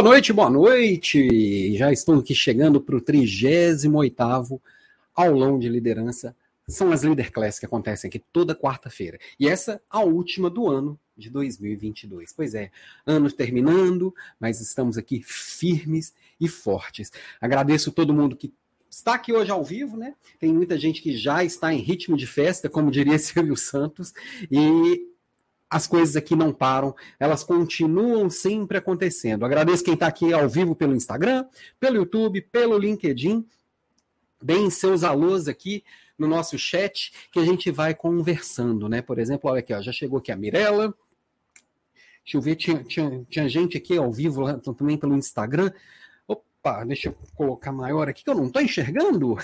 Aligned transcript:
Boa 0.00 0.12
noite, 0.12 0.32
boa 0.32 0.48
noite. 0.48 1.76
Já 1.76 1.92
estamos 1.92 2.22
aqui 2.22 2.34
chegando 2.34 2.80
para 2.80 2.96
o 2.96 3.02
38º 3.02 4.58
aulão 5.14 5.58
de 5.58 5.68
liderança. 5.68 6.34
São 6.66 6.90
as 6.90 7.02
Leader 7.02 7.30
Class 7.30 7.58
que 7.58 7.66
acontecem 7.66 8.08
aqui 8.08 8.18
toda 8.18 8.54
quarta-feira. 8.54 9.18
E 9.38 9.46
essa 9.46 9.78
a 9.90 10.00
última 10.00 10.48
do 10.48 10.66
ano 10.70 10.98
de 11.14 11.28
2022. 11.28 12.32
Pois 12.32 12.54
é, 12.54 12.70
ano 13.04 13.30
terminando, 13.30 14.14
mas 14.40 14.58
estamos 14.62 14.96
aqui 14.96 15.20
firmes 15.22 16.14
e 16.40 16.48
fortes. 16.48 17.12
Agradeço 17.38 17.92
todo 17.92 18.14
mundo 18.14 18.36
que 18.36 18.54
está 18.88 19.16
aqui 19.16 19.34
hoje 19.34 19.50
ao 19.50 19.62
vivo, 19.62 19.98
né? 19.98 20.14
Tem 20.38 20.50
muita 20.50 20.78
gente 20.78 21.02
que 21.02 21.14
já 21.14 21.44
está 21.44 21.74
em 21.74 21.78
ritmo 21.78 22.16
de 22.16 22.26
festa, 22.26 22.70
como 22.70 22.90
diria 22.90 23.18
Silvio 23.20 23.54
Santos, 23.54 24.14
e 24.50 25.09
as 25.70 25.86
coisas 25.86 26.16
aqui 26.16 26.34
não 26.34 26.52
param, 26.52 26.94
elas 27.18 27.44
continuam 27.44 28.28
sempre 28.28 28.76
acontecendo. 28.76 29.44
Agradeço 29.44 29.84
quem 29.84 29.94
está 29.94 30.08
aqui 30.08 30.32
ao 30.32 30.48
vivo 30.48 30.74
pelo 30.74 30.96
Instagram, 30.96 31.46
pelo 31.78 31.96
YouTube, 31.96 32.42
pelo 32.42 32.76
LinkedIn. 32.76 33.46
Deem 34.42 34.68
seus 34.68 35.04
alôs 35.04 35.46
aqui 35.46 35.84
no 36.18 36.26
nosso 36.26 36.58
chat 36.58 37.12
que 37.30 37.38
a 37.38 37.44
gente 37.44 37.70
vai 37.70 37.94
conversando, 37.94 38.88
né? 38.88 39.00
Por 39.00 39.18
exemplo, 39.18 39.48
olha 39.48 39.60
aqui, 39.60 39.72
ó, 39.72 39.80
já 39.80 39.92
chegou 39.92 40.18
aqui 40.18 40.32
a 40.32 40.36
Mirella. 40.36 40.92
Deixa 42.24 42.36
eu 42.36 42.40
ver, 42.40 42.56
tinha, 42.56 42.82
tinha, 42.82 43.24
tinha 43.28 43.48
gente 43.48 43.76
aqui 43.76 43.96
ao 43.96 44.12
vivo 44.12 44.40
lá, 44.40 44.58
também 44.58 44.98
pelo 44.98 45.16
Instagram. 45.16 45.70
Opa, 46.26 46.84
deixa 46.84 47.10
eu 47.10 47.16
colocar 47.34 47.70
maior 47.70 48.08
aqui 48.08 48.24
que 48.24 48.30
eu 48.30 48.34
não 48.34 48.46
estou 48.46 48.60
enxergando. 48.60 49.36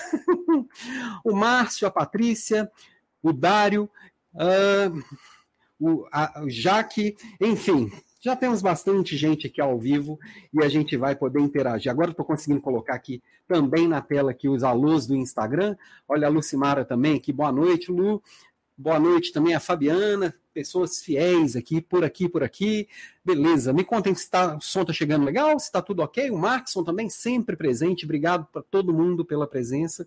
o 1.25 1.33
Márcio, 1.37 1.87
a 1.87 1.91
Patrícia, 1.91 2.71
o 3.23 3.33
Dário. 3.33 3.89
Uh, 4.35 5.03
o, 5.79 6.07
a, 6.11 6.43
o 6.43 6.51
Jaque, 6.51 7.17
enfim, 7.41 7.91
já 8.21 8.35
temos 8.35 8.61
bastante 8.61 9.17
gente 9.17 9.47
aqui 9.47 9.61
ao 9.61 9.79
vivo 9.79 10.19
e 10.53 10.65
a 10.65 10.69
gente 10.69 10.97
vai 10.97 11.15
poder 11.15 11.41
interagir. 11.41 11.91
Agora 11.91 12.11
estou 12.11 12.25
conseguindo 12.25 12.61
colocar 12.61 12.95
aqui 12.95 13.23
também 13.47 13.87
na 13.87 14.01
tela 14.01 14.33
aqui 14.33 14.49
os 14.49 14.65
alôs 14.65 15.07
do 15.07 15.15
Instagram. 15.15 15.77
Olha 16.09 16.27
a 16.27 16.31
Lucimara 16.31 16.85
também 16.85 17.17
aqui, 17.17 17.33
boa 17.33 17.53
noite, 17.53 17.91
Lu. 17.93 18.23
Boa 18.79 18.99
noite 19.01 19.33
também 19.33 19.55
a 19.55 19.61
Fabiana, 19.61 20.35
pessoas 20.53 21.01
fiéis 21.01 21.57
aqui, 21.57 21.81
por 21.81 22.05
aqui, 22.05 22.29
por 22.29 22.43
aqui. 22.43 22.89
Beleza, 23.25 23.73
me 23.73 23.85
contem 23.85 24.15
se 24.15 24.29
tá, 24.29 24.57
o 24.57 24.61
som 24.61 24.83
está 24.83 24.93
chegando 24.93 25.25
legal, 25.25 25.59
se 25.59 25.67
está 25.67 25.81
tudo 25.81 26.03
ok. 26.03 26.31
O 26.31 26.37
Markson 26.37 26.85
também 26.85 27.09
sempre 27.09 27.57
presente, 27.57 28.05
obrigado 28.05 28.47
para 28.53 28.61
todo 28.61 28.93
mundo 28.93 29.25
pela 29.25 29.47
presença. 29.47 30.07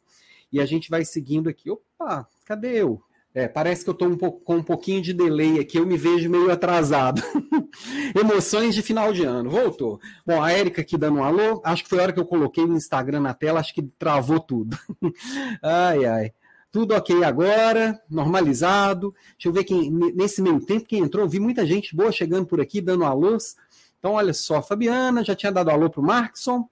E 0.52 0.60
a 0.60 0.66
gente 0.66 0.90
vai 0.90 1.04
seguindo 1.04 1.50
aqui. 1.50 1.72
Opa, 1.72 2.28
cadê 2.46 2.82
eu? 2.82 3.02
É, 3.34 3.48
parece 3.48 3.84
que 3.84 3.90
eu 3.90 3.94
estou 3.94 4.08
um 4.08 4.18
com 4.18 4.56
um 4.56 4.64
pouquinho 4.64 5.02
de 5.02 5.14
delay 5.14 5.60
aqui, 5.60 5.78
eu 5.78 5.86
me 5.86 5.96
vejo 5.96 6.30
meio 6.30 6.52
atrasado. 6.52 7.22
Emoções 8.20 8.74
de 8.74 8.82
final 8.82 9.14
de 9.14 9.24
ano. 9.24 9.52
Voltou. 9.52 10.00
Bom, 10.26 10.42
a 10.42 10.52
Érica 10.52 10.82
aqui 10.82 10.98
dando 10.98 11.20
um 11.20 11.24
alô. 11.24 11.62
Acho 11.64 11.84
que 11.84 11.90
foi 11.90 12.00
a 12.00 12.04
hora 12.04 12.14
que 12.14 12.20
eu 12.20 12.26
coloquei 12.26 12.64
o 12.64 12.74
Instagram 12.74 13.20
na 13.20 13.34
tela, 13.34 13.60
acho 13.60 13.74
que 13.74 13.84
travou 14.00 14.40
tudo. 14.40 14.78
ai, 15.62 16.06
ai. 16.06 16.34
Tudo 16.72 16.96
ok 16.96 17.24
agora, 17.24 18.02
normalizado. 18.10 19.14
Deixa 19.34 19.48
eu 19.48 19.54
ver 19.54 19.64
quem, 19.64 19.92
nesse 19.92 20.42
meio 20.42 20.60
tempo, 20.60 20.88
quem 20.88 21.02
entrou. 21.02 21.28
Vi 21.28 21.40
muita 21.40 21.66
gente 21.66 21.96
boa 21.96 22.12
chegando 22.12 22.48
por 22.48 22.60
aqui, 22.60 22.82
dando 22.82 23.06
alôs. 23.06 23.56
Então, 24.00 24.14
olha 24.14 24.34
só, 24.34 24.62
Fabiana 24.62 25.24
já 25.24 25.36
tinha 25.36 25.52
dado 25.52 25.70
alô 25.70 25.90
para 25.90 26.02
o 26.02 26.04
Markson. 26.04 26.68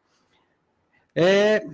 É... 1.16 1.68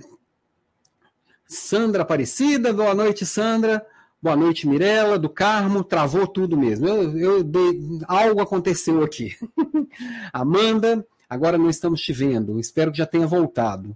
Sandra 1.46 2.02
Aparecida, 2.02 2.72
boa 2.72 2.94
noite, 2.94 3.24
Sandra. 3.24 3.86
Boa 4.24 4.36
noite, 4.36 4.66
Mirella, 4.66 5.18
do 5.18 5.28
Carmo, 5.28 5.84
travou 5.84 6.26
tudo 6.26 6.56
mesmo. 6.56 6.88
Eu, 6.88 7.18
eu 7.18 7.44
dei, 7.44 7.78
algo 8.08 8.40
aconteceu 8.40 9.04
aqui. 9.04 9.36
Amanda, 10.32 11.06
agora 11.28 11.58
não 11.58 11.68
estamos 11.68 12.00
te 12.00 12.10
vendo. 12.10 12.58
Espero 12.58 12.90
que 12.90 12.96
já 12.96 13.04
tenha 13.04 13.26
voltado. 13.26 13.94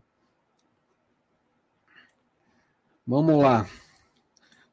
Vamos 3.07 3.43
lá. 3.43 3.67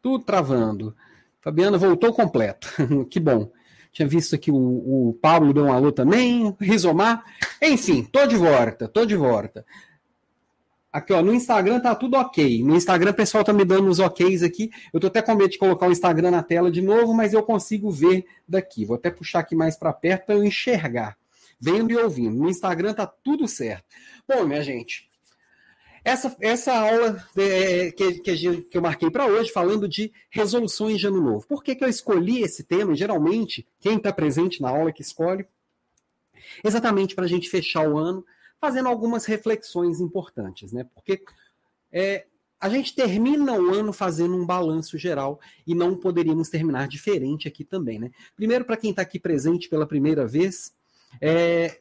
Tudo 0.01 0.25
travando. 0.25 0.93
Fabiana 1.39 1.77
voltou 1.77 2.11
completo. 2.11 2.67
que 3.09 3.21
bom. 3.21 3.49
Tinha 3.93 4.09
visto 4.09 4.35
aqui 4.35 4.51
o, 4.51 4.57
o 4.57 5.13
Pablo 5.21 5.53
deu 5.53 5.63
um 5.63 5.71
alô 5.71 5.89
também, 5.89 6.53
Rizomar. 6.59 7.23
Enfim, 7.61 8.03
tô 8.03 8.27
de 8.27 8.35
volta, 8.35 8.89
tô 8.89 9.05
de 9.05 9.15
volta. 9.15 9.65
Aqui, 10.95 11.11
ó, 11.11 11.21
no 11.21 11.33
Instagram 11.33 11.81
tá 11.81 11.93
tudo 11.93 12.15
ok. 12.15 12.63
No 12.63 12.73
Instagram 12.73 13.11
o 13.11 13.13
pessoal 13.13 13.43
tá 13.43 13.51
me 13.51 13.65
dando 13.65 13.89
os 13.89 13.99
oks 13.99 14.41
aqui. 14.41 14.71
Eu 14.93 14.99
tô 15.01 15.07
até 15.07 15.21
com 15.21 15.35
medo 15.35 15.49
de 15.49 15.57
colocar 15.57 15.89
o 15.89 15.91
Instagram 15.91 16.31
na 16.31 16.41
tela 16.41 16.71
de 16.71 16.81
novo, 16.81 17.13
mas 17.13 17.33
eu 17.33 17.43
consigo 17.43 17.91
ver 17.91 18.25
daqui. 18.47 18.85
Vou 18.85 18.95
até 18.95 19.11
puxar 19.11 19.39
aqui 19.39 19.57
mais 19.57 19.75
para 19.75 19.91
perto 19.91 20.27
para 20.27 20.35
eu 20.35 20.43
enxergar. 20.45 21.17
Vendo 21.59 21.91
e 21.91 21.97
ouvindo. 21.97 22.37
No 22.37 22.49
Instagram 22.49 22.93
tá 22.93 23.05
tudo 23.05 23.45
certo. 23.45 23.83
Bom, 24.25 24.45
minha 24.45 24.61
gente, 24.61 25.09
essa, 26.01 26.33
essa 26.39 26.73
aula 26.73 27.21
é, 27.35 27.91
que, 27.91 28.21
que, 28.21 28.61
que, 28.61 28.77
eu 28.77 28.81
marquei 28.81 29.11
para 29.11 29.25
hoje, 29.25 29.51
falando 29.51 29.89
de 29.89 30.13
resoluções 30.29 31.01
de 31.01 31.07
ano 31.07 31.19
novo. 31.19 31.45
Por 31.45 31.61
que, 31.61 31.75
que 31.75 31.83
eu 31.83 31.89
escolhi 31.89 32.41
esse 32.41 32.63
tema? 32.63 32.95
Geralmente, 32.95 33.67
quem 33.81 33.97
está 33.97 34.13
presente 34.13 34.61
na 34.61 34.69
aula 34.69 34.93
que 34.93 35.01
escolhe, 35.01 35.45
exatamente 36.63 37.13
para 37.13 37.25
a 37.25 37.27
gente 37.27 37.49
fechar 37.49 37.85
o 37.85 37.97
ano 37.97 38.23
fazendo 38.59 38.89
algumas 38.89 39.25
reflexões 39.25 39.99
importantes, 39.99 40.71
né? 40.71 40.85
Porque 40.93 41.21
é, 41.91 42.25
a 42.59 42.69
gente 42.69 42.95
termina 42.95 43.53
o 43.53 43.73
ano 43.73 43.93
fazendo 43.93 44.35
um 44.35 44.45
balanço 44.45 44.97
geral 44.97 45.39
e 45.67 45.75
não 45.75 45.95
poderíamos 45.95 46.49
terminar 46.49 46.87
diferente 46.87 47.47
aqui 47.47 47.63
também, 47.63 47.99
né? 47.99 48.11
Primeiro, 48.35 48.65
para 48.65 48.77
quem 48.77 48.89
está 48.89 49.01
aqui 49.01 49.19
presente 49.19 49.69
pela 49.69 49.85
primeira 49.85 50.25
vez, 50.25 50.73
é, 51.21 51.79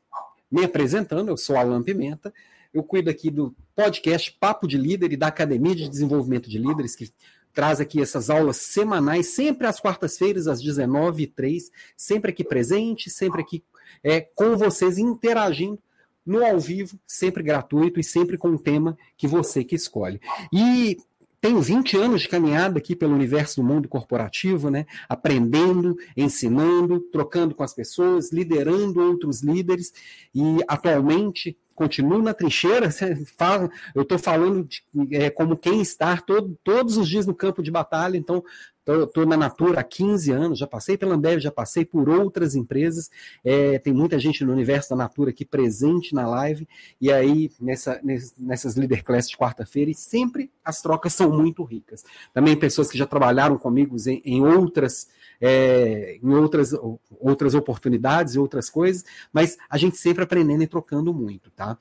me 0.51 0.65
apresentando, 0.65 1.29
eu 1.29 1.37
sou 1.37 1.57
Alan 1.57 1.83
Pimenta, 1.83 2.33
eu 2.73 2.83
cuido 2.83 3.09
aqui 3.09 3.31
do 3.31 3.55
podcast 3.75 4.37
Papo 4.39 4.67
de 4.67 4.77
Líder 4.77 5.13
e 5.13 5.17
da 5.17 5.29
Academia 5.29 5.75
de 5.75 5.89
Desenvolvimento 5.89 6.51
de 6.51 6.59
Líderes, 6.59 6.97
que 6.97 7.13
traz 7.53 7.81
aqui 7.81 8.03
essas 8.03 8.29
aulas 8.29 8.57
semanais, 8.57 9.29
sempre 9.29 9.67
às 9.67 9.79
quartas-feiras, 9.79 10.49
às 10.49 10.61
19h03, 10.61 11.71
sempre 11.97 12.33
aqui 12.33 12.43
presente, 12.43 13.09
sempre 13.09 13.41
aqui 13.41 13.65
é, 14.03 14.21
com 14.21 14.57
vocês, 14.57 14.99
interagindo 14.99 15.79
no 16.27 16.45
ao 16.45 16.59
vivo, 16.59 16.99
sempre 17.07 17.43
gratuito 17.43 18.01
e 18.01 18.05
sempre 18.05 18.39
com 18.39 18.49
um 18.49 18.59
tema 18.59 18.97
que 19.17 19.27
você 19.27 19.63
que 19.63 19.75
escolhe. 19.75 20.21
E 20.53 20.99
tenho 21.45 21.61
20 21.61 21.99
anos 21.99 22.23
de 22.23 22.29
caminhada 22.29 22.79
aqui 22.79 22.97
pelo 22.97 23.15
universo 23.15 23.61
do 23.61 23.67
mundo 23.67 23.87
corporativo, 23.87 24.71
né? 24.71 24.87
Aprendendo, 25.07 25.95
ensinando, 26.17 27.01
trocando 27.13 27.55
com 27.55 27.63
as 27.63 27.75
pessoas, 27.75 28.33
liderando 28.33 29.03
outros 29.03 29.43
líderes 29.43 29.93
e 30.35 30.65
atualmente 30.67 31.55
continuo 31.75 32.23
na 32.23 32.33
trincheira. 32.33 32.89
Eu 33.95 34.03
estou 34.03 34.19
falando 34.19 34.65
de, 34.65 34.83
é, 35.15 35.29
como 35.29 35.55
quem 35.55 35.83
está 35.83 36.17
todo, 36.17 36.59
todos 36.65 36.97
os 36.97 37.07
dias 37.07 37.27
no 37.27 37.35
campo 37.35 37.63
de 37.63 37.71
batalha, 37.71 38.17
então 38.17 38.43
Estou 38.87 39.25
na 39.25 39.37
Natura 39.37 39.81
há 39.81 39.83
15 39.83 40.31
anos, 40.31 40.59
já 40.59 40.67
passei 40.67 40.99
pela 40.99 41.15
Ambev, 41.15 41.41
já 41.41 41.51
passei 41.51 41.87
por 41.87 42.07
outras 42.09 42.55
empresas. 42.55 43.11
É, 43.43 43.79
tem 43.79 43.95
muita 43.95 44.19
gente 44.19 44.45
no 44.45 44.53
universo 44.53 44.91
da 44.91 44.97
Natura 44.97 45.31
aqui 45.31 45.43
presente 45.43 46.15
na 46.15 46.29
live. 46.29 46.69
E 47.01 47.11
aí, 47.11 47.51
nessa, 47.59 47.99
nessas 48.39 48.77
Leader 48.77 49.03
Class 49.03 49.31
de 49.31 49.39
quarta-feira, 49.39 49.91
e 49.91 49.95
sempre 49.95 50.51
as 50.63 50.83
trocas 50.83 51.15
são 51.15 51.31
muito 51.31 51.65
ricas. 51.65 52.05
Também 52.35 52.55
pessoas 52.59 52.91
que 52.91 52.99
já 52.99 53.07
trabalharam 53.07 53.57
comigo 53.57 53.97
em, 54.07 54.21
em 54.25 54.45
outras. 54.45 55.09
É, 55.41 56.19
em 56.23 56.33
outras, 56.33 56.73
outras 57.19 57.55
oportunidades 57.55 58.35
e 58.35 58.39
outras 58.39 58.71
coisas, 58.71 59.05
mas 59.33 59.59
a 59.69 59.77
gente 59.77 59.97
sempre 59.97 60.23
aprendendo 60.23 60.63
e 60.63 60.67
trocando 60.67 61.13
muito, 61.13 61.51
tá? 61.51 61.77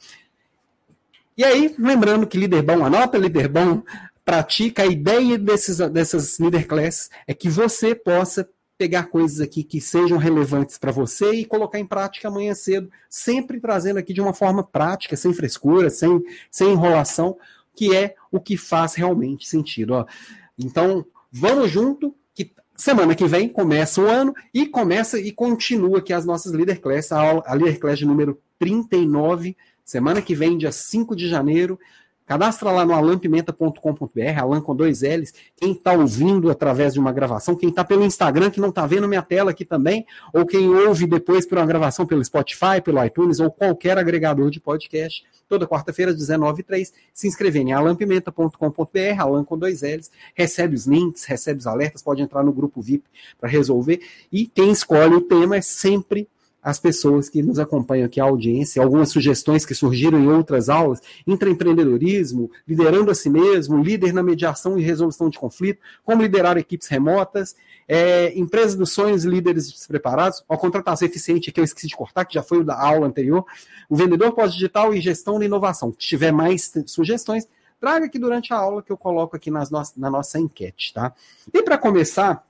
E 1.37 1.43
aí, 1.43 1.73
lembrando 1.79 2.27
que 2.27 2.37
líder 2.37 2.61
bom 2.61 2.83
anota, 2.83 3.17
líder 3.17 3.47
bom 3.47 3.83
pratica, 4.25 4.83
a 4.83 4.87
ideia 4.87 5.37
desses, 5.37 5.77
dessas 5.89 6.39
leader 6.39 6.67
classes 6.67 7.09
é 7.27 7.33
que 7.33 7.49
você 7.49 7.93
possa 7.93 8.47
pegar 8.77 9.03
coisas 9.03 9.39
aqui 9.39 9.63
que 9.63 9.79
sejam 9.79 10.17
relevantes 10.17 10.77
para 10.77 10.91
você 10.91 11.31
e 11.31 11.45
colocar 11.45 11.79
em 11.79 11.85
prática 11.85 12.27
amanhã 12.27 12.53
cedo, 12.53 12.91
sempre 13.09 13.59
trazendo 13.59 13.97
aqui 13.97 14.13
de 14.13 14.21
uma 14.21 14.33
forma 14.33 14.63
prática, 14.63 15.15
sem 15.15 15.33
frescura, 15.33 15.89
sem, 15.89 16.21
sem 16.49 16.71
enrolação, 16.71 17.37
que 17.75 17.95
é 17.95 18.15
o 18.31 18.39
que 18.39 18.57
faz 18.57 18.95
realmente 18.95 19.47
sentido. 19.47 19.93
Ó. 19.93 20.05
Então, 20.57 21.05
vamos 21.31 21.69
junto, 21.69 22.15
que 22.33 22.51
semana 22.75 23.15
que 23.15 23.25
vem 23.25 23.47
começa 23.47 24.01
o 24.01 24.07
ano 24.07 24.33
e 24.53 24.65
começa 24.65 25.19
e 25.19 25.31
continua 25.31 25.99
aqui 25.99 26.11
as 26.11 26.25
nossas 26.25 26.51
Leader 26.51 26.81
Class, 26.81 27.11
a, 27.11 27.21
aula, 27.21 27.43
a 27.45 27.53
Leader 27.53 27.79
Class 27.79 28.01
número 28.01 28.39
39, 28.59 29.55
semana 29.85 30.21
que 30.21 30.35
vem, 30.35 30.57
dia 30.57 30.71
5 30.71 31.15
de 31.15 31.27
janeiro, 31.27 31.79
Cadastra 32.25 32.71
lá 32.71 32.85
no 32.85 32.93
alampimenta.com.br, 32.93 34.39
Alan 34.39 34.61
com 34.61 34.75
dois 34.75 35.01
L's. 35.01 35.33
Quem 35.57 35.73
está 35.73 35.93
ouvindo 35.93 36.49
através 36.49 36.93
de 36.93 36.99
uma 36.99 37.11
gravação, 37.11 37.55
quem 37.55 37.69
está 37.69 37.83
pelo 37.83 38.03
Instagram, 38.03 38.49
que 38.49 38.61
não 38.61 38.69
está 38.69 38.85
vendo 38.87 39.07
minha 39.07 39.21
tela 39.21 39.51
aqui 39.51 39.65
também, 39.65 40.05
ou 40.33 40.45
quem 40.45 40.69
ouve 40.69 41.05
depois 41.05 41.45
por 41.45 41.57
uma 41.57 41.65
gravação 41.65 42.05
pelo 42.05 42.23
Spotify, 42.23 42.81
pelo 42.83 43.03
iTunes 43.03 43.39
ou 43.39 43.51
qualquer 43.51 43.97
agregador 43.97 44.49
de 44.49 44.59
podcast, 44.59 45.23
toda 45.49 45.67
quarta-feira, 45.67 46.11
às 46.11 46.17
19h03, 46.17 46.91
se 47.13 47.27
inscrever 47.27 47.61
em 47.61 47.73
alampimenta.com.br, 47.73 49.19
Alan 49.19 49.43
com 49.43 49.57
dois 49.57 49.81
L's, 49.81 50.09
recebe 50.33 50.75
os 50.75 50.85
links, 50.85 51.25
recebe 51.25 51.59
os 51.59 51.67
alertas, 51.67 52.01
pode 52.01 52.21
entrar 52.21 52.43
no 52.43 52.53
grupo 52.53 52.81
VIP 52.81 53.03
para 53.39 53.49
resolver. 53.49 53.99
E 54.31 54.47
quem 54.47 54.71
escolhe 54.71 55.13
o 55.13 55.21
tema 55.21 55.57
é 55.57 55.61
sempre 55.61 56.27
as 56.63 56.79
pessoas 56.79 57.29
que 57.29 57.43
nos 57.43 57.59
acompanham 57.59 58.05
aqui, 58.05 58.21
a 58.21 58.23
audiência, 58.23 58.81
algumas 58.81 59.09
sugestões 59.09 59.65
que 59.65 59.75
surgiram 59.75 60.17
em 60.19 60.29
outras 60.29 60.69
aulas, 60.69 61.01
intraempreendedorismo, 61.27 62.49
liderando 62.67 63.11
a 63.11 63.15
si 63.15 63.29
mesmo, 63.29 63.83
líder 63.83 64.13
na 64.13 64.23
mediação 64.23 64.79
e 64.79 64.81
resolução 64.81 65.29
de 65.29 65.37
conflito, 65.37 65.81
como 66.03 66.21
liderar 66.21 66.57
equipes 66.57 66.87
remotas, 66.87 67.55
é, 67.87 68.37
empresa 68.37 68.77
dos 68.77 68.93
sonhos 68.93 69.25
líderes 69.25 69.69
despreparados, 69.69 70.43
a 70.47 70.57
contratação 70.57 71.07
eficiente, 71.07 71.51
que 71.51 71.59
eu 71.59 71.65
esqueci 71.65 71.87
de 71.87 71.95
cortar, 71.95 72.23
que 72.23 72.35
já 72.35 72.43
foi 72.43 72.63
da 72.63 72.79
aula 72.79 73.07
anterior, 73.07 73.45
o 73.89 73.95
vendedor 73.95 74.31
pós-digital 74.31 74.93
e 74.93 75.01
gestão 75.01 75.37
da 75.37 75.45
inovação. 75.45 75.91
Se 75.91 75.97
tiver 75.97 76.31
mais 76.31 76.71
sugestões, 76.85 77.47
traga 77.79 78.05
aqui 78.05 78.17
durante 78.17 78.53
a 78.53 78.57
aula 78.57 78.81
que 78.81 78.91
eu 78.91 78.97
coloco 78.97 79.35
aqui 79.35 79.51
nas 79.51 79.69
no 79.69 79.83
na 79.97 80.09
nossa 80.09 80.39
enquete, 80.39 80.93
tá? 80.93 81.13
E 81.53 81.61
para 81.61 81.77
começar, 81.77 82.45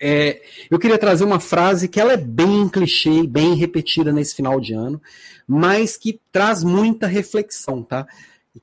é, 0.00 0.42
eu 0.70 0.78
queria 0.78 0.98
trazer 0.98 1.24
uma 1.24 1.40
frase 1.40 1.88
que 1.88 2.00
ela 2.00 2.12
é 2.12 2.16
bem 2.16 2.68
clichê, 2.68 3.26
bem 3.26 3.54
repetida 3.54 4.12
nesse 4.12 4.34
final 4.34 4.60
de 4.60 4.72
ano, 4.72 5.00
mas 5.46 5.96
que 5.96 6.20
traz 6.30 6.62
muita 6.62 7.06
reflexão, 7.06 7.82
tá? 7.82 8.06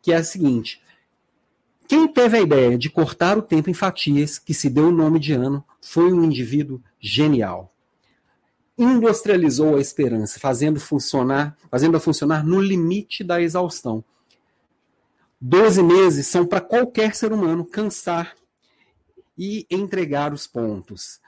Que 0.02 0.12
é 0.14 0.18
a 0.18 0.24
seguinte: 0.24 0.82
quem 1.88 2.08
teve 2.08 2.38
a 2.38 2.42
ideia 2.42 2.78
de 2.78 2.90
cortar 2.90 3.38
o 3.38 3.42
tempo 3.42 3.70
em 3.70 3.74
fatias, 3.74 4.40
que 4.40 4.54
se 4.54 4.70
deu 4.70 4.88
o 4.88 4.92
nome 4.92 5.20
de 5.20 5.34
ano, 5.34 5.64
foi 5.82 6.12
um 6.12 6.24
indivíduo 6.24 6.82
genial. 7.00 7.72
Industrializou 8.78 9.78
a 9.78 9.82
esperança, 9.82 10.40
fazendo 10.40 10.80
funcionar, 10.80 11.56
fazendo-a 11.70 12.00
funcionar 12.00 12.46
no 12.46 12.60
limite 12.60 13.24
da 13.24 13.42
exaustão. 13.42 14.04
Doze 15.40 15.84
meses 15.84 16.28
são 16.28 16.46
para 16.46 16.60
qualquer 16.60 17.14
ser 17.14 17.32
humano 17.32 17.64
cansar 17.64 18.36
e 19.38 19.66
entregar 19.70 20.34
os 20.34 20.48
pontos. 20.48 21.20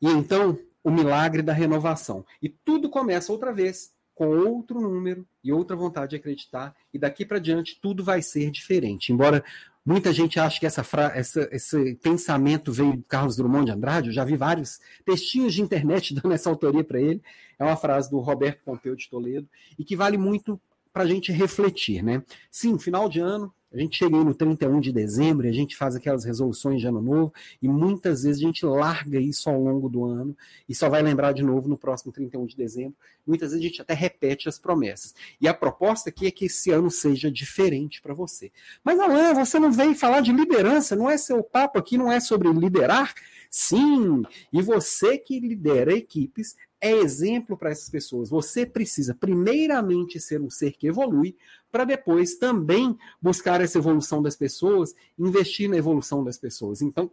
E 0.00 0.08
então, 0.08 0.58
o 0.82 0.90
milagre 0.90 1.42
da 1.42 1.52
renovação. 1.52 2.24
E 2.40 2.48
tudo 2.48 2.88
começa 2.88 3.32
outra 3.32 3.52
vez 3.52 3.94
com 4.14 4.28
outro 4.28 4.80
número 4.80 5.26
e 5.44 5.52
outra 5.52 5.76
vontade 5.76 6.10
de 6.10 6.16
acreditar, 6.16 6.74
e 6.92 6.98
daqui 6.98 7.24
para 7.24 7.38
diante 7.38 7.78
tudo 7.80 8.02
vai 8.02 8.22
ser 8.22 8.50
diferente. 8.50 9.12
Embora 9.12 9.44
muita 9.84 10.10
gente 10.10 10.40
ache 10.40 10.58
que 10.58 10.64
essa, 10.64 10.82
essa 11.14 11.48
esse 11.52 11.94
pensamento 11.96 12.72
veio 12.72 12.96
do 12.96 13.02
Carlos 13.02 13.36
Drummond 13.36 13.66
de 13.66 13.72
Andrade, 13.72 14.08
eu 14.08 14.14
já 14.14 14.24
vi 14.24 14.34
vários 14.34 14.80
textinhos 15.04 15.52
de 15.52 15.60
internet 15.60 16.14
dando 16.16 16.32
essa 16.32 16.48
autoria 16.48 16.82
para 16.82 16.98
ele. 16.98 17.22
É 17.58 17.64
uma 17.64 17.76
frase 17.76 18.10
do 18.10 18.18
Roberto 18.18 18.62
Pompeu 18.64 18.96
de 18.96 19.08
Toledo 19.08 19.46
e 19.78 19.84
que 19.84 19.94
vale 19.94 20.16
muito 20.16 20.58
para 20.94 21.02
a 21.02 21.06
gente 21.06 21.30
refletir, 21.30 22.02
né? 22.02 22.22
Sim, 22.50 22.78
final 22.78 23.06
de 23.06 23.20
ano, 23.20 23.52
a 23.72 23.78
gente 23.78 23.98
chega 23.98 24.16
aí 24.16 24.24
no 24.24 24.34
31 24.34 24.80
de 24.80 24.92
dezembro 24.92 25.48
a 25.48 25.52
gente 25.52 25.76
faz 25.76 25.96
aquelas 25.96 26.24
resoluções 26.24 26.80
de 26.80 26.86
ano 26.86 27.02
novo 27.02 27.32
e 27.60 27.68
muitas 27.68 28.22
vezes 28.22 28.40
a 28.40 28.46
gente 28.46 28.64
larga 28.64 29.18
isso 29.18 29.50
ao 29.50 29.60
longo 29.60 29.88
do 29.88 30.04
ano 30.04 30.36
e 30.68 30.74
só 30.74 30.88
vai 30.88 31.02
lembrar 31.02 31.32
de 31.32 31.42
novo 31.42 31.68
no 31.68 31.76
próximo 31.76 32.12
31 32.12 32.46
de 32.46 32.56
dezembro. 32.56 32.96
Muitas 33.26 33.50
vezes 33.50 33.64
a 33.64 33.68
gente 33.68 33.82
até 33.82 33.92
repete 33.92 34.48
as 34.48 34.58
promessas. 34.58 35.14
E 35.40 35.48
a 35.48 35.54
proposta 35.54 36.10
aqui 36.10 36.26
é 36.26 36.30
que 36.30 36.46
esse 36.46 36.70
ano 36.70 36.90
seja 36.90 37.30
diferente 37.30 38.00
para 38.00 38.14
você. 38.14 38.52
Mas 38.84 39.00
Alain, 39.00 39.34
você 39.34 39.58
não 39.58 39.72
veio 39.72 39.94
falar 39.94 40.20
de 40.20 40.32
liderança, 40.32 40.94
não 40.94 41.10
é 41.10 41.18
seu 41.18 41.42
papo 41.42 41.78
aqui, 41.78 41.98
não 41.98 42.10
é 42.10 42.20
sobre 42.20 42.48
liderar? 42.52 43.14
Sim, 43.50 44.22
e 44.52 44.60
você 44.60 45.16
que 45.18 45.40
lidera 45.40 45.92
equipes 45.92 46.56
é 46.80 46.90
exemplo 46.90 47.56
para 47.56 47.70
essas 47.70 47.88
pessoas. 47.88 48.28
Você 48.28 48.66
precisa, 48.66 49.14
primeiramente, 49.14 50.20
ser 50.20 50.40
um 50.40 50.50
ser 50.50 50.72
que 50.72 50.86
evolui, 50.86 51.36
para 51.70 51.84
depois 51.84 52.36
também 52.36 52.96
buscar 53.20 53.60
essa 53.60 53.78
evolução 53.78 54.22
das 54.22 54.36
pessoas, 54.36 54.94
investir 55.18 55.68
na 55.68 55.76
evolução 55.76 56.22
das 56.22 56.38
pessoas. 56.38 56.82
Então, 56.82 57.10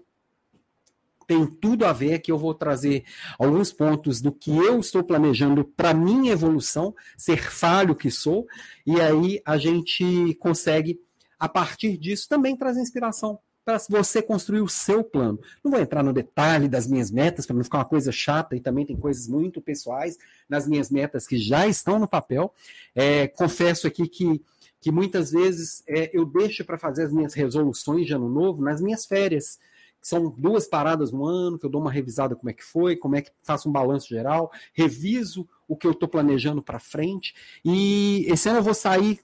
tem 1.26 1.46
tudo 1.46 1.86
a 1.86 1.94
ver 1.94 2.20
que 2.20 2.32
eu 2.32 2.38
vou 2.38 2.54
trazer 2.54 3.06
alguns 3.40 3.72
pontos 3.72 4.22
do 4.22 4.32
que 4.32 4.52
eu 4.52 4.80
estou 4.80 5.04
planejando 5.04 5.64
para 5.64 5.94
minha 5.94 6.34
evolução, 6.34 6.94
ser 7.18 7.50
falho 7.50 7.96
que 7.96 8.12
sou, 8.12 8.46
e 8.86 9.00
aí 9.00 9.42
a 9.46 9.58
gente 9.58 10.34
consegue, 10.36 11.00
a 11.40 11.48
partir 11.48 11.98
disso, 11.98 12.28
também 12.28 12.58
trazer 12.58 12.82
inspiração 12.82 13.40
para 13.66 13.78
você 13.90 14.22
construir 14.22 14.62
o 14.62 14.68
seu 14.68 15.04
plano. 15.04 15.40
Não 15.64 15.72
vou 15.72 15.80
entrar 15.80 16.04
no 16.04 16.14
detalhe 16.14 16.68
das 16.68 16.88
minhas 16.88 17.10
metas 17.10 17.46
para 17.46 17.56
não 17.56 17.64
ficar 17.64 17.80
uma 17.80 17.86
coisa 17.86 18.12
chata 18.12 18.56
e 18.56 18.60
também 18.60 18.86
tem 18.86 18.98
coisas 18.98 19.28
muito 19.28 19.62
pessoais 19.62 20.18
nas 20.50 20.68
minhas 20.68 20.90
metas 20.90 21.26
que 21.26 21.38
já 21.38 21.68
estão 21.68 21.98
no 21.98 22.08
papel. 22.08 22.54
É, 22.94 23.28
confesso 23.28 23.88
aqui 23.88 24.08
que, 24.08 24.42
que 24.82 24.92
muitas 24.92 25.32
vezes 25.32 25.84
é, 25.88 26.10
eu 26.14 26.26
deixo 26.26 26.66
para 26.66 26.78
fazer 26.78 27.04
as 27.04 27.14
minhas 27.14 27.34
resoluções 27.34 28.06
de 28.06 28.14
ano 28.14 28.30
novo 28.30 28.62
nas 28.62 28.82
minhas 28.82 29.06
férias 29.06 29.60
são 30.04 30.30
duas 30.38 30.68
paradas 30.68 31.14
no 31.14 31.26
ano, 31.26 31.58
que 31.58 31.66
eu 31.66 31.70
dou 31.70 31.80
uma 31.80 31.90
revisada 31.90 32.36
como 32.36 32.50
é 32.50 32.54
que 32.54 32.64
foi, 32.64 32.98
como 32.98 33.16
é 33.16 33.22
que 33.22 33.32
faço 33.42 33.70
um 33.70 33.72
balanço 33.72 34.10
geral, 34.10 34.52
reviso 34.74 35.48
o 35.66 35.78
que 35.78 35.88
eu 35.88 35.92
estou 35.92 36.10
planejando 36.10 36.62
para 36.62 36.78
frente. 36.78 37.34
E 37.64 38.26
esse 38.28 38.50
ano 38.50 38.60
eu 38.60 38.64
vou 38.64 38.74
sair, 38.74 39.22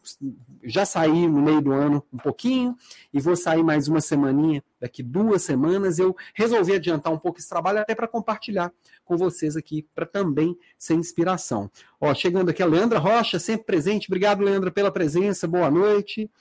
já 0.63 0.85
saí 0.85 1.27
no 1.27 1.41
meio 1.41 1.61
do 1.61 1.73
ano 1.73 2.01
um 2.13 2.17
pouquinho, 2.17 2.77
e 3.13 3.19
vou 3.19 3.35
sair 3.35 3.61
mais 3.61 3.89
uma 3.89 3.99
semaninha, 3.99 4.63
daqui 4.79 5.03
duas 5.03 5.41
semanas. 5.41 5.99
Eu 5.99 6.15
resolvi 6.33 6.73
adiantar 6.73 7.11
um 7.11 7.19
pouco 7.19 7.39
esse 7.39 7.49
trabalho 7.49 7.79
até 7.79 7.93
para 7.93 8.07
compartilhar 8.07 8.71
com 9.03 9.17
vocês 9.17 9.57
aqui, 9.57 9.85
para 9.93 10.05
também 10.05 10.57
ser 10.77 10.93
inspiração. 10.93 11.69
Ó, 11.99 12.13
chegando 12.13 12.51
aqui 12.51 12.63
a 12.63 12.65
Leandra 12.65 12.99
Rocha, 12.99 13.37
sempre 13.37 13.65
presente. 13.65 14.07
Obrigado, 14.07 14.41
Leandra, 14.41 14.71
pela 14.71 14.91
presença. 14.91 15.45
Boa 15.45 15.69
noite. 15.69 16.31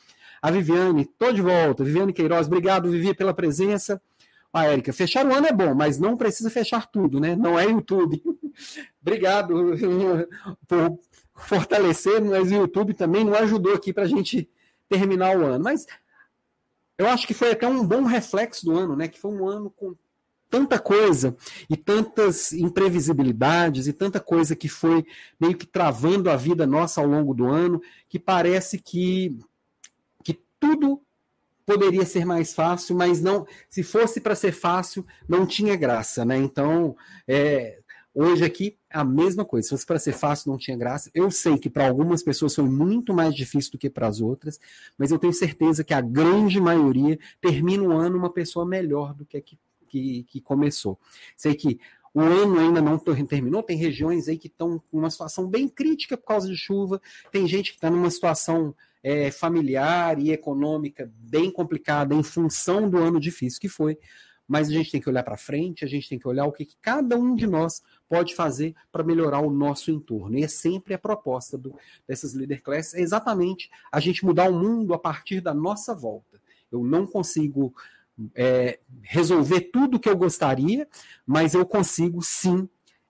A 0.40 0.52
Viviane, 0.52 1.05
tô 1.05 1.32
de 1.32 1.43
volta. 1.43 1.82
Viviane 1.82 2.12
Queiroz, 2.12 2.46
obrigado, 2.46 2.88
Vivi, 2.88 3.12
pela 3.12 3.35
presença. 3.35 4.00
A 4.53 4.65
Érica, 4.65 4.93
fechar 4.93 5.27
o 5.27 5.35
ano 5.35 5.47
é 5.47 5.53
bom, 5.53 5.75
mas 5.75 5.99
não 5.99 6.17
precisa 6.17 6.50
fechar 6.50 6.87
tudo, 6.87 7.21
né? 7.21 7.37
Não 7.37 7.59
é 7.59 7.67
YouTube. 7.67 8.23
Obrigado 9.00 9.75
por 10.67 10.99
fortalecer, 11.35 12.23
mas 12.25 12.50
o 12.50 12.55
YouTube 12.55 12.95
também 12.95 13.25
não 13.25 13.35
ajudou 13.35 13.75
aqui 13.75 13.93
para 13.93 14.05
a 14.05 14.09
gente 14.09 14.49
terminar 14.88 15.37
o 15.37 15.45
ano. 15.45 15.62
Mas 15.62 15.87
eu 16.97 17.07
acho 17.07 17.26
que 17.26 17.35
foi 17.35 17.52
até 17.52 17.69
um 17.69 17.87
bom 17.87 18.05
reflexo 18.05 18.64
do 18.64 18.76
ano, 18.76 18.97
né? 18.97 19.07
Que 19.07 19.21
foi 19.21 19.31
um 19.31 19.47
ano 19.47 19.71
com 19.71 19.95
tanta 20.50 20.78
coisa 20.78 21.37
e 21.69 21.76
tantas 21.76 22.52
imprevisibilidades 22.52 23.87
e 23.87 23.93
tanta 23.93 24.19
coisa 24.19 24.57
que 24.57 24.69
foi 24.69 25.07
meio 25.38 25.57
que 25.57 25.67
travando 25.67 26.31
a 26.31 26.37
vida 26.37 26.67
nossa 26.67 27.00
ao 27.00 27.07
longo 27.07 27.35
do 27.35 27.47
ano, 27.47 27.81
que 28.09 28.19
parece 28.19 28.78
que, 28.78 29.38
que 30.25 30.40
tudo 30.59 31.02
poderia 31.68 32.06
ser 32.06 32.25
mais 32.25 32.54
fácil, 32.54 32.96
mas 32.96 33.20
não, 33.20 33.46
se 33.68 33.82
fosse 33.82 34.22
para 34.22 34.34
ser 34.34 34.52
fácil, 34.52 35.04
não 35.28 35.46
tinha 35.46 35.76
graça, 35.76 36.25
né? 36.25 36.34
Então, 36.38 36.96
é, 37.26 37.78
hoje 38.14 38.42
aqui 38.42 38.78
a 38.88 39.04
mesma 39.04 39.44
coisa. 39.44 39.66
Se 39.68 39.70
fosse 39.72 39.84
para 39.84 39.98
ser 39.98 40.12
fácil, 40.12 40.50
não 40.50 40.56
tinha 40.56 40.78
graça. 40.78 41.10
Eu 41.14 41.30
sei 41.30 41.58
que 41.58 41.68
para 41.68 41.87
algumas 41.87 42.22
pessoas 42.22 42.54
foi 42.54 42.64
muito 42.64 43.12
mais 43.12 43.34
difícil 43.34 43.72
do 43.72 43.78
que 43.78 43.90
para 43.90 44.08
as 44.08 44.18
outras, 44.18 44.58
mas 44.96 45.10
eu 45.10 45.18
tenho 45.18 45.32
certeza 45.34 45.84
que 45.84 45.92
a 45.92 46.00
grande 46.00 46.58
maioria 46.58 47.18
termina 47.38 47.82
o 47.82 47.92
ano 47.92 48.16
uma 48.16 48.32
pessoa 48.32 48.64
melhor 48.64 49.12
do 49.12 49.26
que 49.26 49.37
a 49.37 49.42
que, 49.42 49.58
que, 49.90 50.22
que 50.25 50.40
começou. 50.40 50.98
Sei 51.37 51.54
que 51.54 51.78
o 52.14 52.20
ano 52.20 52.58
ainda 52.58 52.80
não 52.80 52.98
terminou, 52.98 53.62
tem 53.62 53.76
regiões 53.76 54.26
aí 54.26 54.38
que 54.38 54.48
estão 54.48 54.82
com 54.90 54.98
uma 54.98 55.10
situação 55.10 55.46
bem 55.46 55.68
crítica 55.68 56.16
por 56.16 56.28
causa 56.28 56.48
de 56.48 56.56
chuva, 56.56 56.98
tem 57.30 57.46
gente 57.46 57.72
que 57.72 57.76
está 57.76 57.90
numa 57.90 58.10
situação 58.10 58.75
é, 59.02 59.31
familiar 59.31 60.19
e 60.19 60.33
econômica 60.33 61.11
bem 61.17 61.50
complicada 61.50 62.14
em 62.14 62.23
função 62.23 62.88
do 62.88 62.99
ano 62.99 63.21
difícil 63.21 63.61
que 63.61 63.69
foi, 63.69 63.99
mas 64.49 64.69
a 64.69 64.73
gente 64.73 64.90
tem 64.90 65.00
que 65.00 65.09
olhar 65.09 65.23
para 65.23 65.37
frente, 65.37 65.85
a 65.85 65.88
gente 65.88 66.09
tem 66.09 66.19
que 66.19 66.26
olhar 66.26 66.47
o 66.47 66.52
que, 66.52 66.64
que, 66.64 66.76
cada 66.81 67.19
um 67.19 67.35
de 67.35 67.47
nós 67.47 67.83
pode 68.09 68.35
fazer 68.35 68.75
para 68.90 69.05
melhorar 69.05 69.40
o 69.40 69.50
nosso 69.50 69.90
entorno. 69.90 70.38
E 70.38 70.43
é 70.43 70.49
sempre 70.49 70.95
a 70.95 70.99
proposta 70.99 71.59
do, 71.59 71.76
dessas 72.07 72.33
leader 72.33 72.62
classes, 72.62 72.95
é 72.95 73.00
exatamente 73.00 73.71
a 73.93 74.00
gente 74.00 74.25
mudar 74.25 74.50
o 74.50 74.59
mundo 74.59 74.95
a 74.95 74.99
partir 74.99 75.43
da 75.43 75.52
nossa 75.52 75.95
volta. 75.95 76.40
Eu 76.73 76.83
não 76.83 77.07
consigo 77.07 77.75
é, 78.35 78.81
resolver 79.02 79.61
tudo 79.73 80.00
que 80.00 80.09
eu 80.09 80.17
gostaria, 80.17 80.88
mas 81.26 81.52
eu 81.52 81.67
consigo 81.67 82.23
sim 82.23 82.69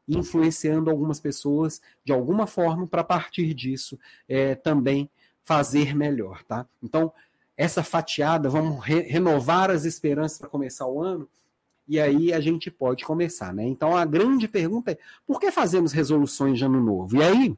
influenciando 0.08 0.90
algumas 0.90 1.20
pessoas 1.20 1.80
de 2.04 2.12
alguma 2.12 2.46
forma 2.46 2.86
para 2.86 3.04
partir 3.04 3.52
disso 3.52 3.98
é, 4.26 4.54
também 4.54 5.10
fazer 5.48 5.96
melhor, 5.96 6.44
tá? 6.44 6.66
Então, 6.82 7.10
essa 7.56 7.82
fatiada, 7.82 8.50
vamos 8.50 8.84
re 8.84 9.00
renovar 9.00 9.70
as 9.70 9.86
esperanças 9.86 10.36
para 10.36 10.46
começar 10.46 10.86
o 10.86 11.02
ano, 11.02 11.26
e 11.88 11.98
aí 11.98 12.34
a 12.34 12.38
gente 12.38 12.70
pode 12.70 13.02
começar, 13.02 13.54
né? 13.54 13.66
Então, 13.66 13.96
a 13.96 14.04
grande 14.04 14.46
pergunta 14.46 14.90
é, 14.90 14.98
por 15.26 15.40
que 15.40 15.50
fazemos 15.50 15.90
resoluções 15.90 16.58
de 16.58 16.66
ano 16.66 16.82
novo? 16.82 17.16
E 17.16 17.22
aí, 17.22 17.56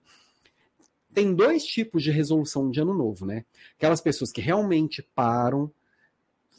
tem 1.13 1.35
dois 1.35 1.67
tipos 1.67 2.05
de 2.05 2.13
resolução 2.13 2.71
de 2.71 2.81
ano 2.81 2.95
novo, 2.95 3.27
né? 3.27 3.45
Aquelas 3.77 4.01
pessoas 4.01 4.31
que 4.31 4.41
realmente 4.41 5.03
param, 5.13 5.69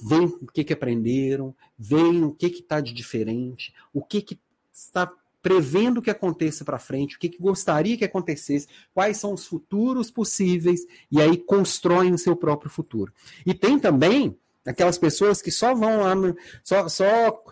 veem 0.01 0.25
o 0.25 0.47
que, 0.47 0.65
que 0.65 0.73
aprenderam, 0.73 1.55
veem 1.79 2.25
o 2.25 2.33
que 2.33 2.47
está 2.47 2.81
de 2.81 2.91
diferente, 2.91 3.73
o 3.93 4.03
que, 4.03 4.21
que 4.21 4.37
está 4.73 5.09
prevendo 5.41 5.97
o 5.97 6.01
que 6.01 6.09
aconteça 6.09 6.63
para 6.63 6.77
frente, 6.77 7.15
o 7.15 7.19
que, 7.19 7.29
que 7.29 7.41
gostaria 7.41 7.97
que 7.97 8.05
acontecesse, 8.05 8.67
quais 8.93 9.17
são 9.17 9.33
os 9.33 9.45
futuros 9.45 10.11
possíveis, 10.11 10.81
e 11.11 11.19
aí 11.19 11.37
constroem 11.37 12.13
o 12.13 12.17
seu 12.17 12.35
próprio 12.35 12.69
futuro. 12.69 13.11
E 13.45 13.53
tem 13.53 13.79
também 13.79 14.37
aquelas 14.65 14.97
pessoas 14.97 15.41
que 15.41 15.51
só 15.51 15.73
vão 15.73 16.01
lá, 16.01 16.13
no, 16.13 16.35
só, 16.63 16.87
só 16.87 17.43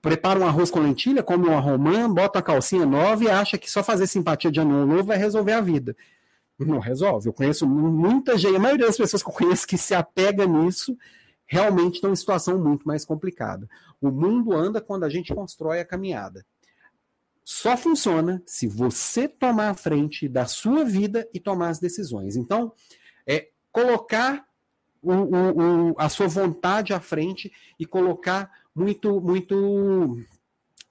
prepara 0.00 0.38
um 0.38 0.46
arroz 0.46 0.70
com 0.70 0.80
lentilha, 0.80 1.22
come 1.22 1.48
uma 1.48 1.60
romã, 1.60 2.12
bota 2.12 2.38
a 2.38 2.42
calcinha 2.42 2.86
nova 2.86 3.24
e 3.24 3.30
acha 3.30 3.58
que 3.58 3.70
só 3.70 3.82
fazer 3.82 4.06
simpatia 4.06 4.50
de 4.50 4.60
ano 4.60 4.86
novo 4.86 5.04
vai 5.04 5.18
resolver 5.18 5.52
a 5.52 5.60
vida. 5.60 5.96
Não 6.58 6.78
resolve. 6.78 7.28
Eu 7.28 7.34
conheço 7.34 7.66
muita 7.66 8.38
gente, 8.38 8.56
a 8.56 8.60
maioria 8.60 8.86
das 8.86 8.96
pessoas 8.96 9.22
que 9.22 9.28
eu 9.28 9.34
conheço 9.34 9.66
que 9.66 9.76
se 9.76 9.94
apega 9.94 10.46
nisso 10.46 10.96
realmente 11.44 11.96
estão 11.96 12.12
em 12.12 12.16
situação 12.16 12.58
muito 12.58 12.86
mais 12.86 13.04
complicada. 13.04 13.68
O 14.00 14.10
mundo 14.10 14.52
anda 14.52 14.80
quando 14.80 15.04
a 15.04 15.08
gente 15.08 15.34
constrói 15.34 15.80
a 15.80 15.84
caminhada. 15.84 16.44
Só 17.48 17.76
funciona 17.76 18.42
se 18.44 18.66
você 18.66 19.28
tomar 19.28 19.70
a 19.70 19.74
frente 19.74 20.28
da 20.28 20.46
sua 20.46 20.84
vida 20.84 21.28
e 21.32 21.38
tomar 21.38 21.68
as 21.68 21.78
decisões. 21.78 22.34
Então, 22.34 22.72
é 23.24 23.50
colocar 23.70 24.44
o, 25.00 25.12
o, 25.12 25.90
o, 25.92 25.94
a 25.96 26.08
sua 26.08 26.26
vontade 26.26 26.92
à 26.92 26.98
frente 26.98 27.52
e 27.78 27.86
colocar 27.86 28.50
muito, 28.74 29.20
muito 29.20 30.18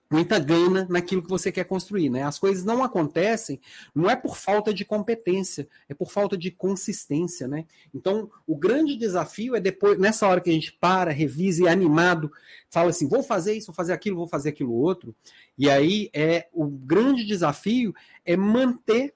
muita 0.09 0.37
gana 0.37 0.87
naquilo 0.89 1.23
que 1.23 1.29
você 1.29 1.51
quer 1.51 1.65
construir, 1.65 2.09
né? 2.09 2.23
As 2.23 2.37
coisas 2.37 2.63
não 2.63 2.83
acontecem, 2.83 3.59
não 3.93 4.09
é 4.09 4.15
por 4.15 4.37
falta 4.37 4.73
de 4.73 4.85
competência, 4.85 5.67
é 5.89 5.93
por 5.93 6.11
falta 6.11 6.37
de 6.37 6.51
consistência, 6.51 7.47
né? 7.47 7.65
Então, 7.93 8.29
o 8.45 8.55
grande 8.55 8.95
desafio 8.95 9.55
é 9.55 9.59
depois, 9.59 9.97
nessa 9.97 10.27
hora 10.27 10.41
que 10.41 10.49
a 10.49 10.53
gente 10.53 10.73
para, 10.73 11.11
revisa 11.11 11.63
e 11.63 11.67
é 11.67 11.71
animado, 11.71 12.31
fala 12.69 12.91
assim, 12.91 13.07
vou 13.07 13.23
fazer 13.23 13.53
isso, 13.53 13.67
vou 13.67 13.75
fazer 13.75 13.93
aquilo, 13.93 14.17
vou 14.17 14.27
fazer 14.27 14.49
aquilo 14.49 14.73
outro, 14.73 15.15
e 15.57 15.69
aí 15.69 16.09
é 16.13 16.47
o 16.53 16.67
grande 16.67 17.25
desafio 17.25 17.93
é 18.23 18.37
manter 18.37 19.14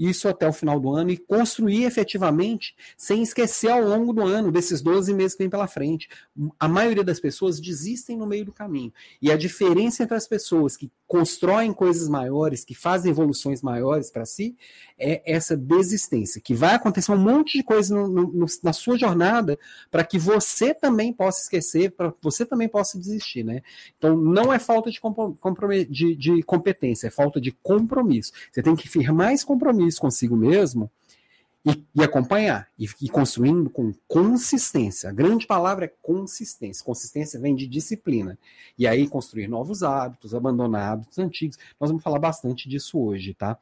isso 0.00 0.26
até 0.26 0.48
o 0.48 0.52
final 0.52 0.80
do 0.80 0.90
ano 0.90 1.10
e 1.10 1.18
construir 1.18 1.84
efetivamente, 1.84 2.74
sem 2.96 3.22
esquecer 3.22 3.68
ao 3.68 3.82
longo 3.82 4.14
do 4.14 4.22
ano, 4.22 4.50
desses 4.50 4.80
12 4.80 5.12
meses 5.12 5.34
que 5.34 5.42
vem 5.42 5.50
pela 5.50 5.66
frente. 5.66 6.08
A 6.58 6.66
maioria 6.66 7.04
das 7.04 7.20
pessoas 7.20 7.60
desistem 7.60 8.16
no 8.16 8.26
meio 8.26 8.46
do 8.46 8.52
caminho. 8.52 8.92
E 9.20 9.30
a 9.30 9.36
diferença 9.36 10.02
entre 10.02 10.16
as 10.16 10.26
pessoas 10.26 10.74
que 10.74 10.90
constroem 11.10 11.72
coisas 11.72 12.08
maiores, 12.08 12.64
que 12.64 12.72
fazem 12.72 13.10
evoluções 13.10 13.62
maiores 13.62 14.12
para 14.12 14.24
si, 14.24 14.56
é 14.96 15.20
essa 15.26 15.56
desistência, 15.56 16.40
que 16.40 16.54
vai 16.54 16.72
acontecer 16.76 17.10
um 17.10 17.18
monte 17.18 17.58
de 17.58 17.64
coisa 17.64 17.92
no, 17.92 18.06
no, 18.28 18.46
na 18.62 18.72
sua 18.72 18.96
jornada 18.96 19.58
para 19.90 20.04
que 20.04 20.16
você 20.16 20.72
também 20.72 21.12
possa 21.12 21.42
esquecer, 21.42 21.90
para 21.90 22.12
que 22.12 22.18
você 22.22 22.46
também 22.46 22.68
possa 22.68 22.96
desistir, 22.96 23.42
né? 23.42 23.60
Então 23.98 24.16
não 24.16 24.52
é 24.52 24.60
falta 24.60 24.88
de, 24.88 25.00
de, 25.86 26.14
de 26.14 26.42
competência, 26.44 27.08
é 27.08 27.10
falta 27.10 27.40
de 27.40 27.50
compromisso. 27.50 28.30
Você 28.52 28.62
tem 28.62 28.76
que 28.76 28.88
firmar 28.88 29.32
esse 29.32 29.44
compromisso 29.44 30.00
consigo 30.00 30.36
mesmo 30.36 30.88
e, 31.64 31.84
e, 31.94 32.02
acompanhar, 32.02 32.68
e, 32.78 32.88
e, 33.02 33.08
construindo 33.08 33.68
com 33.68 33.92
consistência. 34.08 35.10
A 35.10 35.12
grande 35.12 35.46
palavra 35.46 35.84
é 35.84 35.92
consistência. 36.02 36.84
Consistência 36.84 37.38
vem 37.38 37.54
de 37.54 37.66
disciplina. 37.66 38.38
E 38.78 38.86
aí 38.86 39.06
construir 39.06 39.46
novos 39.46 39.82
hábitos, 39.82 40.34
abandonar 40.34 40.92
hábitos 40.92 41.18
antigos. 41.18 41.58
Nós 41.78 41.90
vamos 41.90 42.02
falar 42.02 42.18
bastante 42.18 42.68
disso 42.68 42.98
hoje, 42.98 43.34
tá? 43.34 43.58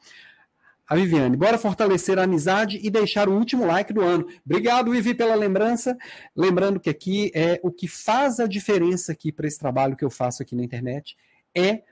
A 0.88 0.94
Viviane, 0.94 1.36
bora 1.36 1.58
fortalecer 1.58 2.18
a 2.18 2.22
amizade 2.22 2.80
e 2.82 2.88
deixar 2.88 3.28
o 3.28 3.36
último 3.36 3.66
like 3.66 3.92
do 3.92 4.00
ano. 4.00 4.26
Obrigado, 4.46 4.90
Vivi, 4.90 5.12
pela 5.12 5.34
lembrança. 5.34 5.98
Lembrando 6.34 6.80
que 6.80 6.88
aqui 6.88 7.30
é 7.34 7.60
o 7.62 7.70
que 7.70 7.86
faz 7.86 8.40
a 8.40 8.46
diferença 8.46 9.12
aqui 9.12 9.30
para 9.30 9.46
esse 9.46 9.58
trabalho 9.58 9.96
que 9.96 10.04
eu 10.04 10.08
faço 10.08 10.42
aqui 10.42 10.56
na 10.56 10.64
internet 10.64 11.14
é 11.54 11.82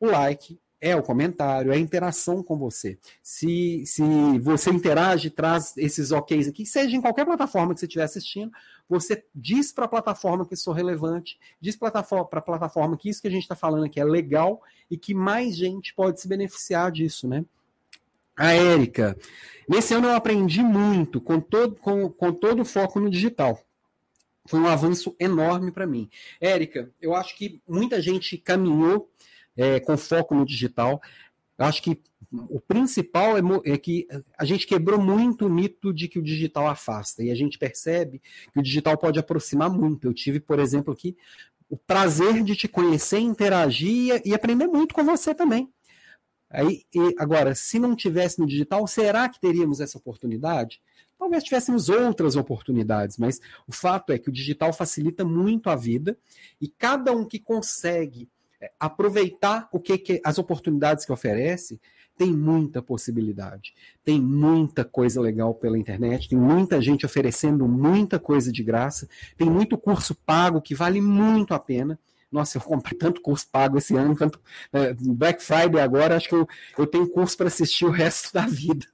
o 0.00 0.06
like, 0.06 0.58
é 0.80 0.96
o 0.96 1.02
comentário, 1.02 1.72
é 1.72 1.76
a 1.76 1.78
interação 1.78 2.42
com 2.42 2.56
você. 2.56 2.98
Se, 3.22 3.84
se 3.84 4.02
você 4.38 4.70
interage, 4.70 5.28
traz 5.28 5.76
esses 5.76 6.10
OKs 6.10 6.48
aqui, 6.48 6.64
seja 6.64 6.96
em 6.96 7.00
qualquer 7.00 7.26
plataforma 7.26 7.74
que 7.74 7.80
você 7.80 7.86
estiver 7.86 8.04
assistindo, 8.04 8.50
você 8.88 9.24
diz 9.34 9.72
para 9.72 9.84
a 9.84 9.88
plataforma 9.88 10.46
que 10.46 10.56
sou 10.56 10.72
relevante, 10.72 11.38
diz 11.60 11.76
para 11.76 12.00
a 12.00 12.40
plataforma 12.40 12.96
que 12.96 13.10
isso 13.10 13.20
que 13.20 13.28
a 13.28 13.30
gente 13.30 13.42
está 13.42 13.54
falando 13.54 13.84
aqui 13.84 14.00
é 14.00 14.04
legal 14.04 14.62
e 14.90 14.96
que 14.96 15.12
mais 15.12 15.54
gente 15.56 15.94
pode 15.94 16.20
se 16.20 16.26
beneficiar 16.26 16.90
disso, 16.90 17.28
né? 17.28 17.44
A 18.34 18.52
Érica, 18.52 19.18
nesse 19.68 19.92
ano 19.92 20.08
eu 20.08 20.14
aprendi 20.14 20.62
muito 20.62 21.20
com 21.20 21.38
todo, 21.38 21.76
com, 21.76 22.08
com 22.08 22.32
todo 22.32 22.62
o 22.62 22.64
foco 22.64 22.98
no 22.98 23.10
digital. 23.10 23.62
Foi 24.46 24.58
um 24.58 24.66
avanço 24.66 25.14
enorme 25.20 25.70
para 25.70 25.86
mim. 25.86 26.08
Érica, 26.40 26.90
eu 27.00 27.14
acho 27.14 27.36
que 27.36 27.60
muita 27.68 28.00
gente 28.00 28.38
caminhou 28.38 29.10
é, 29.56 29.80
com 29.80 29.96
foco 29.96 30.34
no 30.34 30.44
digital. 30.44 31.00
Acho 31.58 31.82
que 31.82 32.00
o 32.32 32.60
principal 32.60 33.36
é, 33.36 33.40
é, 33.64 33.76
que 33.76 34.06
a 34.38 34.44
gente 34.44 34.66
quebrou 34.66 35.00
muito 35.00 35.46
o 35.46 35.50
mito 35.50 35.92
de 35.92 36.08
que 36.08 36.18
o 36.18 36.22
digital 36.22 36.68
afasta, 36.68 37.22
e 37.22 37.30
a 37.30 37.34
gente 37.34 37.58
percebe 37.58 38.20
que 38.52 38.60
o 38.60 38.62
digital 38.62 38.96
pode 38.96 39.18
aproximar 39.18 39.70
muito. 39.70 40.06
Eu 40.06 40.14
tive, 40.14 40.40
por 40.40 40.58
exemplo, 40.58 40.92
aqui 40.92 41.16
o 41.68 41.76
prazer 41.76 42.42
de 42.42 42.56
te 42.56 42.66
conhecer, 42.66 43.18
interagir 43.18 44.20
e 44.24 44.34
aprender 44.34 44.66
muito 44.66 44.94
com 44.94 45.04
você 45.04 45.34
também. 45.34 45.72
Aí, 46.48 46.84
agora, 47.16 47.54
se 47.54 47.78
não 47.78 47.94
tivesse 47.94 48.40
no 48.40 48.46
digital, 48.46 48.84
será 48.86 49.28
que 49.28 49.40
teríamos 49.40 49.80
essa 49.80 49.96
oportunidade? 49.96 50.80
Talvez 51.16 51.44
tivéssemos 51.44 51.88
outras 51.88 52.34
oportunidades, 52.34 53.18
mas 53.18 53.40
o 53.68 53.72
fato 53.72 54.12
é 54.12 54.18
que 54.18 54.28
o 54.28 54.32
digital 54.32 54.72
facilita 54.72 55.24
muito 55.24 55.70
a 55.70 55.76
vida 55.76 56.18
e 56.60 56.66
cada 56.66 57.12
um 57.12 57.24
que 57.24 57.38
consegue 57.38 58.28
aproveitar 58.78 59.68
o 59.72 59.80
que, 59.80 59.96
que 59.98 60.20
as 60.24 60.38
oportunidades 60.38 61.04
que 61.04 61.12
oferece, 61.12 61.80
tem 62.16 62.30
muita 62.36 62.82
possibilidade. 62.82 63.72
Tem 64.04 64.20
muita 64.20 64.84
coisa 64.84 65.20
legal 65.20 65.54
pela 65.54 65.78
internet, 65.78 66.28
tem 66.28 66.38
muita 66.38 66.80
gente 66.80 67.06
oferecendo 67.06 67.66
muita 67.66 68.18
coisa 68.18 68.52
de 68.52 68.62
graça, 68.62 69.08
tem 69.38 69.48
muito 69.48 69.78
curso 69.78 70.14
pago 70.14 70.60
que 70.60 70.74
vale 70.74 71.00
muito 71.00 71.54
a 71.54 71.58
pena. 71.58 71.98
Nossa, 72.30 72.58
eu 72.58 72.62
comprei 72.62 72.96
tanto 72.96 73.22
curso 73.22 73.48
pago 73.50 73.78
esse 73.78 73.96
ano, 73.96 74.14
tanto 74.14 74.38
é, 74.72 74.94
Black 74.94 75.42
Friday 75.42 75.80
agora, 75.80 76.16
acho 76.16 76.28
que 76.28 76.34
eu, 76.34 76.46
eu 76.76 76.86
tenho 76.86 77.08
curso 77.08 77.36
para 77.36 77.46
assistir 77.46 77.86
o 77.86 77.90
resto 77.90 78.32
da 78.34 78.46
vida. 78.46 78.86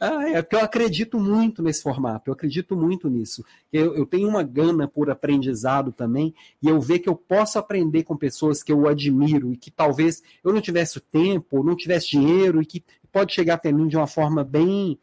Ah, 0.00 0.28
é 0.28 0.42
porque 0.42 0.56
eu 0.56 0.60
acredito 0.60 1.20
muito 1.20 1.62
nesse 1.62 1.82
formato, 1.82 2.28
eu 2.28 2.34
acredito 2.34 2.74
muito 2.76 3.08
nisso. 3.08 3.44
Eu, 3.72 3.94
eu, 3.94 4.06
tenho 4.06 4.28
uma 4.28 4.42
gana 4.42 4.88
por 4.88 5.10
aprendizado 5.10 5.92
também, 5.92 6.34
e 6.62 6.68
eu 6.68 6.80
ver 6.80 6.98
que 6.98 7.08
eu 7.08 7.14
posso 7.14 7.58
aprender 7.58 8.04
com 8.04 8.16
pessoas 8.16 8.62
que 8.62 8.72
eu 8.72 8.88
admiro 8.88 9.52
e 9.52 9.56
que 9.56 9.70
talvez 9.70 10.22
eu 10.42 10.52
não 10.52 10.60
tivesse 10.60 10.98
tempo, 11.00 11.62
não 11.62 11.76
tivesse 11.76 12.10
dinheiro, 12.10 12.62
e 12.62 12.66
que 12.66 12.82
pode 13.12 13.32
chegar 13.32 13.54
até 13.54 13.70
mim 13.70 13.86
de 13.86 13.96
uma 13.96 14.06
forma 14.06 14.42
bem, 14.42 14.98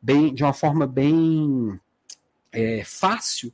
bem 0.00 0.32
de 0.32 0.42
uma 0.42 0.54
forma 0.54 0.86
bem 0.86 1.78
é, 2.52 2.82
fácil. 2.84 3.52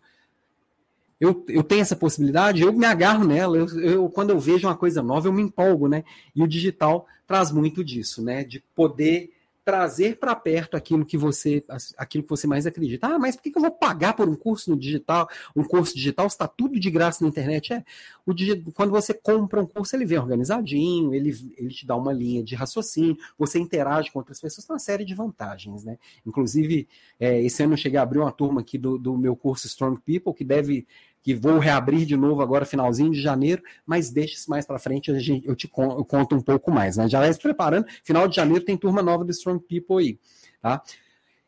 Eu, 1.19 1.45
eu 1.49 1.63
tenho 1.63 1.81
essa 1.81 1.97
possibilidade, 1.97 2.63
eu 2.63 2.73
me 2.73 2.85
agarro 2.85 3.25
nela. 3.25 3.57
Eu, 3.57 3.67
eu, 3.81 4.11
quando 4.11 4.31
eu 4.31 4.39
vejo 4.39 4.69
uma 4.69 4.77
coisa 4.77 5.03
nova, 5.03 5.27
eu 5.27 5.33
me 5.33 5.43
empolgo, 5.43 5.89
né? 5.89 6.05
E 6.35 6.43
o 6.43 6.47
digital 6.47 7.07
traz 7.27 7.51
muito 7.51 7.83
disso, 7.83 8.23
né? 8.23 8.45
De 8.45 8.63
poder 8.75 9.31
trazer 9.67 10.17
para 10.21 10.33
perto 10.37 10.77
aquilo 10.77 11.05
que 11.05 11.19
você 11.19 11.61
aquilo 11.99 12.23
que 12.23 12.31
você 12.31 12.47
mais 12.47 12.69
acredita. 12.69 13.09
Ah, 13.09 13.19
mas 13.19 13.35
por 13.35 13.43
que 13.43 13.53
eu 13.59 13.61
vou 13.61 13.73
pagar 13.73 14.15
por 14.15 14.29
um 14.29 14.37
curso 14.37 14.71
no 14.71 14.77
digital? 14.77 15.29
Um 15.57 15.65
curso 15.65 15.93
digital 15.93 16.29
está 16.29 16.47
tudo 16.47 16.79
de 16.79 16.89
graça 16.89 17.25
na 17.25 17.29
internet. 17.29 17.73
É, 17.73 17.85
o 18.25 18.33
quando 18.73 18.93
você 18.93 19.13
compra 19.13 19.61
um 19.61 19.67
curso, 19.67 19.97
ele 19.97 20.07
vem 20.07 20.19
organizadinho, 20.19 21.13
ele, 21.13 21.31
ele 21.59 21.71
te 21.71 21.85
dá 21.85 21.97
uma 21.97 22.13
linha 22.13 22.45
de 22.45 22.55
raciocínio, 22.55 23.19
você 23.37 23.59
interage 23.59 24.13
com 24.13 24.21
outras 24.21 24.41
pessoas, 24.41 24.65
tem 24.65 24.73
uma 24.73 24.79
série 24.79 25.05
de 25.05 25.17
vantagens, 25.17 25.83
né? 25.83 25.99
Inclusive, 26.25 26.87
é, 27.19 27.43
esse 27.43 27.61
ano 27.65 27.73
eu 27.73 27.77
cheguei 27.77 27.99
a 27.99 28.05
abrir 28.05 28.21
uma 28.21 28.31
turma 28.31 28.61
aqui 28.61 28.79
do, 28.79 28.97
do 28.97 29.19
meu 29.19 29.35
curso 29.35 29.67
Strong 29.67 30.01
People, 30.01 30.33
que 30.33 30.45
deve 30.45 30.87
que 31.27 31.35
vou 31.35 31.59
reabrir 31.59 32.07
de 32.07 32.17
novo 32.17 32.41
agora 32.41 32.65
finalzinho 32.65 33.11
de 33.11 33.21
janeiro, 33.21 33.61
mas 33.85 34.11
deixe 34.11 34.35
isso 34.35 34.49
mais 34.49 34.65
para 34.65 34.79
frente, 34.79 35.11
eu 35.11 35.57
te 35.57 35.69
eu 35.75 36.05
conto 36.05 36.37
um 36.37 36.41
pouco 36.41 36.71
mais. 36.71 36.97
Né? 36.97 37.09
Já 37.09 37.19
vai 37.19 37.33
se 37.33 37.41
preparando, 37.41 37.85
final 38.05 38.29
de 38.29 38.37
janeiro 38.37 38.65
tem 38.65 38.77
turma 38.77 39.03
nova 39.03 39.25
do 39.25 39.33
Strong 39.33 39.61
People 39.69 39.99
aí. 39.99 40.21
Tá? 40.63 40.81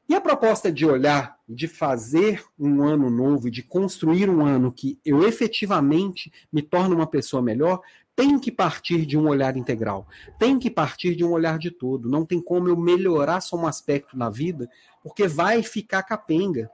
E 0.08 0.16
a 0.16 0.20
proposta 0.20 0.72
de 0.72 0.84
olhar, 0.84 1.36
de 1.48 1.68
fazer 1.68 2.42
um 2.58 2.82
ano 2.82 3.08
novo, 3.08 3.48
de 3.48 3.62
construir 3.62 4.28
um 4.28 4.44
ano 4.44 4.72
que 4.72 4.98
eu 5.04 5.22
efetivamente 5.22 6.32
me 6.52 6.60
torne 6.60 6.92
uma 6.92 7.06
pessoa 7.06 7.40
melhor, 7.40 7.80
tem 8.16 8.36
que 8.36 8.50
partir 8.50 9.06
de 9.06 9.16
um 9.16 9.28
olhar 9.28 9.56
integral, 9.56 10.08
tem 10.40 10.58
que 10.58 10.68
partir 10.68 11.14
de 11.14 11.24
um 11.24 11.30
olhar 11.30 11.56
de 11.56 11.70
todo. 11.70 12.08
Não 12.08 12.26
tem 12.26 12.42
como 12.42 12.68
eu 12.68 12.76
melhorar 12.76 13.40
só 13.40 13.56
um 13.56 13.64
aspecto 13.64 14.18
na 14.18 14.28
vida, 14.28 14.68
porque 15.04 15.28
vai 15.28 15.62
ficar 15.62 16.02
capenga 16.02 16.68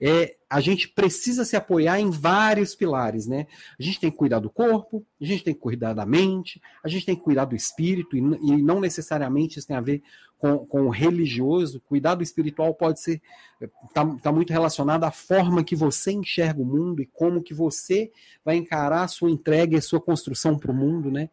é, 0.00 0.36
a 0.48 0.60
gente 0.60 0.88
precisa 0.88 1.44
se 1.44 1.56
apoiar 1.56 1.98
em 1.98 2.10
vários 2.10 2.74
pilares, 2.74 3.26
né? 3.26 3.46
A 3.78 3.82
gente 3.82 3.98
tem 3.98 4.10
que 4.10 4.16
cuidar 4.16 4.38
do 4.38 4.50
corpo, 4.50 5.04
a 5.20 5.24
gente 5.24 5.42
tem 5.42 5.54
que 5.54 5.60
cuidar 5.60 5.94
da 5.94 6.04
mente, 6.04 6.60
a 6.84 6.88
gente 6.88 7.06
tem 7.06 7.16
que 7.16 7.22
cuidar 7.22 7.46
do 7.46 7.56
espírito, 7.56 8.16
e, 8.16 8.20
e 8.20 8.62
não 8.62 8.78
necessariamente 8.78 9.58
isso 9.58 9.66
tem 9.66 9.76
a 9.76 9.80
ver 9.80 10.02
com, 10.38 10.58
com 10.66 10.82
o 10.82 10.90
religioso. 10.90 11.80
Cuidar 11.80 12.14
do 12.14 12.22
espiritual 12.22 12.74
pode 12.74 13.00
ser, 13.00 13.22
está 13.60 14.04
tá 14.22 14.30
muito 14.30 14.52
relacionado 14.52 15.04
à 15.04 15.10
forma 15.10 15.64
que 15.64 15.74
você 15.74 16.12
enxerga 16.12 16.60
o 16.60 16.66
mundo 16.66 17.00
e 17.00 17.06
como 17.06 17.42
que 17.42 17.54
você 17.54 18.10
vai 18.44 18.56
encarar 18.56 19.02
a 19.02 19.08
sua 19.08 19.30
entrega 19.30 19.74
e 19.74 19.78
a 19.78 19.82
sua 19.82 20.00
construção 20.00 20.58
para 20.58 20.70
o 20.70 20.74
mundo, 20.74 21.10
né? 21.10 21.30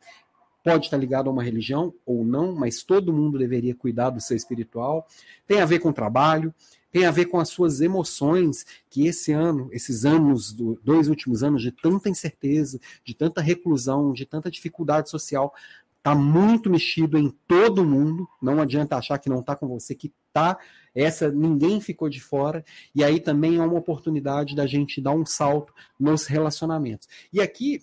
Pode 0.64 0.86
estar 0.86 0.96
ligado 0.96 1.30
a 1.30 1.34
uma 1.34 1.44
religião 1.44 1.94
ou 2.06 2.24
não, 2.24 2.56
mas 2.56 2.84
todo 2.84 3.12
mundo 3.12 3.38
deveria 3.38 3.76
cuidar 3.76 4.12
do 4.12 4.22
seu 4.22 4.38
espiritual. 4.38 5.06
Tem 5.46 5.60
a 5.60 5.66
ver 5.66 5.80
com 5.80 5.92
trabalho, 5.92 6.54
tem 6.94 7.08
a 7.08 7.12
ver 7.12 7.26
com 7.26 7.40
as 7.40 7.50
suas 7.50 7.82
emoções, 7.82 8.68
que 8.88 9.08
esse 9.08 9.32
ano, 9.32 9.68
esses 9.72 10.06
anos, 10.06 10.54
do, 10.54 10.80
dois 10.84 11.10
últimos 11.10 11.44
anos 11.44 11.64
de 11.64 11.72
tanta 11.72 12.08
incerteza, 12.08 12.80
de 13.04 13.16
tanta 13.16 13.42
reclusão, 13.42 14.14
de 14.14 14.28
tanta 14.28 14.52
dificuldade 14.52 15.10
social, 15.10 15.52
está 15.98 16.14
muito 16.14 16.70
mexido 16.70 17.18
em 17.18 17.34
todo 17.48 17.84
mundo. 17.84 18.30
Não 18.40 18.62
adianta 18.62 18.96
achar 18.96 19.18
que 19.18 19.28
não 19.28 19.40
está 19.40 19.56
com 19.56 19.68
você, 19.68 19.96
que 19.96 20.14
está. 20.28 20.56
Essa 20.94 21.32
ninguém 21.32 21.82
ficou 21.82 22.10
de 22.10 22.22
fora. 22.22 22.64
E 22.94 23.04
aí 23.04 23.20
também 23.20 23.58
é 23.58 23.64
uma 23.64 23.80
oportunidade 23.80 24.56
da 24.56 24.68
gente 24.68 25.02
dar 25.02 25.14
um 25.14 25.26
salto 25.26 25.74
nos 26.00 26.28
relacionamentos. 26.28 27.08
E 27.34 27.42
aqui 27.42 27.82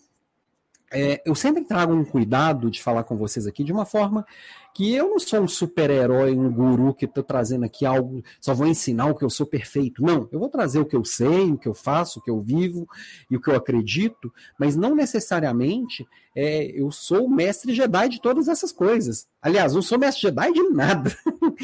é, 0.93 1.23
eu 1.25 1.35
sempre 1.35 1.65
trago 1.65 1.93
um 1.93 2.05
cuidado 2.05 2.71
de 2.71 2.83
falar 2.83 3.05
com 3.05 3.17
vocês 3.17 3.47
aqui 3.47 3.63
de 3.63 3.73
uma 3.73 3.87
forma 3.87 4.27
que 4.75 4.95
eu 4.95 5.11
não 5.11 5.19
sou 5.19 5.41
um 5.41 5.49
super-herói, 5.49 6.33
um 6.37 6.53
guru 6.53 6.95
que 6.95 7.05
estou 7.05 7.23
trazendo 7.23 7.65
aqui 7.65 7.85
algo, 7.85 8.23
só 8.41 8.55
vou 8.55 8.67
ensinar 8.67 9.07
o 9.07 9.15
que 9.15 9.25
eu 9.25 9.31
sou 9.31 9.47
perfeito. 9.47 10.03
Não, 10.03 10.29
eu 10.31 10.39
vou 10.39 10.49
trazer 10.49 10.79
o 10.79 10.87
que 10.87 10.97
eu 10.97 11.05
sei, 11.05 11.51
o 11.51 11.59
que 11.59 11.69
eu 11.69 11.75
faço, 11.75 12.19
o 12.19 12.23
que 12.23 12.31
eu 12.31 12.41
vivo 12.41 12.89
e 13.31 13.37
o 13.37 13.41
que 13.41 13.51
eu 13.51 13.57
acredito, 13.57 14.33
mas 14.59 14.77
não 14.77 14.95
necessariamente 14.95 16.07
é, 16.35 16.67
eu 16.67 16.91
sou 16.93 17.27
o 17.27 17.31
mestre 17.31 17.75
Jedi 17.75 18.09
de 18.09 18.21
todas 18.21 18.49
essas 18.49 18.73
coisas. 18.73 19.27
Aliás, 19.43 19.75
não 19.75 19.83
sou 19.83 19.99
mestre 19.99 20.23
Jedi 20.23 20.53
de 20.53 20.63
nada. 20.71 21.15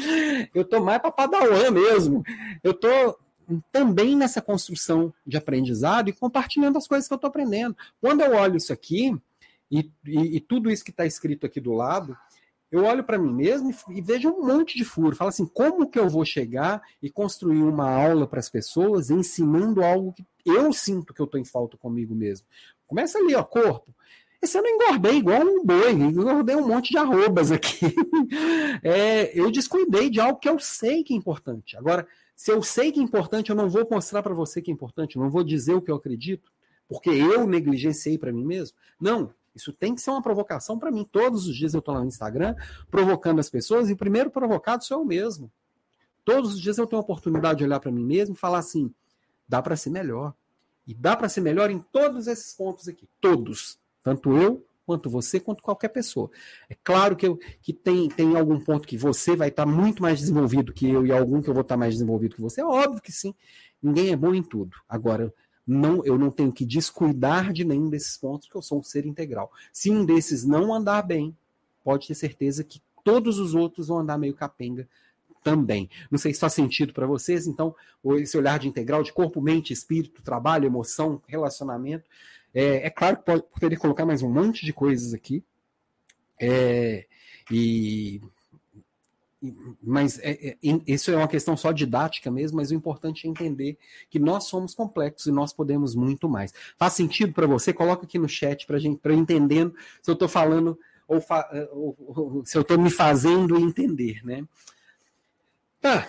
eu 0.53 0.63
estou 0.63 0.83
mais 0.83 1.01
para 1.01 1.11
Padawan 1.11 1.71
mesmo. 1.71 2.23
Eu 2.63 2.71
estou 2.71 3.17
também 3.71 4.15
nessa 4.15 4.41
construção 4.41 5.13
de 5.25 5.37
aprendizado 5.37 6.09
e 6.09 6.13
compartilhando 6.13 6.77
as 6.77 6.87
coisas 6.87 7.07
que 7.07 7.13
eu 7.13 7.17
estou 7.17 7.29
aprendendo. 7.29 7.75
Quando 8.01 8.21
eu 8.21 8.35
olho 8.35 8.57
isso 8.57 8.73
aqui, 8.73 9.15
e, 9.71 9.89
e, 10.05 10.37
e 10.37 10.39
tudo 10.39 10.69
isso 10.69 10.83
que 10.83 10.91
está 10.91 11.05
escrito 11.05 11.45
aqui 11.45 11.59
do 11.59 11.73
lado, 11.73 12.17
eu 12.71 12.83
olho 12.83 13.03
para 13.03 13.17
mim 13.17 13.33
mesmo 13.33 13.73
e, 13.89 14.01
vejo 14.01 14.29
um 14.29 14.45
monte 14.45 14.77
de 14.77 14.83
furo. 14.83 15.15
Falo 15.15 15.29
assim, 15.29 15.45
como 15.45 15.89
que 15.89 15.97
eu 15.97 16.09
vou 16.09 16.25
chegar 16.25 16.81
e 17.01 17.09
construir 17.09 17.63
uma 17.63 17.89
aula 17.89 18.27
para 18.27 18.39
as 18.39 18.49
pessoas 18.49 19.09
ensinando 19.09 19.83
algo 19.83 20.13
que 20.13 20.25
eu 20.45 20.73
sinto 20.73 21.13
que 21.13 21.21
eu 21.21 21.25
estou 21.25 21.39
em 21.39 21.45
falta 21.45 21.77
comigo 21.77 22.13
mesmo? 22.13 22.45
Começa 22.85 23.17
ali, 23.17 23.33
ó, 23.35 23.43
corpo. 23.43 23.93
Esse 24.41 24.57
ano 24.57 24.67
eu 24.67 24.75
engordei 24.75 25.17
igual 25.17 25.41
um 25.41 25.65
boi, 25.65 25.91
engordei 25.93 26.55
um 26.55 26.67
monte 26.67 26.91
de 26.91 26.97
arrobas 26.97 27.51
aqui. 27.51 27.79
é, 28.83 29.37
eu 29.37 29.49
descuidei 29.49 30.09
de 30.09 30.19
algo 30.19 30.39
que 30.39 30.47
eu 30.47 30.59
sei 30.59 31.03
que 31.03 31.13
é 31.13 31.17
importante. 31.17 31.75
Agora, 31.75 32.07
se 32.35 32.51
eu 32.51 32.61
sei 32.61 32.91
que 32.91 32.99
é 32.99 33.03
importante, 33.03 33.49
eu 33.49 33.55
não 33.55 33.67
vou 33.67 33.87
mostrar 33.89 34.21
para 34.21 34.33
você 34.33 34.61
que 34.61 34.69
é 34.69 34.73
importante, 34.73 35.15
eu 35.15 35.23
não 35.23 35.29
vou 35.29 35.43
dizer 35.43 35.73
o 35.73 35.81
que 35.81 35.89
eu 35.89 35.95
acredito, 35.95 36.51
porque 36.87 37.09
eu 37.09 37.47
negligenciei 37.47 38.17
para 38.17 38.31
mim 38.31 38.45
mesmo. 38.45 38.77
Não, 39.01 39.33
isso 39.57 39.73
tem 39.73 39.93
que 39.93 40.01
ser 40.01 40.11
uma 40.11 40.21
provocação 40.21 40.79
para 40.79 40.91
mim. 40.91 41.03
Todos 41.03 41.47
os 41.47 41.55
dias 41.55 41.73
eu 41.73 41.79
estou 41.79 41.93
lá 41.93 42.01
no 42.01 42.07
Instagram 42.07 42.55
provocando 42.89 43.39
as 43.39 43.49
pessoas 43.49 43.89
e 43.89 43.93
o 43.93 43.97
primeiro 43.97 44.29
provocado 44.31 44.85
sou 44.85 44.99
eu 44.99 45.05
mesmo. 45.05 45.51
Todos 46.23 46.53
os 46.53 46.61
dias 46.61 46.77
eu 46.77 46.87
tenho 46.87 46.99
a 46.99 47.03
oportunidade 47.03 47.59
de 47.59 47.65
olhar 47.65 47.79
para 47.79 47.91
mim 47.91 48.03
mesmo 48.03 48.35
e 48.35 48.37
falar 48.37 48.59
assim: 48.59 48.93
dá 49.47 49.61
para 49.61 49.75
ser 49.75 49.89
melhor. 49.89 50.33
E 50.85 50.93
dá 50.93 51.17
para 51.17 51.27
ser 51.27 51.41
melhor 51.41 51.69
em 51.69 51.79
todos 51.79 52.27
esses 52.27 52.53
pontos 52.53 52.87
aqui. 52.87 53.09
Todos. 53.19 53.77
Tanto 54.01 54.37
eu 54.37 54.65
quanto 54.85 55.09
você, 55.09 55.37
quanto 55.37 55.61
qualquer 55.61 55.89
pessoa. 55.89 56.31
É 56.69 56.75
claro 56.81 57.13
que, 57.17 57.27
eu, 57.27 57.37
que 57.61 57.73
tem, 57.73 58.07
tem 58.07 58.37
algum 58.37 58.57
ponto 58.57 58.87
que 58.87 58.97
você 58.97 59.35
vai 59.35 59.49
estar 59.49 59.65
muito 59.65 60.01
mais 60.01 60.19
desenvolvido 60.19 60.71
que 60.71 60.89
eu 60.89 61.05
e 61.05 61.11
algum 61.11 61.41
que 61.41 61.49
eu 61.49 61.53
vou 61.53 61.61
estar 61.61 61.75
mais 61.75 61.95
desenvolvido 61.95 62.35
que 62.35 62.41
você. 62.41 62.61
É 62.61 62.65
óbvio 62.65 63.01
que 63.01 63.11
sim. 63.11 63.35
Ninguém 63.83 64.13
é 64.13 64.15
bom 64.15 64.33
em 64.33 64.41
tudo. 64.41 64.77
Agora, 64.87 65.33
não, 65.67 66.03
eu 66.05 66.17
não 66.17 66.31
tenho 66.31 66.51
que 66.51 66.65
descuidar 66.65 67.51
de 67.51 67.65
nenhum 67.65 67.89
desses 67.89 68.15
pontos, 68.17 68.47
porque 68.47 68.57
eu 68.57 68.61
sou 68.61 68.79
um 68.79 68.83
ser 68.83 69.05
integral. 69.05 69.51
Se 69.73 69.91
um 69.91 70.05
desses 70.05 70.45
não 70.45 70.73
andar 70.73 71.01
bem, 71.01 71.35
pode 71.83 72.07
ter 72.07 72.15
certeza 72.15 72.63
que 72.63 72.81
todos 73.03 73.37
os 73.37 73.53
outros 73.53 73.89
vão 73.89 73.99
andar 73.99 74.17
meio 74.17 74.33
capenga 74.33 74.87
também. 75.43 75.89
Não 76.09 76.17
sei 76.17 76.33
se 76.33 76.39
faz 76.39 76.53
sentido 76.53 76.93
para 76.93 77.05
vocês, 77.05 77.47
então, 77.47 77.75
esse 78.17 78.37
olhar 78.37 78.59
de 78.59 78.67
integral 78.67 79.03
de 79.03 79.13
corpo, 79.13 79.41
mente, 79.41 79.73
espírito, 79.73 80.21
trabalho, 80.21 80.65
emoção, 80.65 81.21
relacionamento, 81.27 82.05
é, 82.53 82.87
é 82.87 82.89
claro 82.89 83.17
que 83.17 83.25
pode, 83.25 83.43
poderia 83.43 83.77
colocar 83.77 84.05
mais 84.05 84.21
um 84.21 84.31
monte 84.31 84.65
de 84.65 84.73
coisas 84.73 85.13
aqui. 85.13 85.43
É, 86.39 87.05
e, 87.51 88.21
mas 89.83 90.19
é, 90.19 90.49
é, 90.49 90.57
isso 90.87 91.11
é 91.11 91.15
uma 91.15 91.27
questão 91.27 91.55
só 91.55 91.71
didática 91.71 92.31
mesmo, 92.31 92.57
mas 92.57 92.71
o 92.71 92.75
importante 92.75 93.27
é 93.27 93.29
entender 93.29 93.77
que 94.09 94.17
nós 94.17 94.45
somos 94.45 94.73
complexos 94.73 95.27
e 95.27 95.31
nós 95.31 95.53
podemos 95.53 95.93
muito 95.93 96.27
mais. 96.27 96.53
Faz 96.77 96.93
sentido 96.93 97.33
para 97.33 97.45
você? 97.45 97.71
Coloca 97.71 98.05
aqui 98.05 98.17
no 98.17 98.27
chat 98.27 98.65
para 98.65 98.79
gente, 98.79 98.99
para 98.99 99.13
entendendo 99.13 99.75
se 100.01 100.09
eu 100.09 100.13
estou 100.13 100.27
falando 100.27 100.77
ou, 101.07 101.21
fa, 101.21 101.47
ou, 101.71 101.95
ou, 101.99 102.45
se 102.45 102.57
eu 102.57 102.61
estou 102.61 102.79
me 102.79 102.89
fazendo 102.89 103.57
entender, 103.57 104.25
né? 104.25 104.43
Tá. 105.79 106.07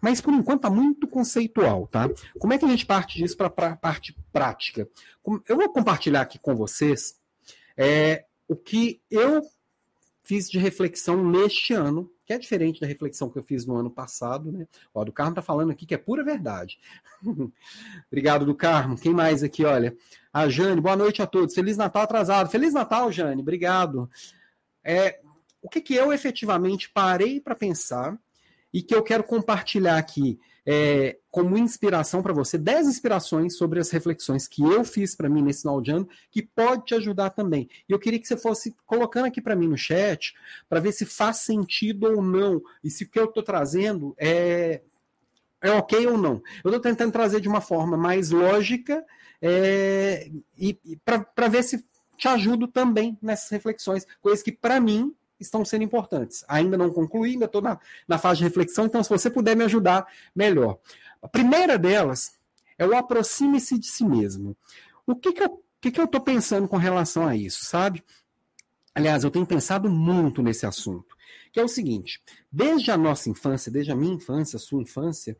Mas 0.00 0.20
por 0.20 0.32
enquanto 0.32 0.60
está 0.60 0.70
muito 0.70 1.06
conceitual, 1.06 1.86
tá? 1.86 2.08
Como 2.38 2.52
é 2.52 2.58
que 2.58 2.64
a 2.64 2.68
gente 2.68 2.86
parte 2.86 3.18
disso 3.18 3.36
para 3.36 3.48
a 3.48 3.76
parte 3.76 4.16
prática? 4.32 4.88
Eu 5.48 5.56
vou 5.56 5.68
compartilhar 5.68 6.22
aqui 6.22 6.38
com 6.38 6.54
vocês 6.54 7.18
é, 7.76 8.24
o 8.48 8.56
que 8.56 9.00
eu 9.10 9.42
fiz 10.22 10.50
de 10.50 10.58
reflexão 10.58 11.24
neste 11.24 11.72
ano, 11.72 12.10
que 12.26 12.32
é 12.32 12.38
diferente 12.38 12.80
da 12.80 12.88
reflexão 12.88 13.30
que 13.30 13.38
eu 13.38 13.44
fiz 13.44 13.64
no 13.64 13.76
ano 13.76 13.88
passado, 13.88 14.50
né? 14.50 14.66
O 14.92 15.04
do 15.04 15.12
Carmo 15.12 15.30
está 15.30 15.42
falando 15.42 15.70
aqui 15.70 15.86
que 15.86 15.94
é 15.94 15.98
pura 15.98 16.24
verdade. 16.24 16.78
Obrigado, 18.10 18.44
do 18.44 18.54
Carmo. 18.54 18.98
Quem 18.98 19.14
mais 19.14 19.44
aqui, 19.44 19.64
olha? 19.64 19.96
A 20.32 20.48
Jane, 20.48 20.80
boa 20.80 20.96
noite 20.96 21.22
a 21.22 21.26
todos. 21.26 21.54
Feliz 21.54 21.76
Natal 21.76 22.02
atrasado. 22.02 22.50
Feliz 22.50 22.74
Natal, 22.74 23.12
Jane. 23.12 23.40
Obrigado. 23.40 24.10
É, 24.82 25.20
o 25.62 25.68
que, 25.68 25.80
que 25.80 25.94
eu 25.94 26.12
efetivamente 26.12 26.90
parei 26.90 27.40
para 27.40 27.54
pensar 27.54 28.18
e 28.74 28.82
que 28.82 28.94
eu 28.94 29.04
quero 29.04 29.22
compartilhar 29.22 29.96
aqui 29.96 30.38
é, 30.66 31.16
como 31.30 31.56
inspiração 31.56 32.22
para 32.22 32.32
você, 32.32 32.58
10 32.58 32.88
inspirações 32.88 33.56
sobre 33.56 33.78
as 33.78 33.90
reflexões 33.90 34.48
que 34.48 34.62
eu 34.62 34.84
fiz 34.84 35.14
para 35.14 35.28
mim 35.28 35.40
nesse 35.40 35.62
final 35.62 35.80
de 35.80 35.92
ano, 35.92 36.08
que 36.30 36.42
pode 36.42 36.86
te 36.86 36.94
ajudar 36.96 37.30
também. 37.30 37.68
E 37.88 37.92
eu 37.92 37.98
queria 37.98 38.18
que 38.18 38.26
você 38.26 38.36
fosse 38.36 38.74
colocando 38.84 39.26
aqui 39.26 39.40
para 39.40 39.54
mim 39.54 39.68
no 39.68 39.78
chat, 39.78 40.34
para 40.68 40.80
ver 40.80 40.92
se 40.92 41.06
faz 41.06 41.38
sentido 41.38 42.04
ou 42.06 42.20
não, 42.20 42.60
e 42.82 42.90
se 42.90 43.04
o 43.04 43.08
que 43.08 43.18
eu 43.18 43.26
estou 43.26 43.44
trazendo 43.44 44.14
é, 44.18 44.82
é 45.62 45.70
ok 45.70 46.04
ou 46.08 46.18
não. 46.18 46.42
Eu 46.64 46.70
estou 46.70 46.80
tentando 46.80 47.12
trazer 47.12 47.40
de 47.40 47.48
uma 47.48 47.60
forma 47.60 47.96
mais 47.96 48.30
lógica 48.30 49.04
é, 49.40 50.28
e, 50.58 50.76
e 50.84 50.96
para 50.96 51.48
ver 51.48 51.62
se 51.62 51.86
te 52.16 52.26
ajudo 52.26 52.66
também 52.66 53.16
nessas 53.22 53.50
reflexões, 53.50 54.06
coisas 54.20 54.42
que 54.42 54.50
para 54.50 54.80
mim 54.80 55.14
estão 55.38 55.64
sendo 55.64 55.84
importantes. 55.84 56.44
Ainda 56.48 56.76
não 56.76 56.90
concluí, 56.90 57.32
ainda 57.32 57.46
estou 57.46 57.62
na, 57.62 57.78
na 58.06 58.18
fase 58.18 58.38
de 58.38 58.44
reflexão, 58.44 58.86
então 58.86 59.02
se 59.02 59.10
você 59.10 59.30
puder 59.30 59.56
me 59.56 59.64
ajudar, 59.64 60.06
melhor. 60.34 60.78
A 61.22 61.28
primeira 61.28 61.78
delas 61.78 62.38
é 62.78 62.86
o 62.86 62.96
aproxime-se 62.96 63.78
de 63.78 63.86
si 63.86 64.04
mesmo. 64.04 64.56
O 65.06 65.14
que, 65.14 65.32
que 65.32 65.42
eu 65.42 65.62
que, 65.80 65.90
que 65.90 66.00
eu 66.00 66.04
estou 66.04 66.20
pensando 66.20 66.66
com 66.66 66.76
relação 66.76 67.26
a 67.26 67.36
isso, 67.36 67.64
sabe? 67.64 68.02
Aliás, 68.94 69.24
eu 69.24 69.30
tenho 69.30 69.46
pensado 69.46 69.88
muito 69.88 70.42
nesse 70.42 70.66
assunto, 70.66 71.16
que 71.52 71.60
é 71.60 71.64
o 71.64 71.68
seguinte: 71.68 72.20
desde 72.50 72.90
a 72.90 72.96
nossa 72.96 73.30
infância, 73.30 73.70
desde 73.70 73.92
a 73.92 73.96
minha 73.96 74.14
infância, 74.14 74.56
a 74.56 74.60
sua 74.60 74.82
infância, 74.82 75.36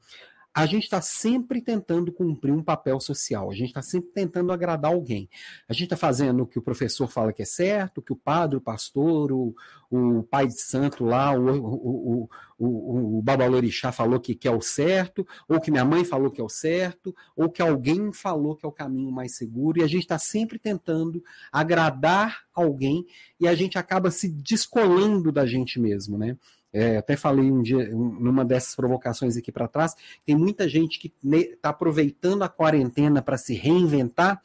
a 0.57 0.64
gente 0.64 0.85
está 0.85 1.03
sempre 1.03 1.61
tentando 1.61 2.11
cumprir 2.11 2.51
um 2.51 2.62
papel 2.62 2.99
social, 2.99 3.51
a 3.51 3.55
gente 3.55 3.69
está 3.69 3.83
sempre 3.83 4.09
tentando 4.09 4.51
agradar 4.51 4.90
alguém. 4.90 5.29
A 5.69 5.75
gente 5.75 5.85
está 5.85 5.99
fazendo 5.99 6.45
o 6.45 6.47
que 6.47 6.59
o 6.59 6.62
professor 6.62 7.07
fala 7.09 7.31
que 7.31 7.42
é 7.42 7.45
certo, 7.45 7.99
o 7.99 8.03
que 8.03 8.14
o 8.14 8.16
padre, 8.16 8.57
o 8.57 8.61
pastor, 8.61 9.31
o, 9.33 9.55
o 9.90 10.23
pai 10.23 10.47
de 10.47 10.59
santo 10.59 11.05
lá, 11.05 11.31
o, 11.31 11.61
o, 11.61 12.29
o, 12.59 13.19
o 13.19 13.23
babalorixá 13.23 13.92
falou 13.92 14.19
que, 14.19 14.35
que 14.35 14.49
é 14.49 14.51
o 14.51 14.62
certo, 14.62 15.27
ou 15.47 15.61
que 15.61 15.71
minha 15.71 15.85
mãe 15.85 16.07
falou 16.07 16.31
que 16.31 16.40
é 16.40 16.45
o 16.45 16.49
certo, 16.49 17.14
ou 17.37 17.51
que 17.51 17.61
alguém 17.61 18.11
falou 18.11 18.57
que 18.57 18.64
é 18.64 18.69
o 18.69 18.73
caminho 18.73 19.12
mais 19.12 19.37
seguro, 19.37 19.79
e 19.79 19.83
a 19.83 19.87
gente 19.87 20.05
está 20.05 20.19
sempre 20.19 20.59
tentando 20.59 21.23
agradar 21.53 22.47
alguém 22.55 23.07
e 23.38 23.47
a 23.47 23.55
gente 23.55 23.77
acaba 23.77 24.11
se 24.11 24.27
descolando 24.27 25.31
da 25.31 25.45
gente 25.45 25.79
mesmo, 25.79 26.16
né? 26.16 26.38
É, 26.79 26.99
até 26.99 27.17
falei 27.17 27.51
um 27.51 27.62
dia, 27.62 27.89
numa 27.89 28.45
dessas 28.45 28.75
provocações 28.75 29.35
aqui 29.35 29.51
para 29.51 29.67
trás, 29.67 29.95
tem 30.27 30.37
muita 30.37 30.69
gente 30.69 30.99
que 30.99 31.11
está 31.25 31.71
aproveitando 31.71 32.43
a 32.43 32.51
quarentena 32.51 33.23
para 33.23 33.39
se 33.39 33.55
reinventar, 33.55 34.43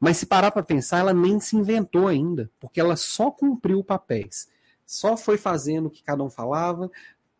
mas 0.00 0.16
se 0.16 0.26
parar 0.26 0.50
para 0.50 0.64
pensar, 0.64 0.98
ela 0.98 1.14
nem 1.14 1.38
se 1.38 1.54
inventou 1.54 2.08
ainda, 2.08 2.50
porque 2.58 2.80
ela 2.80 2.96
só 2.96 3.30
cumpriu 3.30 3.84
papéis. 3.84 4.48
Só 4.84 5.16
foi 5.16 5.38
fazendo 5.38 5.86
o 5.86 5.90
que 5.90 6.02
cada 6.02 6.24
um 6.24 6.28
falava, 6.28 6.90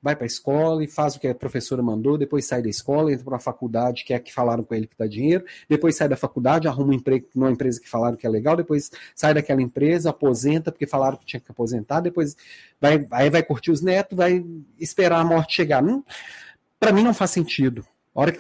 vai 0.03 0.17
para 0.17 0.25
a 0.25 0.27
escola 0.27 0.83
e 0.83 0.87
faz 0.87 1.17
o 1.17 1.21
que 1.21 1.29
a 1.29 1.35
professora 1.35 1.83
mandou, 1.83 2.17
depois 2.17 2.45
sai 2.45 2.63
da 2.63 2.69
escola, 2.69 3.13
entra 3.13 3.25
para 3.25 3.37
a 3.37 3.41
faculdade, 3.41 4.05
que 4.05 4.13
é 4.13 4.17
a 4.17 4.21
que 4.21 4.33
falaram 4.33 4.65
com 4.65 4.75
ele 4.75 4.87
que 4.87 4.97
dá 4.99 5.07
dinheiro, 5.07 5.45
depois 5.69 5.97
sai 5.97 6.09
da 6.09 6.17
faculdade, 6.17 6.67
arruma 6.67 6.91
um 6.91 6.95
emprego 6.95 7.27
numa 7.35 7.51
empresa 7.51 7.81
que 7.81 7.89
falaram 7.89 8.17
que 8.17 8.27
é 8.27 8.31
legal, 8.31 8.57
depois 8.57 8.91
sai 9.15 9.35
daquela 9.35 9.61
empresa, 9.61 10.11
aposenta 10.11 10.73
porque 10.73 10.87
falaram 10.87 11.17
que 11.17 11.27
tinha 11.27 11.41
que 11.41 11.51
aposentar, 11.51 12.01
depois 12.01 12.37
vai, 12.81 13.07
aí 13.11 13.31
vai 13.31 13.43
curtir 13.43 13.71
os 13.71 13.83
netos, 13.83 14.17
vai 14.17 14.45
esperar 14.79 15.21
a 15.21 15.25
morte 15.25 15.55
chegar. 15.55 15.83
Para 16.79 16.93
mim 16.93 17.03
não 17.03 17.15
faz 17.15 17.31
sentido. 17.31 17.85
A 18.15 18.21
hora 18.21 18.33
que 18.33 18.39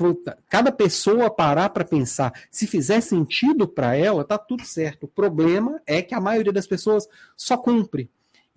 cada 0.48 0.72
pessoa 0.72 1.30
parar 1.30 1.68
para 1.70 1.84
pensar, 1.84 2.32
se 2.50 2.66
fizer 2.66 3.00
sentido 3.00 3.68
para 3.68 3.94
ela, 3.94 4.24
tá 4.24 4.36
tudo 4.36 4.64
certo. 4.64 5.04
O 5.04 5.08
problema 5.08 5.80
é 5.86 6.02
que 6.02 6.14
a 6.14 6.20
maioria 6.20 6.52
das 6.52 6.66
pessoas 6.66 7.06
só 7.36 7.56
cumpre 7.56 8.10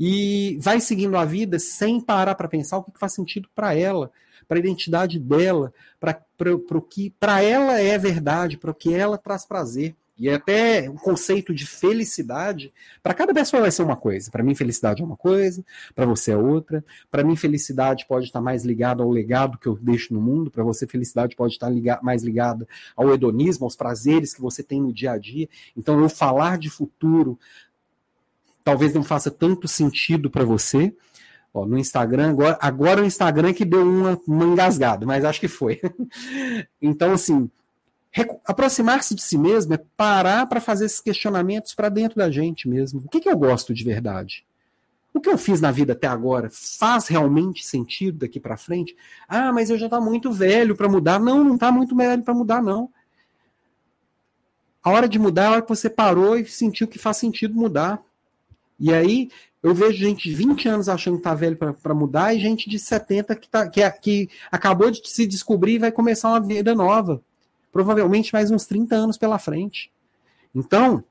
e 0.05 0.57
vai 0.59 0.81
seguindo 0.81 1.15
a 1.15 1.23
vida 1.23 1.57
sem 1.57 2.01
parar 2.01 2.35
para 2.35 2.49
pensar 2.49 2.77
o 2.77 2.83
que 2.83 2.99
faz 2.99 3.13
sentido 3.13 3.47
para 3.55 3.73
ela. 3.73 4.11
para 4.45 4.57
a 4.57 4.59
identidade 4.59 5.17
dela, 5.17 5.73
para 5.97 6.53
o 6.53 6.81
que 6.81 7.09
para 7.11 7.41
ela 7.41 7.79
é 7.79 7.97
verdade, 7.97 8.57
para 8.57 8.71
o 8.71 8.75
que 8.75 8.93
ela 8.93 9.17
traz 9.17 9.45
prazer. 9.45 9.95
E 10.19 10.29
até 10.29 10.89
o 10.89 10.95
conceito 10.95 11.53
de 11.55 11.65
felicidade, 11.65 12.73
para 13.01 13.13
cada 13.13 13.33
pessoa 13.33 13.61
vai 13.61 13.71
ser 13.71 13.83
uma 13.83 13.95
coisa. 13.95 14.29
Para 14.29 14.43
mim, 14.43 14.53
felicidade 14.53 15.01
é 15.01 15.05
uma 15.05 15.15
coisa, 15.15 15.63
para 15.95 16.05
você 16.05 16.31
é 16.31 16.37
outra. 16.37 16.83
Para 17.09 17.23
mim, 17.23 17.37
felicidade 17.37 18.05
pode 18.05 18.25
estar 18.25 18.41
mais 18.41 18.65
ligada 18.65 19.01
ao 19.01 19.09
legado 19.09 19.57
que 19.57 19.67
eu 19.67 19.79
deixo 19.81 20.13
no 20.13 20.19
mundo. 20.19 20.51
Para 20.51 20.63
você, 20.65 20.85
felicidade 20.85 21.37
pode 21.37 21.53
estar 21.53 21.71
mais 22.01 22.21
ligada 22.21 22.67
ao 22.97 23.13
hedonismo, 23.13 23.63
aos 23.63 23.77
prazeres 23.77 24.33
que 24.33 24.41
você 24.41 24.61
tem 24.61 24.81
no 24.81 24.91
dia 24.91 25.13
a 25.13 25.17
dia. 25.17 25.47
Então, 25.77 25.97
eu 25.97 26.09
falar 26.09 26.57
de 26.57 26.69
futuro 26.69 27.39
talvez 28.63 28.93
não 28.93 29.03
faça 29.03 29.29
tanto 29.29 29.67
sentido 29.67 30.29
para 30.29 30.45
você. 30.45 30.95
Ó, 31.53 31.65
no 31.65 31.77
Instagram, 31.77 32.31
agora, 32.31 32.57
agora 32.59 33.01
o 33.01 33.05
Instagram 33.05 33.53
que 33.53 33.63
deu 33.63 33.83
uma, 33.83 34.19
uma 34.27 34.45
engasgada, 34.45 35.05
mas 35.05 35.23
acho 35.23 35.39
que 35.39 35.47
foi. 35.47 35.79
então, 36.81 37.13
assim, 37.13 37.49
aproximar-se 38.45 39.13
de 39.13 39.21
si 39.21 39.37
mesmo 39.37 39.73
é 39.73 39.79
parar 39.95 40.47
para 40.47 40.61
fazer 40.61 40.85
esses 40.85 40.99
questionamentos 40.99 41.73
para 41.73 41.89
dentro 41.89 42.17
da 42.17 42.31
gente 42.31 42.67
mesmo. 42.67 43.01
O 43.05 43.09
que, 43.09 43.19
que 43.19 43.29
eu 43.29 43.37
gosto 43.37 43.73
de 43.73 43.83
verdade? 43.83 44.45
O 45.13 45.21
que 45.21 45.29
eu 45.29 45.37
fiz 45.37 45.61
na 45.61 45.71
vida 45.71 45.93
até 45.93 46.07
agora 46.07 46.49
faz 46.51 47.07
realmente 47.07 47.63
sentido 47.63 48.19
daqui 48.19 48.39
para 48.39 48.57
frente? 48.57 48.95
Ah, 49.27 49.53
mas 49.53 49.69
eu 49.69 49.77
já 49.77 49.87
tá 49.87 50.01
muito 50.01 50.31
velho 50.31 50.75
para 50.75 50.89
mudar. 50.89 51.19
Não, 51.19 51.43
não 51.43 51.53
está 51.53 51.71
muito 51.71 51.95
velho 51.95 52.23
para 52.23 52.33
mudar, 52.33 52.63
não. 52.63 52.89
A 54.83 54.89
hora 54.89 55.07
de 55.07 55.19
mudar 55.19 55.43
é 55.43 55.45
a 55.45 55.51
hora 55.51 55.61
que 55.61 55.69
você 55.69 55.89
parou 55.89 56.35
e 56.35 56.45
sentiu 56.45 56.87
que 56.87 56.97
faz 56.97 57.17
sentido 57.17 57.53
mudar. 57.53 58.01
E 58.79 58.93
aí 58.93 59.29
eu 59.61 59.73
vejo 59.73 59.97
gente 59.97 60.29
de 60.29 60.35
20 60.35 60.67
anos 60.67 60.89
achando 60.89 61.17
que 61.17 61.23
tá 61.23 61.33
velho 61.33 61.57
para 61.57 61.93
mudar 61.93 62.33
e 62.33 62.39
gente 62.39 62.69
de 62.69 62.77
70 62.77 63.35
que, 63.35 63.47
tá, 63.47 63.69
que, 63.69 63.81
é, 63.81 63.89
que 63.89 64.29
acabou 64.51 64.91
de 64.91 65.01
se 65.09 65.25
descobrir 65.25 65.75
e 65.75 65.79
vai 65.79 65.91
começar 65.91 66.29
uma 66.29 66.41
vida 66.41 66.75
nova 66.75 67.21
provavelmente 67.73 68.31
mais 68.31 68.51
uns 68.51 68.67
30 68.67 68.95
anos 68.95 69.17
pela 69.17 69.39
frente. 69.39 69.91
Então, 70.53 71.03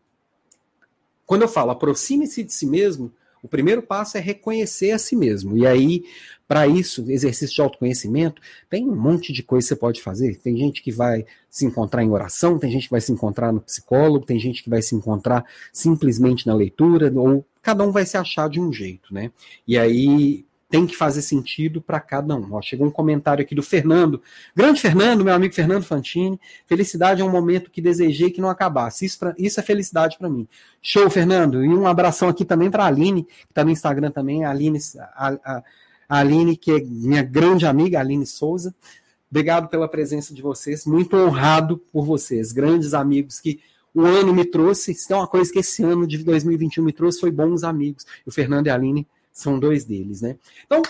quando 1.26 1.42
eu 1.42 1.48
falo 1.48 1.72
aproxime-se 1.72 2.44
de 2.44 2.52
si 2.52 2.64
mesmo, 2.64 3.12
o 3.42 3.48
primeiro 3.48 3.82
passo 3.82 4.16
é 4.16 4.20
reconhecer 4.20 4.92
a 4.92 4.98
si 4.98 5.16
mesmo. 5.16 5.58
E 5.58 5.66
aí, 5.66 6.04
para 6.46 6.68
isso, 6.68 7.10
exercício 7.10 7.56
de 7.56 7.60
autoconhecimento, 7.60 8.40
tem 8.70 8.88
um 8.88 8.94
monte 8.94 9.32
de 9.32 9.42
coisa 9.42 9.64
que 9.64 9.68
você 9.70 9.76
pode 9.76 10.00
fazer. 10.00 10.36
Tem 10.36 10.56
gente 10.56 10.80
que 10.80 10.92
vai 10.92 11.26
se 11.50 11.66
encontrar 11.66 12.04
em 12.04 12.10
oração, 12.10 12.56
tem 12.56 12.70
gente 12.70 12.84
que 12.84 12.92
vai 12.92 13.00
se 13.00 13.10
encontrar 13.10 13.52
no 13.52 13.60
psicólogo, 13.60 14.24
tem 14.24 14.38
gente 14.38 14.62
que 14.62 14.70
vai 14.70 14.80
se 14.80 14.94
encontrar 14.94 15.44
simplesmente 15.72 16.46
na 16.46 16.54
leitura, 16.54 17.12
ou 17.16 17.44
cada 17.62 17.84
um 17.84 17.92
vai 17.92 18.04
se 18.04 18.16
achar 18.16 18.48
de 18.48 18.60
um 18.60 18.72
jeito, 18.72 19.14
né? 19.14 19.30
E 19.66 19.78
aí, 19.78 20.44
tem 20.72 20.86
que 20.86 20.96
fazer 20.96 21.20
sentido 21.20 21.82
para 21.82 22.00
cada 22.00 22.34
um. 22.34 22.54
Ó, 22.54 22.62
chegou 22.62 22.86
um 22.86 22.90
comentário 22.90 23.42
aqui 23.42 23.54
do 23.54 23.62
Fernando. 23.62 24.22
Grande 24.56 24.80
Fernando, 24.80 25.22
meu 25.22 25.34
amigo 25.34 25.54
Fernando 25.54 25.84
Fantini. 25.84 26.40
Felicidade 26.64 27.20
é 27.20 27.24
um 27.24 27.30
momento 27.30 27.70
que 27.70 27.82
desejei 27.82 28.30
que 28.30 28.40
não 28.40 28.48
acabasse. 28.48 29.04
Isso, 29.04 29.18
pra, 29.18 29.34
isso 29.36 29.60
é 29.60 29.62
felicidade 29.62 30.16
para 30.16 30.30
mim. 30.30 30.48
Show, 30.80 31.10
Fernando. 31.10 31.62
E 31.62 31.68
um 31.68 31.86
abração 31.86 32.26
aqui 32.26 32.42
também 32.42 32.70
para 32.70 32.84
a 32.84 32.86
Aline, 32.86 33.24
que 33.24 33.50
está 33.50 33.62
no 33.62 33.70
Instagram 33.70 34.10
também. 34.10 34.46
A 34.46 34.50
Aline, 34.50 34.78
a, 35.14 35.38
a, 35.44 35.62
a 36.08 36.18
Aline, 36.20 36.56
que 36.56 36.72
é 36.72 36.80
minha 36.80 37.22
grande 37.22 37.66
amiga, 37.66 38.00
Aline 38.00 38.24
Souza. 38.24 38.74
Obrigado 39.30 39.68
pela 39.68 39.86
presença 39.86 40.32
de 40.32 40.40
vocês. 40.40 40.86
Muito 40.86 41.14
honrado 41.14 41.76
por 41.92 42.06
vocês. 42.06 42.50
Grandes 42.50 42.94
amigos 42.94 43.38
que 43.38 43.60
o 43.94 44.02
ano 44.02 44.32
me 44.34 44.44
trouxe. 44.44 44.94
Se 44.94 45.08
tem 45.08 45.16
uma 45.16 45.26
coisa 45.26 45.52
que 45.52 45.58
esse 45.58 45.82
ano 45.82 46.06
de 46.06 46.18
2021 46.18 46.84
me 46.84 46.92
trouxe, 46.92 47.20
foi 47.20 47.30
bons 47.30 47.64
amigos. 47.64 48.06
O 48.26 48.30
Fernando 48.30 48.66
e 48.66 48.70
a 48.70 48.74
Aline 48.74 49.06
são 49.32 49.58
dois 49.58 49.84
deles, 49.84 50.22
né? 50.22 50.36
Então, 50.66 50.82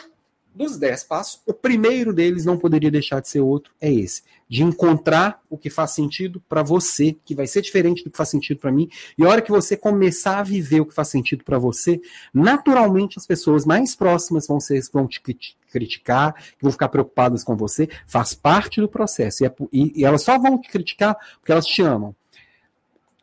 dos 0.54 0.76
dez 0.76 1.02
passos, 1.02 1.40
o 1.46 1.54
primeiro 1.54 2.12
deles 2.12 2.44
não 2.44 2.58
poderia 2.58 2.90
deixar 2.90 3.20
de 3.20 3.28
ser 3.28 3.40
outro, 3.40 3.72
é 3.80 3.90
esse, 3.90 4.22
de 4.48 4.62
encontrar 4.62 5.40
o 5.48 5.56
que 5.56 5.70
faz 5.70 5.92
sentido 5.92 6.42
para 6.46 6.62
você, 6.62 7.16
que 7.24 7.34
vai 7.34 7.46
ser 7.46 7.62
diferente 7.62 8.04
do 8.04 8.10
que 8.10 8.16
faz 8.16 8.28
sentido 8.28 8.58
para 8.58 8.70
mim. 8.70 8.88
E 9.16 9.24
a 9.24 9.28
hora 9.28 9.40
que 9.40 9.50
você 9.50 9.76
começar 9.76 10.40
a 10.40 10.42
viver 10.42 10.80
o 10.80 10.86
que 10.86 10.94
faz 10.94 11.08
sentido 11.08 11.42
para 11.42 11.58
você, 11.58 12.00
naturalmente 12.34 13.18
as 13.18 13.26
pessoas 13.26 13.64
mais 13.64 13.94
próximas 13.94 14.46
vão 14.46 14.60
ser 14.60 14.82
vão 14.92 15.06
te 15.06 15.22
criticar, 15.70 16.34
vão 16.60 16.70
ficar 16.70 16.88
preocupadas 16.88 17.42
com 17.42 17.56
você, 17.56 17.88
faz 18.06 18.34
parte 18.34 18.80
do 18.80 18.88
processo. 18.88 19.44
E, 19.44 19.46
é, 19.46 19.54
e, 19.72 20.00
e 20.00 20.04
elas 20.04 20.22
só 20.22 20.38
vão 20.38 20.60
te 20.60 20.68
criticar 20.68 21.16
porque 21.40 21.52
elas 21.52 21.66
te 21.66 21.80
amam. 21.80 22.14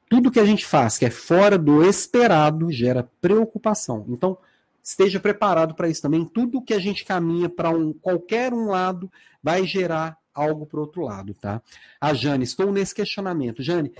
Tudo 0.10 0.32
que 0.32 0.40
a 0.40 0.46
gente 0.46 0.66
faz 0.66 0.98
que 0.98 1.06
é 1.06 1.12
fora 1.12 1.58
do 1.58 1.86
esperado 1.86 2.72
gera 2.72 3.10
preocupação. 3.22 4.06
Então, 4.10 4.38
esteja 4.84 5.20
preparado 5.20 5.76
para 5.76 5.88
isso 5.88 6.02
também. 6.02 6.26
Tudo 6.26 6.62
que 6.62 6.74
a 6.74 6.80
gente 6.80 7.06
caminha 7.06 7.48
para 7.48 7.70
um 7.70 7.94
qualquer 7.94 8.54
um 8.54 8.70
lado 8.70 9.10
vai 9.42 9.66
gerar 9.66 10.18
algo 10.34 10.66
para 10.66 10.80
o 10.80 10.82
outro 10.82 11.04
lado, 11.04 11.34
tá? 11.34 11.62
A 12.02 12.14
Jane, 12.14 12.44
estou 12.44 12.72
nesse 12.72 12.96
questionamento. 12.96 13.62
Jane, 13.62 13.94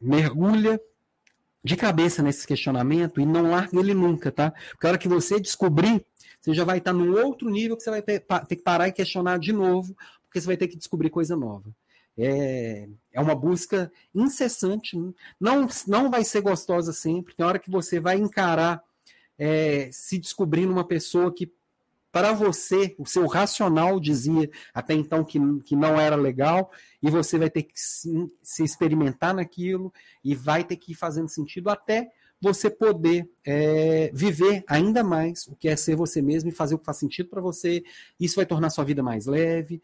mergulha 0.00 0.80
de 1.62 1.76
cabeça 1.76 2.22
nesse 2.22 2.46
questionamento 2.46 3.20
e 3.20 3.26
não 3.26 3.50
larga 3.50 3.78
ele 3.78 3.94
nunca, 3.94 4.32
tá? 4.32 4.52
Porque 4.70 4.86
a 4.86 4.90
hora 4.90 4.98
que 4.98 5.08
você 5.08 5.38
descobrir, 5.38 6.04
você 6.40 6.54
já 6.54 6.64
vai 6.64 6.78
estar 6.78 6.92
num 6.92 7.12
outro 7.12 7.50
nível 7.50 7.76
que 7.76 7.82
você 7.82 7.90
vai 7.90 8.02
ter, 8.02 8.20
ter 8.20 8.56
que 8.56 8.62
parar 8.62 8.88
e 8.88 8.92
questionar 8.92 9.38
de 9.38 9.52
novo, 9.52 9.96
porque 10.24 10.40
você 10.40 10.46
vai 10.46 10.56
ter 10.56 10.68
que 10.68 10.76
descobrir 10.76 11.10
coisa 11.10 11.36
nova. 11.36 11.70
É, 12.18 12.88
é 13.12 13.20
uma 13.20 13.34
busca 13.34 13.92
incessante, 14.12 14.96
não, 15.40 15.68
não 15.86 16.10
vai 16.10 16.24
ser 16.24 16.40
gostosa 16.40 16.92
sempre. 16.92 17.34
Tem 17.34 17.46
hora 17.46 17.58
que 17.58 17.70
você 17.70 18.00
vai 18.00 18.16
encarar 18.16 18.82
é, 19.38 19.88
se 19.92 20.18
descobrindo 20.18 20.72
uma 20.72 20.84
pessoa 20.84 21.32
que, 21.32 21.52
para 22.10 22.32
você, 22.32 22.94
o 22.98 23.06
seu 23.06 23.26
racional 23.26 24.00
dizia 24.00 24.50
até 24.74 24.94
então 24.94 25.24
que, 25.24 25.38
que 25.64 25.76
não 25.76 26.00
era 26.00 26.16
legal, 26.16 26.72
e 27.00 27.08
você 27.10 27.38
vai 27.38 27.48
ter 27.48 27.62
que 27.62 27.78
se, 27.78 28.10
se 28.42 28.64
experimentar 28.64 29.32
naquilo 29.32 29.92
e 30.24 30.34
vai 30.34 30.64
ter 30.64 30.76
que 30.76 30.92
ir 30.92 30.96
fazendo 30.96 31.28
sentido 31.28 31.70
até 31.70 32.10
você 32.40 32.70
poder 32.70 33.28
é, 33.44 34.10
viver 34.14 34.64
ainda 34.68 35.02
mais 35.02 35.46
o 35.48 35.56
que 35.56 35.68
é 35.68 35.76
ser 35.76 35.96
você 35.96 36.22
mesmo 36.22 36.50
e 36.50 36.52
fazer 36.52 36.74
o 36.74 36.78
que 36.78 36.86
faz 36.86 36.98
sentido 36.98 37.28
para 37.28 37.40
você. 37.40 37.82
Isso 38.18 38.36
vai 38.36 38.46
tornar 38.46 38.70
sua 38.70 38.84
vida 38.84 39.02
mais 39.02 39.26
leve. 39.26 39.82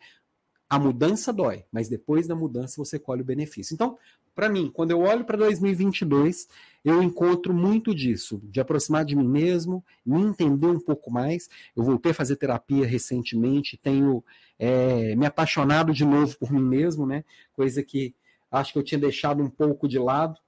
A 0.69 0.79
mudança 0.79 1.33
dói, 1.33 1.65
mas 1.71 1.89
depois 1.89 2.27
da 2.27 2.35
mudança 2.35 2.75
você 2.77 2.99
colhe 2.99 3.23
o 3.23 3.25
benefício. 3.25 3.75
Então, 3.75 3.99
para 4.35 4.49
mim, 4.49 4.71
quando 4.73 4.91
eu 4.91 5.01
olho 5.01 5.25
para 5.25 5.39
2022, 5.39 6.49
eu 6.85 7.03
encontro 7.03 7.55
muito 7.55 7.95
disso, 7.95 8.41
de 8.45 8.61
aproximar 8.61 9.05
de 9.05 9.15
mim 9.15 9.29
mesmo, 9.29 9.85
me 10.05 10.21
entender 10.21 10.67
um 10.67 10.81
pouco 10.81 11.11
mais. 11.11 11.49
Eu 11.77 11.85
voltei 11.85 12.11
a 12.11 12.15
fazer 12.15 12.37
terapia 12.37 12.87
recentemente, 12.87 13.77
tenho 13.77 14.25
é, 14.59 15.15
me 15.15 15.25
apaixonado 15.25 15.93
de 15.93 16.05
novo 16.05 16.37
por 16.37 16.51
mim 16.51 16.63
mesmo, 16.63 17.07
né? 17.07 17.25
Coisa 17.55 17.83
que 17.83 18.15
acho 18.51 18.73
que 18.73 18.79
eu 18.79 18.83
tinha 18.83 18.99
deixado 18.99 19.43
um 19.43 19.51
pouco 19.51 19.87
de 19.87 19.99
lado. 19.99 20.39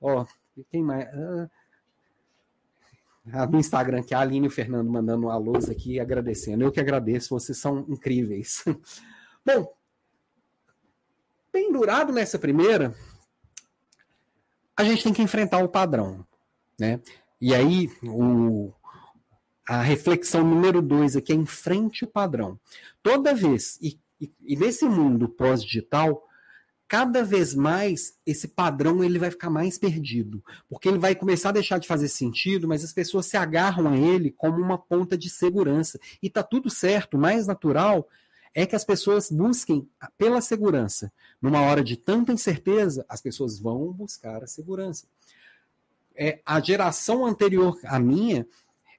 Ó, 0.00 0.26
quem 0.70 0.82
mais? 0.82 1.08
Ah, 3.32 3.46
no 3.46 3.58
Instagram, 3.58 4.02
que 4.02 4.14
é 4.14 4.16
a 4.16 4.20
Aline 4.20 4.46
e 4.46 4.48
o 4.48 4.52
Fernando 4.52 4.90
mandando 4.90 5.30
alôs 5.30 5.68
aqui, 5.68 5.98
agradecendo. 5.98 6.62
Eu 6.62 6.70
que 6.70 6.80
agradeço, 6.80 7.30
vocês 7.30 7.58
são 7.58 7.84
incríveis. 7.88 8.64
Bom, 9.46 9.72
pendurado 11.52 12.12
nessa 12.12 12.36
primeira, 12.36 12.92
a 14.76 14.82
gente 14.82 15.04
tem 15.04 15.12
que 15.12 15.22
enfrentar 15.22 15.62
o 15.62 15.68
padrão, 15.68 16.26
né? 16.76 17.00
E 17.40 17.54
aí, 17.54 17.88
o, 18.02 18.72
a 19.68 19.82
reflexão 19.82 20.42
número 20.42 20.82
dois 20.82 21.14
aqui 21.14 21.32
é 21.32 21.36
enfrente 21.36 22.02
o 22.02 22.08
padrão. 22.08 22.58
Toda 23.04 23.36
vez, 23.36 23.78
e, 23.80 24.00
e, 24.20 24.32
e 24.44 24.56
nesse 24.56 24.84
mundo 24.86 25.28
pós-digital, 25.28 26.26
cada 26.88 27.22
vez 27.22 27.54
mais 27.54 28.18
esse 28.26 28.48
padrão 28.48 29.04
ele 29.04 29.20
vai 29.20 29.30
ficar 29.30 29.48
mais 29.48 29.78
perdido, 29.78 30.42
porque 30.68 30.88
ele 30.88 30.98
vai 30.98 31.14
começar 31.14 31.50
a 31.50 31.52
deixar 31.52 31.78
de 31.78 31.86
fazer 31.86 32.08
sentido, 32.08 32.66
mas 32.66 32.82
as 32.82 32.92
pessoas 32.92 33.26
se 33.26 33.36
agarram 33.36 33.92
a 33.92 33.96
ele 33.96 34.32
como 34.32 34.60
uma 34.60 34.76
ponta 34.76 35.16
de 35.16 35.30
segurança. 35.30 36.00
E 36.20 36.28
tá 36.28 36.42
tudo 36.42 36.68
certo, 36.68 37.16
mais 37.16 37.46
natural 37.46 38.08
é 38.56 38.64
que 38.64 38.74
as 38.74 38.86
pessoas 38.86 39.30
busquem 39.30 39.86
pela 40.16 40.40
segurança. 40.40 41.12
Numa 41.42 41.60
hora 41.60 41.84
de 41.84 41.94
tanta 41.94 42.32
incerteza, 42.32 43.04
as 43.06 43.20
pessoas 43.20 43.58
vão 43.58 43.92
buscar 43.92 44.42
a 44.42 44.46
segurança. 44.46 45.06
É, 46.16 46.40
a 46.44 46.58
geração 46.58 47.26
anterior 47.26 47.78
à 47.84 47.98
minha 47.98 48.46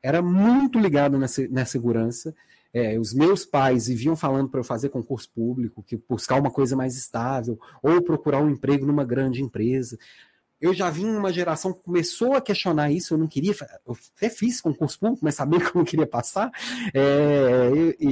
era 0.04 0.22
muito 0.22 0.78
ligada 0.78 1.18
nessa, 1.18 1.48
na 1.48 1.66
segurança. 1.66 2.36
É, 2.72 3.00
os 3.00 3.16
meus 3.16 3.46
pais 3.46 3.88
viviam 3.88 4.16
falando 4.16 4.48
para 4.48 4.60
eu 4.60 4.64
fazer 4.64 4.90
concurso 4.90 5.32
público, 5.32 5.82
que 5.82 6.00
buscar 6.08 6.40
uma 6.40 6.52
coisa 6.52 6.76
mais 6.76 6.96
estável, 6.96 7.60
ou 7.82 8.00
procurar 8.04 8.44
um 8.44 8.52
emprego 8.52 8.86
numa 8.86 9.04
grande 9.04 9.42
empresa. 9.42 9.98
Eu 10.62 10.72
já 10.72 10.92
vim 10.92 11.08
uma 11.08 11.34
geração 11.34 11.74
que 11.74 11.82
começou 11.82 12.36
a 12.36 12.42
questionar 12.42 12.92
isso, 12.92 13.16
eu 13.16 13.18
não 13.18 13.28
queria, 13.28 13.56
eu 13.88 13.98
até 14.16 14.30
fiz 14.30 14.62
concurso 14.62 15.00
público, 15.00 15.26
mas 15.26 15.34
sabia 15.34 15.58
que 15.66 15.66
eu 15.66 15.80
não 15.80 15.84
queria 15.84 16.06
passar. 16.06 16.52
É, 16.94 17.72
e, 18.00 18.06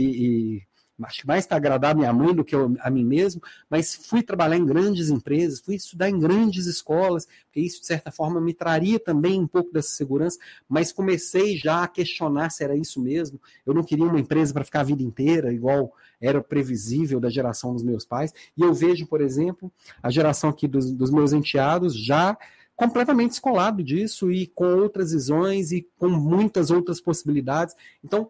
e 0.57 0.74
acho 1.03 1.21
que 1.21 1.27
mais 1.27 1.45
para 1.45 1.57
agradar 1.57 1.91
a 1.91 1.95
minha 1.95 2.13
mãe 2.13 2.33
do 2.33 2.43
que 2.43 2.55
a 2.55 2.89
mim 2.89 3.03
mesmo, 3.03 3.41
mas 3.69 3.95
fui 3.95 4.23
trabalhar 4.23 4.57
em 4.57 4.65
grandes 4.65 5.09
empresas, 5.09 5.59
fui 5.59 5.75
estudar 5.75 6.09
em 6.09 6.17
grandes 6.17 6.65
escolas, 6.65 7.27
porque 7.45 7.59
isso, 7.59 7.81
de 7.81 7.87
certa 7.87 8.11
forma, 8.11 8.39
me 8.39 8.53
traria 8.53 8.99
também 8.99 9.39
um 9.39 9.47
pouco 9.47 9.71
dessa 9.73 9.89
segurança, 9.89 10.37
mas 10.69 10.91
comecei 10.91 11.57
já 11.57 11.83
a 11.83 11.87
questionar 11.87 12.49
se 12.49 12.63
era 12.63 12.75
isso 12.75 13.01
mesmo. 13.01 13.39
Eu 13.65 13.73
não 13.73 13.83
queria 13.83 14.05
uma 14.05 14.19
empresa 14.19 14.53
para 14.53 14.63
ficar 14.63 14.81
a 14.81 14.83
vida 14.83 15.03
inteira, 15.03 15.51
igual 15.51 15.93
era 16.21 16.41
previsível 16.41 17.19
da 17.19 17.29
geração 17.29 17.73
dos 17.73 17.83
meus 17.83 18.05
pais, 18.05 18.33
e 18.55 18.61
eu 18.61 18.73
vejo, 18.73 19.05
por 19.05 19.21
exemplo, 19.21 19.71
a 20.01 20.09
geração 20.09 20.49
aqui 20.49 20.67
dos, 20.67 20.91
dos 20.91 21.11
meus 21.11 21.33
enteados 21.33 21.95
já 21.95 22.37
completamente 22.75 23.29
descolado 23.31 23.81
disso 23.81 24.31
e 24.31 24.47
com 24.47 24.65
outras 24.65 25.11
visões 25.11 25.71
e 25.71 25.87
com 25.97 26.09
muitas 26.09 26.69
outras 26.69 26.99
possibilidades. 26.99 27.75
Então, 28.03 28.29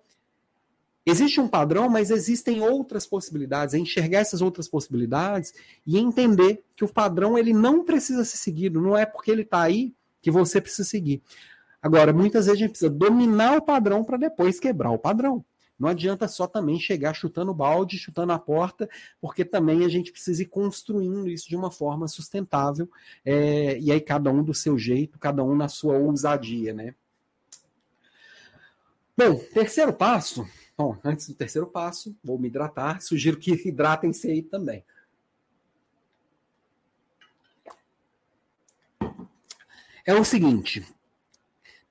existe 1.05 1.39
um 1.39 1.47
padrão, 1.47 1.89
mas 1.89 2.09
existem 2.09 2.61
outras 2.61 3.05
possibilidades. 3.05 3.73
É 3.73 3.77
enxergar 3.77 4.19
essas 4.19 4.41
outras 4.41 4.67
possibilidades 4.67 5.53
e 5.85 5.97
entender 5.97 6.63
que 6.75 6.83
o 6.83 6.91
padrão 6.91 7.37
ele 7.37 7.53
não 7.53 7.83
precisa 7.83 8.25
ser 8.25 8.37
seguido. 8.37 8.81
Não 8.81 8.97
é 8.97 9.05
porque 9.05 9.31
ele 9.31 9.43
está 9.43 9.61
aí 9.61 9.93
que 10.21 10.31
você 10.31 10.59
precisa 10.59 10.87
seguir. 10.87 11.21
Agora, 11.81 12.11
muitas 12.11 12.47
vezes 12.47 12.59
a 12.59 12.63
gente 12.63 12.71
precisa 12.71 12.89
dominar 12.89 13.57
o 13.57 13.61
padrão 13.61 14.03
para 14.03 14.17
depois 14.17 14.59
quebrar 14.59 14.91
o 14.91 14.97
padrão. 14.97 15.45
Não 15.77 15.89
adianta 15.89 16.27
só 16.27 16.47
também 16.47 16.79
chegar 16.79 17.13
chutando 17.13 17.53
balde, 17.53 17.97
chutando 17.97 18.31
a 18.31 18.39
porta, 18.39 18.89
porque 19.19 19.43
também 19.43 19.83
a 19.83 19.89
gente 19.89 20.11
precisa 20.11 20.41
ir 20.41 20.47
construindo 20.47 21.29
isso 21.29 21.49
de 21.49 21.55
uma 21.55 21.69
forma 21.69 22.07
sustentável, 22.07 22.89
é, 23.25 23.77
e 23.79 23.91
aí 23.91 23.99
cada 23.99 24.31
um 24.31 24.41
do 24.41 24.53
seu 24.53 24.77
jeito, 24.77 25.19
cada 25.19 25.43
um 25.43 25.55
na 25.55 25.67
sua 25.67 25.97
ousadia, 25.97 26.73
né? 26.73 26.95
Bom, 29.17 29.35
terceiro 29.53 29.93
passo. 29.93 30.45
Bom, 30.77 30.97
antes 31.03 31.27
do 31.27 31.33
terceiro 31.33 31.67
passo, 31.67 32.15
vou 32.23 32.37
me 32.37 32.47
hidratar. 32.47 33.01
Sugiro 33.01 33.37
que 33.37 33.51
hidratem-se 33.51 34.29
aí 34.29 34.41
também. 34.41 34.83
É 40.05 40.13
o 40.13 40.23
seguinte: 40.25 40.85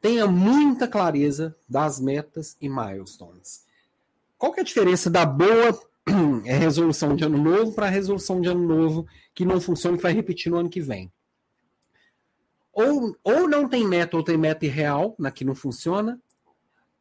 tenha 0.00 0.26
muita 0.26 0.86
clareza 0.86 1.56
das 1.68 1.98
metas 1.98 2.56
e 2.60 2.68
milestones. 2.68 3.64
Qual 4.36 4.52
que 4.52 4.60
é 4.60 4.62
a 4.62 4.66
diferença 4.66 5.08
da 5.08 5.24
boa 5.24 5.80
é, 6.44 6.54
resolução 6.54 7.16
de 7.16 7.24
ano 7.24 7.38
novo 7.38 7.72
para 7.72 7.86
a 7.86 7.90
resolução 7.90 8.40
de 8.40 8.48
ano 8.48 8.66
novo 8.66 9.06
que 9.34 9.46
não 9.46 9.60
funciona 9.60 9.96
e 9.96 10.00
vai 10.00 10.12
repetir 10.12 10.52
no 10.52 10.58
ano 10.58 10.68
que 10.68 10.80
vem? 10.80 11.10
Ou, 12.70 13.16
ou 13.24 13.48
não 13.48 13.68
tem 13.68 13.86
meta, 13.86 14.16
ou 14.16 14.22
tem 14.22 14.36
meta 14.36 14.66
irreal, 14.66 15.14
na 15.18 15.30
que 15.30 15.44
não 15.44 15.54
funciona, 15.54 16.20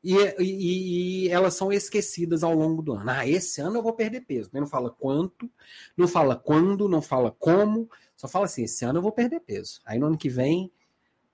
e, 0.04 0.16
e, 0.39 1.26
e, 1.26 1.30
elas 1.30 1.54
são 1.54 1.72
esquecidas 1.72 2.44
ao 2.44 2.54
longo 2.54 2.82
do 2.82 2.94
ano. 2.94 3.10
Ah, 3.10 3.28
esse 3.28 3.62
ano 3.62 3.78
eu 3.78 3.84
vou 3.84 3.94
perder 3.94 4.22
peso. 4.22 4.50
Não 4.52 4.68
fala 4.68 4.89
quanto, 4.89 5.50
não 5.96 6.08
fala 6.08 6.36
quando, 6.36 6.89
não 6.89 7.02
fala 7.02 7.32
como, 7.32 7.89
só 8.18 8.28
fala 8.28 8.46
assim: 8.46 8.63
esse 8.63 8.84
ano 8.84 9.00
eu 9.00 9.02
vou 9.02 9.12
perder 9.12 9.39
peso. 9.39 9.80
Aí 9.86 9.98
no 9.98 10.08
ano 10.08 10.18
que 10.18 10.30
vem 10.30 10.72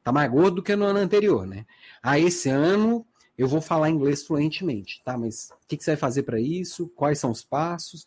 tá 0.04 0.12
mais 0.12 0.32
gordo 0.32 0.58
do 0.58 0.64
que 0.64 0.76
no 0.76 0.86
ano 0.86 1.00
anterior, 1.00 1.48
né? 1.48 1.66
Ah, 2.02 2.20
esse 2.20 2.50
ano 2.50 3.06
eu 3.38 3.48
vou 3.48 3.62
falar 3.62 3.90
inglês 3.90 4.24
fluentemente, 4.24 5.02
tá? 5.04 5.18
Mas 5.18 5.50
o 5.52 5.68
que, 5.68 5.78
que 5.78 5.84
você 5.84 5.92
vai 5.92 5.98
fazer 5.98 6.24
para 6.24 6.40
isso? 6.40 6.90
Quais 6.90 7.18
são 7.20 7.32
os 7.32 7.44
passos? 7.44 8.06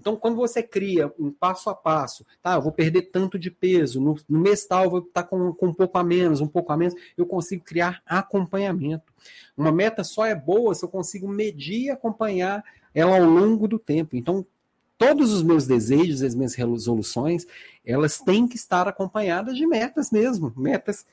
Então, 0.00 0.14
quando 0.16 0.36
você 0.36 0.62
cria 0.62 1.12
um 1.18 1.32
passo 1.32 1.68
a 1.68 1.74
passo, 1.74 2.24
tá? 2.40 2.54
Eu 2.54 2.62
vou 2.62 2.70
perder 2.70 3.10
tanto 3.10 3.38
de 3.38 3.50
peso, 3.50 4.00
no, 4.00 4.14
no 4.28 4.38
mês 4.38 4.64
tal 4.64 4.84
eu 4.84 4.90
vou 4.90 5.00
estar 5.00 5.22
tá 5.22 5.28
com, 5.28 5.52
com 5.52 5.66
um 5.66 5.74
pouco 5.74 5.98
a 5.98 6.04
menos, 6.04 6.40
um 6.40 6.46
pouco 6.46 6.72
a 6.72 6.76
menos, 6.76 6.94
eu 7.16 7.26
consigo 7.26 7.64
criar 7.64 8.00
acompanhamento. 8.06 9.12
Uma 9.56 9.72
meta 9.72 10.04
só 10.04 10.24
é 10.24 10.34
boa 10.34 10.74
se 10.74 10.84
eu 10.84 10.88
consigo 10.88 11.26
medir 11.26 11.86
e 11.86 11.90
acompanhar 11.90 12.62
ela 12.94 13.16
ao 13.16 13.24
longo 13.24 13.66
do 13.66 13.78
tempo. 13.78 14.16
Então, 14.16 14.46
todos 14.96 15.32
os 15.32 15.42
meus 15.42 15.66
desejos, 15.66 16.22
as 16.22 16.34
minhas 16.34 16.54
resoluções, 16.54 17.44
elas 17.84 18.18
têm 18.18 18.46
que 18.46 18.56
estar 18.56 18.86
acompanhadas 18.86 19.56
de 19.56 19.66
metas 19.66 20.10
mesmo, 20.10 20.52
metas 20.56 21.04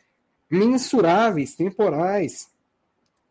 mensuráveis, 0.49 1.55
temporais, 1.55 2.49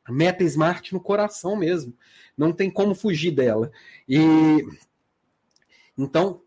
meta 0.08 0.42
smart 0.44 0.92
no 0.92 1.00
coração 1.00 1.56
mesmo. 1.56 1.94
Não 2.36 2.52
tem 2.52 2.70
como 2.70 2.94
fugir 2.94 3.30
dela. 3.30 3.70
E 4.08 4.66
então 5.96 6.40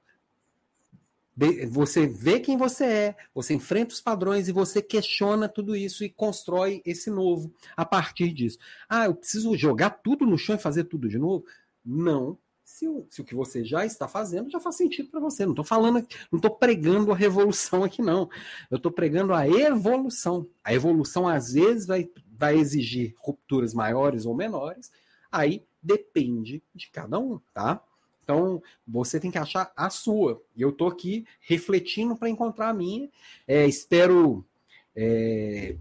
você 1.69 2.07
vê 2.07 2.39
quem 2.39 2.57
você 2.57 2.83
é, 2.86 3.15
você 3.33 3.53
enfrenta 3.53 3.93
os 3.93 4.01
padrões 4.01 4.47
e 4.47 4.51
você 4.51 4.81
questiona 4.81 5.47
tudo 5.47 5.75
isso 5.75 6.03
e 6.03 6.10
constrói 6.10 6.81
esse 6.83 7.12
novo 7.12 7.53
a 7.75 7.86
partir 7.86 8.33
disso. 8.33 8.57
Ah, 8.89 9.05
eu 9.05 9.13
preciso 9.13 9.55
jogar 9.55 9.91
tudo 9.91 10.25
no 10.25 10.38
chão 10.38 10.55
e 10.55 10.60
fazer 10.60 10.86
tudo 10.86 11.07
de 11.07 11.19
novo? 11.19 11.45
Não. 11.86 12.38
Se 12.65 12.88
o, 12.88 13.05
se 13.10 13.21
o 13.21 13.23
que 13.23 13.36
você 13.36 13.63
já 13.63 13.86
está 13.86 14.07
fazendo 14.07 14.49
já 14.49 14.60
faz 14.60 14.75
sentido 14.75 15.10
para 15.10 15.19
você. 15.19 15.45
Não 15.45 15.53
estou 15.53 15.63
falando, 15.63 16.05
não 16.31 16.38
estou 16.38 16.51
pregando 16.51 17.12
a 17.12 17.15
revolução 17.15 17.83
aqui, 17.83 18.01
não. 18.01 18.27
Eu 18.69 18.77
estou 18.77 18.91
pregando 18.91 19.33
a 19.33 19.47
evolução. 19.47 20.47
A 20.63 20.73
evolução, 20.73 21.27
às 21.27 21.53
vezes, 21.53 21.86
vai 21.86 22.10
vai 22.38 22.57
exigir 22.57 23.15
rupturas 23.17 23.73
maiores 23.73 24.25
ou 24.25 24.36
menores, 24.36 24.91
aí 25.31 25.65
depende 25.81 26.63
de 26.73 26.89
cada 26.91 27.17
um, 27.19 27.39
tá? 27.53 27.81
Então, 28.27 28.61
você 28.85 29.21
tem 29.21 29.31
que 29.31 29.37
achar 29.37 29.71
a 29.73 29.89
sua. 29.89 30.41
E 30.53 30.61
eu 30.61 30.71
estou 30.71 30.89
aqui 30.89 31.25
refletindo 31.39 32.13
para 32.13 32.29
encontrar 32.29 32.67
a 32.67 32.73
minha. 32.73 33.09
É, 33.47 33.65
espero 33.65 34.45
é, 34.93 35.77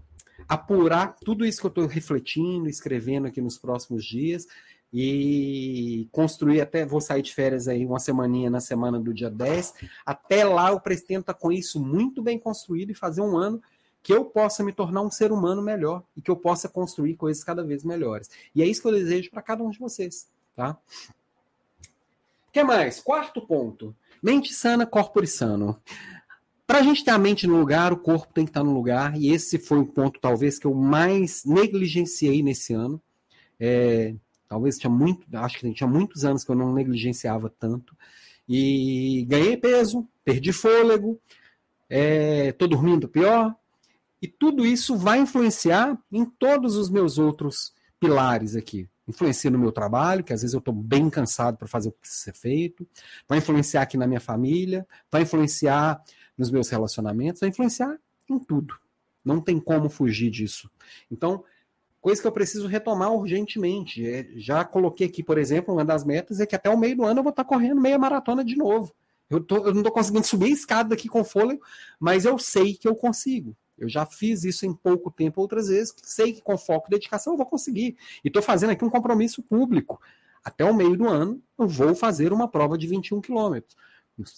apurar 0.47 1.17
tudo 1.25 1.45
isso 1.45 1.59
que 1.59 1.65
eu 1.65 1.69
estou 1.69 1.85
refletindo, 1.85 2.69
escrevendo 2.69 3.27
aqui 3.27 3.41
nos 3.41 3.57
próximos 3.57 4.05
dias 4.05 4.47
e 4.93 6.07
construir 6.13 6.61
até 6.61 6.85
vou 6.85 7.01
sair 7.01 7.21
de 7.21 7.33
férias 7.33 7.67
aí 7.67 7.85
uma 7.85 7.99
semaninha 7.99 8.49
na 8.49 8.61
semana 8.61 8.97
do 8.97 9.13
dia 9.13 9.29
10. 9.29 9.73
Até 10.05 10.45
lá 10.45 10.71
eu 10.71 10.79
pretendo 10.79 11.19
estar 11.19 11.33
com 11.33 11.51
isso 11.51 11.83
muito 11.83 12.21
bem 12.21 12.39
construído 12.39 12.91
e 12.91 12.95
fazer 12.95 13.19
um 13.19 13.35
ano 13.35 13.61
que 14.01 14.13
eu 14.13 14.23
possa 14.23 14.63
me 14.63 14.71
tornar 14.71 15.01
um 15.01 15.11
ser 15.11 15.33
humano 15.33 15.61
melhor 15.61 16.01
e 16.15 16.21
que 16.21 16.31
eu 16.31 16.37
possa 16.37 16.69
construir 16.69 17.15
coisas 17.15 17.43
cada 17.43 17.61
vez 17.61 17.83
melhores. 17.83 18.29
E 18.55 18.63
é 18.63 18.65
isso 18.65 18.81
que 18.81 18.87
eu 18.87 18.93
desejo 18.93 19.29
para 19.29 19.41
cada 19.41 19.61
um 19.61 19.69
de 19.69 19.79
vocês, 19.79 20.29
tá? 20.55 20.77
Que 22.51 22.63
mais? 22.63 22.99
Quarto 22.99 23.41
ponto. 23.41 23.95
Mente 24.21 24.53
sana, 24.53 24.85
corpo 24.85 25.25
sano. 25.27 25.81
Para 26.65 26.79
a 26.79 26.81
gente 26.81 27.03
ter 27.03 27.11
a 27.11 27.17
mente 27.17 27.47
no 27.47 27.57
lugar, 27.57 27.93
o 27.93 27.97
corpo 27.97 28.33
tem 28.33 28.43
que 28.43 28.49
estar 28.49 28.63
no 28.63 28.73
lugar, 28.73 29.15
e 29.17 29.31
esse 29.31 29.57
foi 29.57 29.79
o 29.79 29.85
ponto, 29.85 30.19
talvez, 30.19 30.59
que 30.59 30.67
eu 30.67 30.73
mais 30.73 31.45
negligenciei 31.45 32.43
nesse 32.43 32.73
ano. 32.73 33.01
É, 33.59 34.13
talvez 34.49 34.77
tinha 34.77 34.89
muito, 34.89 35.25
acho 35.37 35.59
que 35.59 35.73
tinha 35.73 35.87
muitos 35.87 36.25
anos 36.25 36.43
que 36.43 36.51
eu 36.51 36.55
não 36.55 36.73
negligenciava 36.73 37.49
tanto. 37.49 37.95
E 38.49 39.25
ganhei 39.29 39.55
peso, 39.55 40.07
perdi 40.25 40.51
fôlego, 40.51 41.19
estou 41.89 42.67
é, 42.67 42.69
dormindo 42.69 43.07
pior, 43.07 43.55
e 44.21 44.27
tudo 44.27 44.65
isso 44.65 44.97
vai 44.97 45.19
influenciar 45.19 45.97
em 46.11 46.25
todos 46.25 46.75
os 46.75 46.89
meus 46.89 47.17
outros 47.17 47.73
pilares 47.99 48.55
aqui. 48.55 48.89
Influencia 49.07 49.49
no 49.49 49.57
meu 49.57 49.71
trabalho, 49.71 50.23
que 50.23 50.33
às 50.33 50.41
vezes 50.41 50.53
eu 50.53 50.59
estou 50.59 50.73
bem 50.73 51.09
cansado 51.09 51.57
para 51.57 51.67
fazer 51.67 51.89
o 51.89 51.91
que 51.91 51.99
precisa 51.99 52.23
ser 52.25 52.33
feito. 52.33 52.87
Vai 53.27 53.37
influenciar 53.37 53.81
aqui 53.81 53.97
na 53.97 54.05
minha 54.05 54.19
família. 54.19 54.85
Vai 55.09 55.21
influenciar 55.21 56.03
nos 56.37 56.51
meus 56.51 56.69
relacionamentos. 56.69 57.39
Vai 57.39 57.49
influenciar 57.49 57.97
em 58.29 58.37
tudo. 58.37 58.75
Não 59.23 59.39
tem 59.39 59.59
como 59.59 59.89
fugir 59.89 60.29
disso. 60.29 60.69
Então, 61.09 61.43
coisa 62.01 62.21
que 62.21 62.27
eu 62.27 62.31
preciso 62.31 62.67
retomar 62.67 63.13
urgentemente. 63.13 64.05
É, 64.05 64.27
já 64.35 64.65
coloquei 64.65 65.07
aqui, 65.07 65.23
por 65.23 65.37
exemplo, 65.37 65.73
uma 65.73 65.85
das 65.85 66.03
metas 66.03 66.39
é 66.39 66.45
que 66.45 66.55
até 66.55 66.69
o 66.69 66.77
meio 66.77 66.97
do 66.97 67.05
ano 67.05 67.19
eu 67.19 67.23
vou 67.23 67.31
estar 67.31 67.43
correndo 67.43 67.81
meia 67.81 67.97
maratona 67.97 68.43
de 68.43 68.55
novo. 68.55 68.93
Eu, 69.29 69.41
tô, 69.41 69.57
eu 69.57 69.73
não 69.73 69.81
estou 69.81 69.91
conseguindo 69.91 70.25
subir 70.25 70.45
a 70.45 70.49
escada 70.49 70.93
aqui 70.93 71.09
com 71.09 71.23
fôlego, 71.23 71.61
mas 71.99 72.25
eu 72.25 72.37
sei 72.39 72.75
que 72.75 72.87
eu 72.87 72.95
consigo. 72.95 73.55
Eu 73.77 73.87
já 73.87 74.05
fiz 74.05 74.43
isso 74.43 74.65
em 74.65 74.73
pouco 74.73 75.11
tempo 75.11 75.39
outras 75.39 75.67
vezes, 75.67 75.93
sei 76.03 76.33
que 76.33 76.41
com 76.41 76.57
foco 76.57 76.87
e 76.87 76.91
dedicação 76.91 77.33
eu 77.33 77.37
vou 77.37 77.45
conseguir. 77.45 77.95
E 78.23 78.27
estou 78.27 78.41
fazendo 78.41 78.71
aqui 78.71 78.83
um 78.83 78.89
compromisso 78.89 79.43
público. 79.43 80.01
Até 80.43 80.65
o 80.65 80.73
meio 80.73 80.97
do 80.97 81.07
ano 81.07 81.41
eu 81.57 81.67
vou 81.67 81.93
fazer 81.93 82.33
uma 82.33 82.47
prova 82.47 82.77
de 82.77 82.87
21 82.87 83.21
quilômetros. 83.21 83.75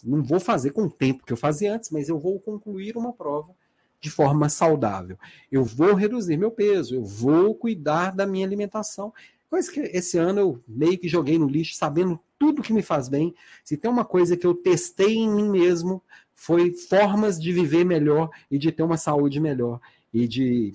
Não 0.03 0.21
vou 0.21 0.39
fazer 0.39 0.71
com 0.71 0.83
o 0.83 0.91
tempo 0.91 1.25
que 1.25 1.31
eu 1.31 1.37
fazia 1.37 1.73
antes, 1.73 1.89
mas 1.89 2.09
eu 2.09 2.19
vou 2.19 2.39
concluir 2.39 2.97
uma 2.97 3.13
prova 3.13 3.55
de 4.01 4.09
forma 4.09 4.49
saudável. 4.49 5.17
Eu 5.51 5.63
vou 5.63 5.93
reduzir 5.93 6.37
meu 6.37 6.51
peso, 6.51 6.95
eu 6.95 7.03
vou 7.03 7.53
cuidar 7.55 8.11
da 8.11 8.25
minha 8.25 8.45
alimentação. 8.45 9.13
Coisa 9.49 9.71
que 9.71 9.79
esse 9.79 10.17
ano 10.17 10.39
eu 10.39 10.63
meio 10.67 10.97
que 10.97 11.07
joguei 11.07 11.37
no 11.37 11.47
lixo, 11.47 11.75
sabendo 11.75 12.19
tudo 12.37 12.61
que 12.61 12.73
me 12.73 12.81
faz 12.81 13.09
bem. 13.09 13.33
Se 13.63 13.75
tem 13.75 13.89
uma 13.89 14.05
coisa 14.05 14.37
que 14.37 14.45
eu 14.45 14.53
testei 14.53 15.15
em 15.15 15.29
mim 15.29 15.49
mesmo, 15.49 16.01
foi 16.39 16.71
formas 16.71 17.37
de 17.37 17.51
viver 17.51 17.83
melhor 17.83 18.29
e 18.49 18.57
de 18.57 18.71
ter 18.71 18.81
uma 18.81 18.95
saúde 18.95 19.41
melhor 19.41 19.81
e 20.13 20.25
de 20.25 20.73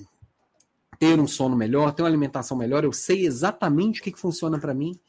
ter 0.98 1.18
um 1.18 1.26
sono 1.26 1.56
melhor, 1.56 1.94
ter 1.94 2.02
uma 2.02 2.08
alimentação 2.08 2.54
melhor. 2.54 2.84
Eu 2.84 2.92
sei 2.92 3.24
exatamente 3.24 3.98
o 3.98 4.04
que, 4.04 4.12
que 4.12 4.20
funciona 4.20 4.58
para 4.58 4.74
mim, 4.74 5.00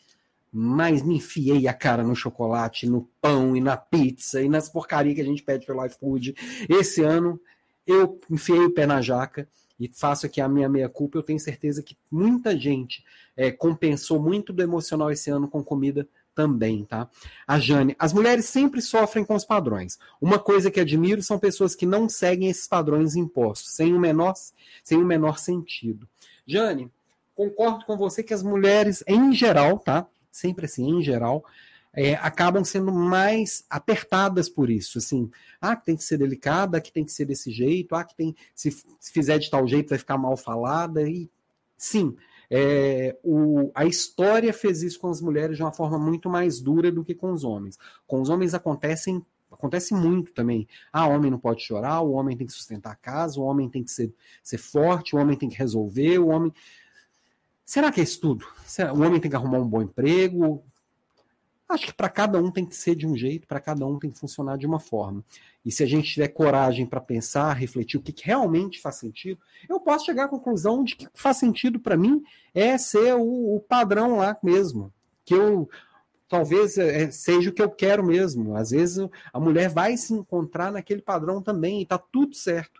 mas 0.49 1.03
me 1.03 1.17
enfiei 1.17 1.67
a 1.67 1.73
cara 1.73 2.03
no 2.03 2.15
chocolate, 2.15 2.89
no 2.89 3.01
pão 3.19 3.53
e 3.57 3.59
na 3.59 3.75
pizza 3.75 4.41
e 4.41 4.47
nas 4.47 4.69
porcarias 4.69 5.15
que 5.15 5.21
a 5.21 5.25
gente 5.25 5.43
pede 5.43 5.65
pelo 5.65 5.85
iFood. 5.85 6.33
Esse 6.69 7.03
ano 7.03 7.37
eu 7.85 8.17
enfiei 8.31 8.61
o 8.61 8.71
pé 8.71 8.85
na 8.85 9.01
jaca 9.01 9.49
e 9.77 9.89
faço 9.89 10.25
aqui 10.25 10.39
a 10.39 10.47
minha 10.47 10.69
meia 10.69 10.87
culpa. 10.87 11.17
Eu 11.17 11.23
tenho 11.23 11.39
certeza 11.39 11.83
que 11.83 11.97
muita 12.09 12.57
gente 12.57 13.03
é, 13.35 13.51
compensou 13.51 14.21
muito 14.21 14.53
do 14.53 14.63
emocional 14.63 15.11
esse 15.11 15.29
ano 15.29 15.49
com 15.49 15.61
comida 15.61 16.07
também, 16.35 16.83
tá? 16.83 17.09
A 17.47 17.57
Jane, 17.57 17.95
as 17.97 18.11
mulheres 18.11 18.45
sempre 18.45 18.81
sofrem 18.81 19.23
com 19.23 19.33
os 19.33 19.45
padrões. 19.45 19.97
Uma 20.21 20.37
coisa 20.37 20.69
que 20.69 20.79
admiro 20.79 21.23
são 21.23 21.39
pessoas 21.39 21.73
que 21.73 21.85
não 21.85 22.09
seguem 22.09 22.49
esses 22.49 22.67
padrões 22.67 23.15
impostos, 23.15 23.73
sem 23.73 23.93
o 23.93 23.99
menor, 23.99 24.33
sem 24.83 24.97
o 24.97 25.05
menor 25.05 25.39
sentido. 25.39 26.07
Jane, 26.45 26.91
concordo 27.33 27.85
com 27.85 27.97
você 27.97 28.21
que 28.21 28.33
as 28.33 28.43
mulheres, 28.43 29.03
em 29.07 29.33
geral, 29.33 29.79
tá? 29.79 30.05
Sempre 30.29 30.65
assim, 30.65 30.85
em 30.89 31.01
geral, 31.01 31.45
é, 31.93 32.15
acabam 32.15 32.63
sendo 32.65 32.91
mais 32.91 33.63
apertadas 33.69 34.49
por 34.49 34.69
isso. 34.69 34.97
Assim, 34.97 35.31
ah, 35.61 35.75
que 35.75 35.85
tem 35.85 35.95
que 35.95 36.03
ser 36.03 36.17
delicada, 36.17 36.81
que 36.81 36.91
tem 36.91 37.05
que 37.05 37.11
ser 37.11 37.25
desse 37.25 37.49
jeito, 37.51 37.95
ah, 37.95 38.03
que 38.03 38.15
tem, 38.15 38.35
se, 38.53 38.69
se 38.71 39.11
fizer 39.13 39.39
de 39.39 39.49
tal 39.49 39.65
jeito 39.65 39.89
vai 39.89 39.97
ficar 39.97 40.17
mal 40.17 40.35
falada. 40.35 41.09
E 41.09 41.29
sim, 41.77 42.15
é, 42.49 43.17
o, 43.23 43.71
a 43.73 43.85
história 43.85 44.53
fez 44.53 44.81
isso 44.83 44.99
com 44.99 45.09
as 45.09 45.21
mulheres 45.21 45.57
de 45.57 45.63
uma 45.63 45.71
forma 45.71 45.97
muito 45.97 46.29
mais 46.29 46.61
dura 46.61 46.91
do 46.91 47.03
que 47.03 47.15
com 47.15 47.31
os 47.31 47.43
homens. 47.43 47.77
Com 48.05 48.21
os 48.21 48.29
homens 48.29 48.53
acontecem 48.53 49.23
acontece 49.51 49.93
muito 49.93 50.33
também. 50.33 50.67
Ah, 50.91 51.07
o 51.07 51.11
homem 51.11 51.31
não 51.31 51.39
pode 51.39 51.63
chorar, 51.63 52.01
o 52.01 52.11
homem 52.11 52.35
tem 52.35 52.45
que 52.45 52.53
sustentar 52.53 52.91
a 52.91 52.95
casa, 52.95 53.39
o 53.39 53.43
homem 53.43 53.69
tem 53.69 53.83
que 53.83 53.91
ser, 53.91 54.13
ser 54.43 54.57
forte, 54.57 55.15
o 55.15 55.19
homem 55.19 55.37
tem 55.37 55.47
que 55.47 55.57
resolver, 55.57 56.19
o 56.19 56.27
homem. 56.27 56.53
Será 57.63 57.91
que 57.91 58.01
é 58.01 58.03
isso 58.03 58.19
tudo? 58.19 58.45
O 58.93 59.01
homem 59.01 59.19
tem 59.19 59.29
que 59.29 59.35
arrumar 59.35 59.59
um 59.59 59.67
bom 59.67 59.81
emprego? 59.81 60.63
Acho 61.67 61.87
que 61.87 61.93
para 61.93 62.09
cada 62.09 62.39
um 62.39 62.51
tem 62.51 62.63
que 62.65 62.75
ser 62.75 62.95
de 62.95 63.07
um 63.07 63.17
jeito, 63.17 63.47
para 63.47 63.59
cada 63.59 63.85
um 63.87 63.97
tem 63.97 64.11
que 64.11 64.19
funcionar 64.19 64.57
de 64.57 64.67
uma 64.67 64.79
forma. 64.79 65.23
E 65.65 65.71
se 65.71 65.81
a 65.81 65.87
gente 65.87 66.13
tiver 66.13 66.27
coragem 66.27 66.85
para 66.85 67.01
pensar, 67.01 67.53
refletir 67.53 67.97
o 67.97 68.01
que, 68.01 68.13
que, 68.13 68.25
realmente 68.25 68.79
faz 68.79 68.97
sentido, 68.97 69.39
eu 69.67 69.79
posso 69.79 70.05
chegar 70.05 70.25
à 70.25 70.27
conclusão 70.27 70.83
de 70.83 70.95
que 70.95 71.07
faz 71.15 71.37
sentido 71.37 71.79
para 71.79 71.97
mim 71.97 72.23
é 72.53 72.77
ser 72.77 73.15
o, 73.15 73.55
o, 73.55 73.59
padrão 73.59 74.17
lá 74.17 74.37
mesmo. 74.43 74.93
Que 75.23 75.33
eu 75.33 75.67
talvez 76.29 76.77
é, 76.77 77.09
seja 77.09 77.49
o 77.49 77.53
que 77.53 77.63
eu 77.63 77.69
quero 77.71 78.05
mesmo. 78.05 78.55
Às 78.55 78.69
vezes 78.69 79.09
a 79.33 79.39
mulher 79.39 79.69
vai 79.69 79.97
se 79.97 80.13
encontrar 80.13 80.71
naquele 80.71 81.01
padrão 81.01 81.41
também 81.41 81.79
e 81.79 81.83
está 81.83 81.97
tudo 81.97 82.35
certo. 82.35 82.79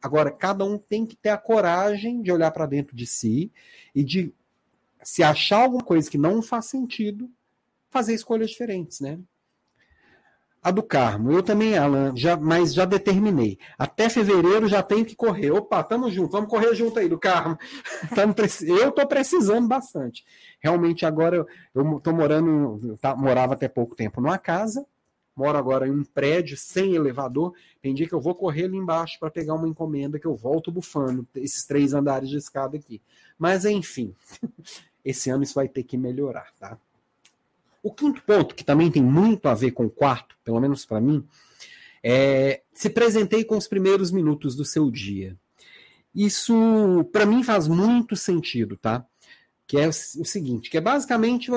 Agora, 0.00 0.30
cada 0.30 0.64
um 0.64 0.78
tem 0.78 1.04
que 1.04 1.16
ter 1.16 1.28
a 1.28 1.36
coragem 1.36 2.22
de 2.22 2.32
olhar 2.32 2.50
para 2.52 2.64
dentro 2.64 2.96
de 2.96 3.06
si 3.06 3.52
e 3.94 4.02
de 4.02 4.32
se 5.02 5.22
achar 5.22 5.62
alguma 5.62 5.82
coisa 5.82 6.10
que 6.10 6.16
não 6.16 6.40
faz 6.40 6.66
sentido, 6.66 7.30
fazer 7.90 8.14
escolhas 8.14 8.50
diferentes, 8.50 9.00
né? 9.00 9.18
A 10.62 10.70
do 10.70 10.82
Carmo, 10.82 11.32
eu 11.32 11.42
também, 11.42 11.78
Alan, 11.78 12.14
já, 12.14 12.36
mas 12.36 12.74
já 12.74 12.84
determinei. 12.84 13.58
Até 13.78 14.10
fevereiro 14.10 14.68
já 14.68 14.82
tenho 14.82 15.06
que 15.06 15.16
correr. 15.16 15.50
Opa, 15.50 15.82
tamo 15.82 16.10
junto, 16.10 16.32
vamos 16.32 16.50
correr 16.50 16.74
junto 16.74 16.98
aí 16.98 17.08
do 17.08 17.18
Carmo. 17.18 17.56
eu 18.68 18.92
tô 18.92 19.06
precisando 19.06 19.66
bastante. 19.66 20.22
Realmente 20.60 21.06
agora 21.06 21.46
eu 21.74 22.00
tô 22.00 22.12
morando, 22.12 22.98
tá, 22.98 23.16
morava 23.16 23.54
até 23.54 23.68
pouco 23.68 23.96
tempo 23.96 24.20
numa 24.20 24.36
casa, 24.36 24.84
moro 25.34 25.56
agora 25.56 25.88
em 25.88 25.92
um 25.92 26.04
prédio 26.04 26.58
sem 26.58 26.94
elevador. 26.94 27.54
Tem 27.80 27.94
dia 27.94 28.06
que 28.06 28.14
eu 28.14 28.20
vou 28.20 28.34
correr 28.34 28.64
ali 28.64 28.76
embaixo 28.76 29.18
para 29.18 29.30
pegar 29.30 29.54
uma 29.54 29.66
encomenda 29.66 30.18
que 30.18 30.26
eu 30.26 30.36
volto 30.36 30.70
bufando 30.70 31.26
esses 31.36 31.64
três 31.64 31.94
andares 31.94 32.28
de 32.28 32.36
escada 32.36 32.76
aqui. 32.76 33.00
Mas 33.38 33.64
enfim, 33.64 34.14
esse 35.02 35.30
ano 35.30 35.42
isso 35.42 35.54
vai 35.54 35.68
ter 35.68 35.84
que 35.84 35.96
melhorar, 35.96 36.52
tá? 36.58 36.78
O 37.82 37.92
quinto 37.92 38.22
ponto, 38.22 38.54
que 38.54 38.64
também 38.64 38.90
tem 38.90 39.02
muito 39.02 39.48
a 39.48 39.54
ver 39.54 39.70
com 39.70 39.86
o 39.86 39.90
quarto, 39.90 40.36
pelo 40.44 40.60
menos 40.60 40.84
para 40.84 41.00
mim, 41.00 41.26
é 42.02 42.62
se 42.72 42.88
presentei 42.88 43.44
com 43.44 43.56
os 43.56 43.68
primeiros 43.68 44.10
minutos 44.10 44.56
do 44.56 44.64
seu 44.64 44.90
dia. 44.90 45.36
Isso, 46.14 47.08
para 47.12 47.26
mim, 47.26 47.42
faz 47.42 47.68
muito 47.68 48.16
sentido, 48.16 48.76
tá? 48.76 49.04
Que 49.66 49.78
é 49.78 49.86
o, 49.86 49.92
seguinte, 49.92 50.68
que 50.68 50.76
é 50.76 50.80
basicamente, 50.80 51.48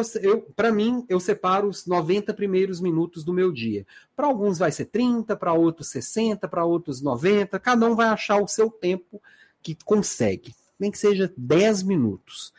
para 0.56 0.72
mim, 0.72 1.04
eu 1.10 1.20
separo 1.20 1.68
os 1.68 1.88
90 1.88 2.34
primeiros 2.34 2.80
minutos 2.80 3.24
do 3.24 3.34
meu 3.34 3.52
dia. 3.52 3.88
Para 4.16 4.28
alguns 4.28 4.60
vai 4.60 4.72
ser 4.72 4.86
30, 4.86 5.36
para 5.36 5.54
outros 5.54 5.90
60, 5.90 6.48
para 6.48 6.64
outros 6.64 7.02
90, 7.02 7.60
cada 7.60 7.86
um 7.88 7.96
vai 7.96 8.08
achar 8.08 8.38
o 8.38 8.48
seu 8.48 8.70
tempo 8.70 9.20
que 9.64 9.76
consegue, 9.84 10.54
nem 10.78 10.92
que 10.92 11.00
seja 11.00 11.34
10 11.36 11.84
minutos. 11.84 12.54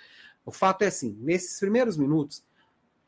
O 0.44 0.50
fato 0.50 0.83
é 0.83 0.87
assim, 0.88 1.16
nesses 1.20 1.61
primeiros 1.61 1.96
minutos, 1.96 2.42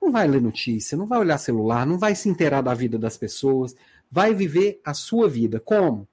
não 0.06 0.12
vai 0.12 0.28
ler 0.28 0.40
notícia, 0.40 0.96
não 0.96 1.04
vai 1.04 1.18
olhar 1.18 1.36
celular, 1.36 1.84
não 1.84 1.98
vai 1.98 2.14
se 2.14 2.28
inteirar 2.28 2.62
da 2.62 2.72
vida 2.72 2.96
das 2.96 3.16
pessoas, 3.16 3.74
vai 4.10 4.32
viver 4.32 4.80
a 4.84 4.94
sua 4.94 5.28
vida. 5.28 5.58
Como? 5.58 6.06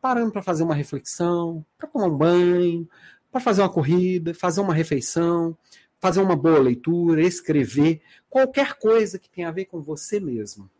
Parando 0.00 0.32
para 0.32 0.42
fazer 0.42 0.62
uma 0.62 0.74
reflexão, 0.74 1.64
para 1.76 1.88
tomar 1.88 2.06
um 2.06 2.16
banho, 2.16 2.88
para 3.30 3.40
fazer 3.40 3.60
uma 3.60 3.68
corrida, 3.68 4.32
fazer 4.32 4.62
uma 4.62 4.72
refeição, 4.72 5.56
fazer 6.00 6.22
uma 6.22 6.34
boa 6.34 6.58
leitura, 6.58 7.22
escrever, 7.22 8.00
qualquer 8.30 8.78
coisa 8.78 9.18
que 9.18 9.28
tenha 9.28 9.48
a 9.48 9.52
ver 9.52 9.66
com 9.66 9.82
você 9.82 10.18
mesmo. 10.18 10.70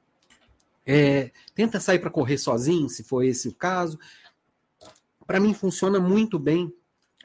É, 0.86 1.32
tenta 1.54 1.80
sair 1.80 1.98
para 1.98 2.10
correr 2.10 2.38
sozinho, 2.38 2.88
se 2.88 3.04
for 3.04 3.22
esse 3.22 3.46
o 3.46 3.54
caso. 3.54 3.98
Para 5.26 5.38
mim 5.38 5.52
funciona 5.52 6.00
muito 6.00 6.38
bem 6.38 6.72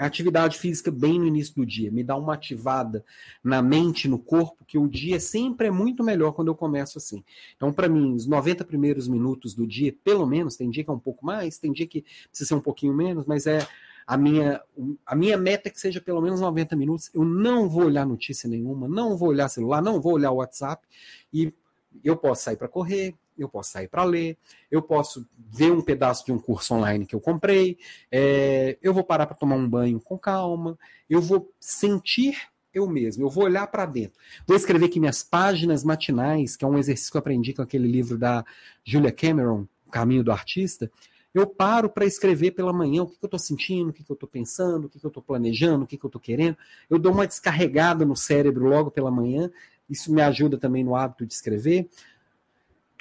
atividade 0.06 0.58
física 0.58 0.90
bem 0.90 1.20
no 1.20 1.26
início 1.26 1.56
do 1.56 1.66
dia, 1.66 1.92
me 1.92 2.04
dá 2.04 2.16
uma 2.16 2.34
ativada 2.34 3.04
na 3.44 3.62
mente, 3.62 4.08
no 4.08 4.18
corpo, 4.18 4.66
que 4.66 4.78
o 4.78 4.88
dia 4.88 5.20
sempre 5.20 5.68
é 5.68 5.72
muito 5.72 6.04
melhor 6.04 6.32
quando 6.32 6.48
eu 6.48 6.56
começo 6.56 6.98
assim. 6.98 7.24
Então, 7.56 7.72
para 7.72 7.88
mim, 7.88 8.14
os 8.14 8.26
90 8.26 8.66
primeiros 8.66 9.08
minutos 9.08 9.54
do 9.54 9.68
dia, 9.68 9.96
pelo 10.04 10.26
menos, 10.26 10.56
tem 10.56 10.70
dia 10.70 10.84
que 10.84 10.90
é 10.90 10.94
um 10.94 11.00
pouco 11.00 11.26
mais, 11.26 11.58
tem 11.58 11.72
dia 11.72 11.88
que 11.88 12.04
precisa 12.30 12.50
ser 12.50 12.56
um 12.56 12.62
pouquinho 12.62 12.94
menos, 12.94 13.26
mas 13.26 13.46
é 13.46 13.68
a 14.06 14.18
minha, 14.18 14.62
a 15.06 15.16
minha 15.16 15.38
meta 15.38 15.70
é 15.70 15.72
que 15.72 15.80
seja 15.80 16.02
pelo 16.02 16.22
menos 16.22 16.42
90 16.42 16.76
minutos. 16.76 17.10
Eu 17.14 17.24
não 17.24 17.70
vou 17.70 17.86
olhar 17.86 18.06
notícia 18.06 18.50
nenhuma, 18.50 18.88
não 18.88 19.16
vou 19.16 19.30
olhar 19.30 19.48
celular, 19.50 19.82
não 19.82 20.02
vou 20.02 20.14
olhar 20.14 20.32
WhatsApp 20.32 20.86
e 21.32 21.54
eu 22.04 22.18
posso 22.18 22.44
sair 22.44 22.58
para 22.58 22.68
correr, 22.68 23.16
eu 23.44 23.50
posso 23.50 23.72
sair 23.72 23.88
para 23.88 24.04
ler, 24.04 24.38
eu 24.70 24.82
posso 24.82 25.28
ver 25.38 25.72
um 25.72 25.82
pedaço 25.82 26.26
de 26.26 26.32
um 26.32 26.40
curso 26.40 26.74
online 26.74 27.06
que 27.06 27.16
eu 27.16 27.22
comprei, 27.22 27.78
é, 28.12 28.78
eu 28.82 28.94
vou 28.94 29.04
parar 29.04 29.26
para 29.26 29.36
tomar 29.36 29.56
um 29.56 29.68
banho 29.68 30.00
com 30.00 30.18
calma, 30.18 30.78
eu 31.10 31.22
vou 31.22 31.52
sentir 31.60 32.52
eu 32.74 32.88
mesmo, 32.88 33.26
eu 33.26 33.30
vou 33.30 33.44
olhar 33.44 33.68
para 33.68 33.86
dentro. 33.86 34.18
Vou 34.48 34.56
escrever 34.56 34.86
aqui 34.86 35.00
minhas 35.00 35.24
páginas 35.24 35.84
matinais, 35.84 36.56
que 36.56 36.64
é 36.64 36.68
um 36.68 36.78
exercício 36.78 37.12
que 37.12 37.18
eu 37.18 37.20
aprendi 37.20 37.54
com 37.54 37.62
aquele 37.62 37.88
livro 37.88 38.18
da 38.18 38.46
Julia 38.84 39.12
Cameron, 39.12 39.68
O 39.86 39.92
Caminho 39.92 40.24
do 40.24 40.32
Artista. 40.32 40.90
Eu 41.34 41.48
paro 41.48 41.90
para 41.90 42.06
escrever 42.06 42.52
pela 42.52 42.74
manhã 42.74 43.04
o 43.04 43.08
que, 43.08 43.18
que 43.18 43.24
eu 43.24 43.28
estou 43.28 43.40
sentindo, 43.40 43.90
o 43.90 43.94
que, 43.94 44.04
que 44.04 44.12
eu 44.12 44.16
estou 44.16 44.28
pensando, 44.28 44.86
o 44.86 44.90
que, 44.90 45.00
que 45.00 45.06
eu 45.06 45.10
estou 45.10 45.24
planejando, 45.24 45.84
o 45.84 45.88
que, 45.88 45.98
que 45.98 46.06
eu 46.06 46.10
estou 46.10 46.22
querendo. 46.22 46.58
Eu 46.90 47.00
dou 47.00 47.14
uma 47.14 47.26
descarregada 47.26 48.06
no 48.06 48.16
cérebro 48.16 48.68
logo 48.68 48.92
pela 48.92 49.10
manhã. 49.10 49.50
Isso 49.90 50.14
me 50.14 50.22
ajuda 50.22 50.58
também 50.58 50.84
no 50.84 50.96
hábito 50.96 51.26
de 51.26 51.34
escrever. 51.34 51.90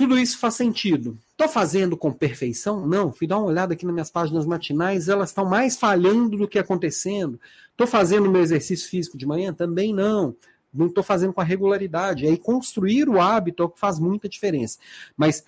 Tudo 0.01 0.19
isso 0.19 0.39
faz 0.39 0.55
sentido. 0.55 1.19
Estou 1.31 1.47
fazendo 1.47 1.95
com 1.95 2.11
perfeição? 2.11 2.87
Não. 2.87 3.13
Fui 3.13 3.27
dar 3.27 3.37
uma 3.37 3.49
olhada 3.49 3.75
aqui 3.75 3.85
nas 3.85 3.93
minhas 3.93 4.11
páginas 4.11 4.47
matinais, 4.47 5.11
elas 5.11 5.29
estão 5.29 5.45
mais 5.45 5.77
falhando 5.77 6.39
do 6.39 6.49
que 6.49 6.59
acontecendo. 6.59 7.39
Estou 7.73 7.87
fazendo 7.87 8.31
meu 8.31 8.41
exercício 8.41 8.89
físico 8.89 9.19
de 9.19 9.27
manhã? 9.27 9.53
Também 9.53 9.93
não. 9.93 10.35
Não 10.73 10.87
estou 10.87 11.05
fazendo 11.05 11.35
com 11.35 11.43
a 11.43 11.45
regularidade. 11.45 12.27
Aí, 12.27 12.39
construir 12.39 13.11
o 13.11 13.21
hábito 13.21 13.63
é 13.63 13.67
o 13.67 13.69
que 13.69 13.79
faz 13.79 13.99
muita 13.99 14.27
diferença. 14.27 14.79
Mas 15.15 15.45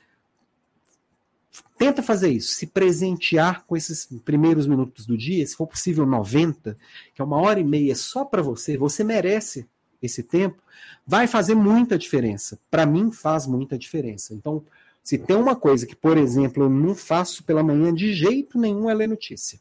tenta 1.79 2.03
fazer 2.03 2.29
isso, 2.29 2.53
se 2.53 2.67
presentear 2.67 3.65
com 3.65 3.75
esses 3.75 4.07
primeiros 4.23 4.67
minutos 4.67 5.07
do 5.07 5.17
dia, 5.17 5.47
se 5.47 5.57
for 5.57 5.67
possível 5.67 6.05
90, 6.05 6.77
que 7.15 7.23
é 7.23 7.25
uma 7.25 7.41
hora 7.41 7.59
e 7.59 7.65
meia 7.65 7.97
só 7.97 8.23
para 8.23 8.43
você, 8.43 8.77
você 8.77 9.03
merece 9.03 9.67
esse 10.03 10.23
tempo, 10.23 10.61
vai 11.07 11.27
fazer 11.27 11.55
muita 11.55 11.97
diferença. 11.97 12.59
Para 12.71 12.85
mim, 12.85 13.11
faz 13.13 13.47
muita 13.47 13.79
diferença. 13.79 14.35
Então, 14.35 14.65
se 15.03 15.19
tem 15.19 15.37
uma 15.37 15.57
coisa 15.57 15.87
que, 15.87 15.97
por 15.97 16.17
exemplo, 16.17 16.65
eu 16.65 16.71
não 16.71 16.95
faço 16.95 17.43
pela 17.45 17.63
manhã 17.63 17.93
de 17.93 18.13
jeito 18.15 18.59
nenhum 18.59 18.89
é 18.89 18.95
ler 18.95 19.09
notícia. 19.09 19.59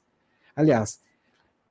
Aliás, 0.56 1.00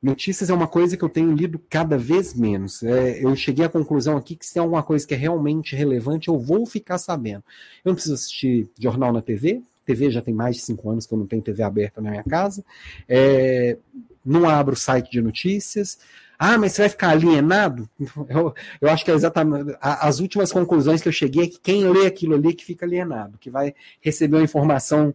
notícias 0.03 0.51
é 0.51 0.55
uma 0.55 0.67
coisa 0.67 0.97
que 0.97 1.05
eu 1.05 1.09
tenho 1.09 1.33
lido 1.33 1.61
cada 1.71 1.97
vez 1.97 2.35
menos. 2.35 2.83
É, 2.83 3.25
eu 3.25 3.35
cheguei 3.37 3.65
à 3.65 3.69
conclusão 3.69 4.17
aqui 4.17 4.35
que 4.35 4.45
se 4.45 4.55
tem 4.55 4.61
alguma 4.61 4.83
coisa 4.83 5.07
que 5.07 5.15
é 5.15 5.17
realmente 5.17 5.77
relevante, 5.77 6.29
eu 6.29 6.39
vou 6.39 6.67
ficar 6.67 6.99
sabendo. 6.99 7.45
Eu 7.85 7.91
não 7.91 7.95
preciso 7.95 8.15
assistir 8.15 8.69
jornal 8.79 9.13
na 9.13 9.23
TV. 9.23 9.63
TV 9.87 10.11
já 10.11 10.23
tem 10.23 10.35
mais 10.35 10.57
de 10.57 10.63
cinco 10.63 10.91
anos 10.91 11.07
que 11.07 11.15
eu 11.15 11.19
não 11.19 11.27
tenho 11.27 11.43
TV 11.43 11.63
aberta 11.63 12.01
na 12.01 12.11
minha 12.11 12.25
casa. 12.25 12.65
É, 13.09 13.77
não 14.25 14.49
abro 14.49 14.75
site 14.75 15.11
de 15.11 15.21
notícias. 15.21 15.99
Ah, 16.43 16.57
mas 16.57 16.73
você 16.73 16.83
vai 16.83 16.89
ficar 16.89 17.11
alienado? 17.11 17.87
Eu, 18.31 18.55
eu 18.81 18.89
acho 18.89 19.05
que 19.05 19.11
é 19.11 19.15
exatamente. 19.15 19.77
As 19.79 20.21
últimas 20.21 20.51
conclusões 20.51 21.03
que 21.03 21.09
eu 21.09 21.13
cheguei 21.13 21.45
é 21.45 21.47
que 21.49 21.61
quem 21.61 21.87
lê 21.87 22.07
aquilo 22.07 22.35
ali 22.35 22.49
é 22.49 22.53
que 22.55 22.65
fica 22.65 22.87
alienado, 22.87 23.37
que 23.37 23.51
vai 23.51 23.75
receber 24.01 24.37
uma 24.39 24.43
informação 24.45 25.15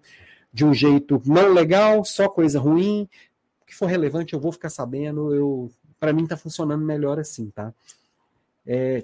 de 0.53 0.63
um 0.63 0.71
jeito 0.71 1.19
não 1.25 1.51
legal, 1.51 2.05
só 2.05 2.29
coisa 2.29 2.59
ruim. 2.59 3.09
O 3.59 3.65
que 3.65 3.73
for 3.73 3.87
relevante 3.87 4.35
eu 4.35 4.39
vou 4.39 4.51
ficar 4.51 4.69
sabendo. 4.69 5.33
Eu, 5.33 5.71
para 5.99 6.13
mim 6.13 6.27
tá 6.27 6.37
funcionando 6.37 6.85
melhor 6.85 7.17
assim, 7.17 7.49
tá? 7.49 7.73
É, 8.63 9.03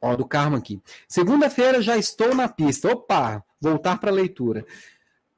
ó, 0.00 0.14
do 0.14 0.24
Karma 0.24 0.58
aqui. 0.58 0.80
Segunda-feira 1.08 1.82
já 1.82 1.96
estou 1.96 2.36
na 2.36 2.48
pista. 2.48 2.92
Opa, 2.92 3.42
voltar 3.60 3.98
para 3.98 4.12
a 4.12 4.14
leitura. 4.14 4.64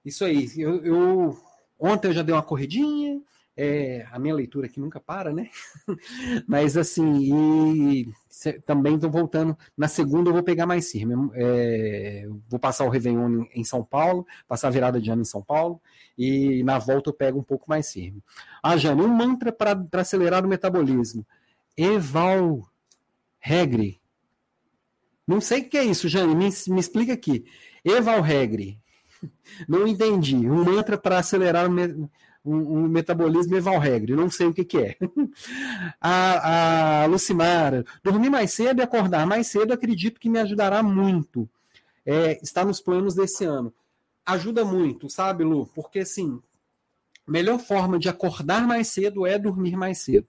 Isso 0.04 0.22
aí. 0.22 0.50
Eu, 0.54 0.84
eu, 0.84 1.38
ontem 1.78 2.08
eu 2.08 2.12
já 2.12 2.20
dei 2.20 2.34
uma 2.34 2.42
corridinha. 2.42 3.22
É, 3.62 4.06
a 4.10 4.18
minha 4.18 4.34
leitura 4.34 4.66
aqui 4.66 4.80
nunca 4.80 4.98
para, 4.98 5.34
né? 5.34 5.50
Mas 6.48 6.78
assim, 6.78 7.18
e 7.18 8.14
também 8.64 8.94
estou 8.94 9.10
voltando. 9.10 9.54
Na 9.76 9.86
segunda 9.86 10.30
eu 10.30 10.32
vou 10.32 10.42
pegar 10.42 10.64
mais 10.64 10.90
firme. 10.90 11.30
É, 11.34 12.26
vou 12.48 12.58
passar 12.58 12.86
o 12.86 12.88
Réveillon 12.88 13.44
em 13.52 13.62
São 13.62 13.84
Paulo, 13.84 14.26
passar 14.48 14.68
a 14.68 14.70
virada 14.70 14.98
de 14.98 15.10
ano 15.10 15.20
em 15.20 15.26
São 15.26 15.42
Paulo, 15.42 15.78
e 16.16 16.62
na 16.62 16.78
volta 16.78 17.10
eu 17.10 17.14
pego 17.14 17.38
um 17.38 17.42
pouco 17.42 17.68
mais 17.68 17.92
firme. 17.92 18.24
Ah, 18.62 18.78
Jane, 18.78 19.02
um 19.02 19.08
mantra 19.08 19.52
para 19.52 19.86
acelerar 19.92 20.42
o 20.42 20.48
metabolismo. 20.48 21.26
Eval 21.76 22.62
Regre. 23.38 24.00
Não 25.26 25.38
sei 25.38 25.60
o 25.60 25.68
que 25.68 25.76
é 25.76 25.84
isso, 25.84 26.08
Jane, 26.08 26.34
me, 26.34 26.48
me 26.68 26.80
explica 26.80 27.12
aqui. 27.12 27.44
Eval 27.84 28.22
Regre. 28.22 28.80
Não 29.68 29.86
entendi. 29.86 30.48
Um 30.48 30.64
mantra 30.64 30.96
para 30.96 31.18
acelerar 31.18 31.68
o 31.68 31.70
metabolismo 31.70 32.10
um, 32.44 32.56
um 32.56 32.88
metabolismo 32.88 33.56
evalregre, 33.56 34.14
não 34.14 34.30
sei 34.30 34.46
o 34.46 34.54
que, 34.54 34.64
que 34.64 34.78
é. 34.78 34.96
a, 36.00 37.02
a 37.02 37.06
Lucimara, 37.06 37.84
dormir 38.02 38.30
mais 38.30 38.52
cedo 38.52 38.80
e 38.80 38.82
acordar 38.82 39.26
mais 39.26 39.46
cedo, 39.46 39.72
acredito 39.72 40.20
que 40.20 40.28
me 40.28 40.38
ajudará 40.38 40.82
muito. 40.82 41.48
É, 42.04 42.38
está 42.42 42.64
nos 42.64 42.80
planos 42.80 43.14
desse 43.14 43.44
ano. 43.44 43.72
Ajuda 44.24 44.64
muito, 44.64 45.10
sabe, 45.10 45.44
Lu? 45.44 45.66
Porque, 45.74 46.00
assim, 46.00 46.40
melhor 47.26 47.58
forma 47.58 47.98
de 47.98 48.08
acordar 48.08 48.66
mais 48.66 48.88
cedo 48.88 49.26
é 49.26 49.38
dormir 49.38 49.76
mais 49.76 49.98
cedo. 49.98 50.26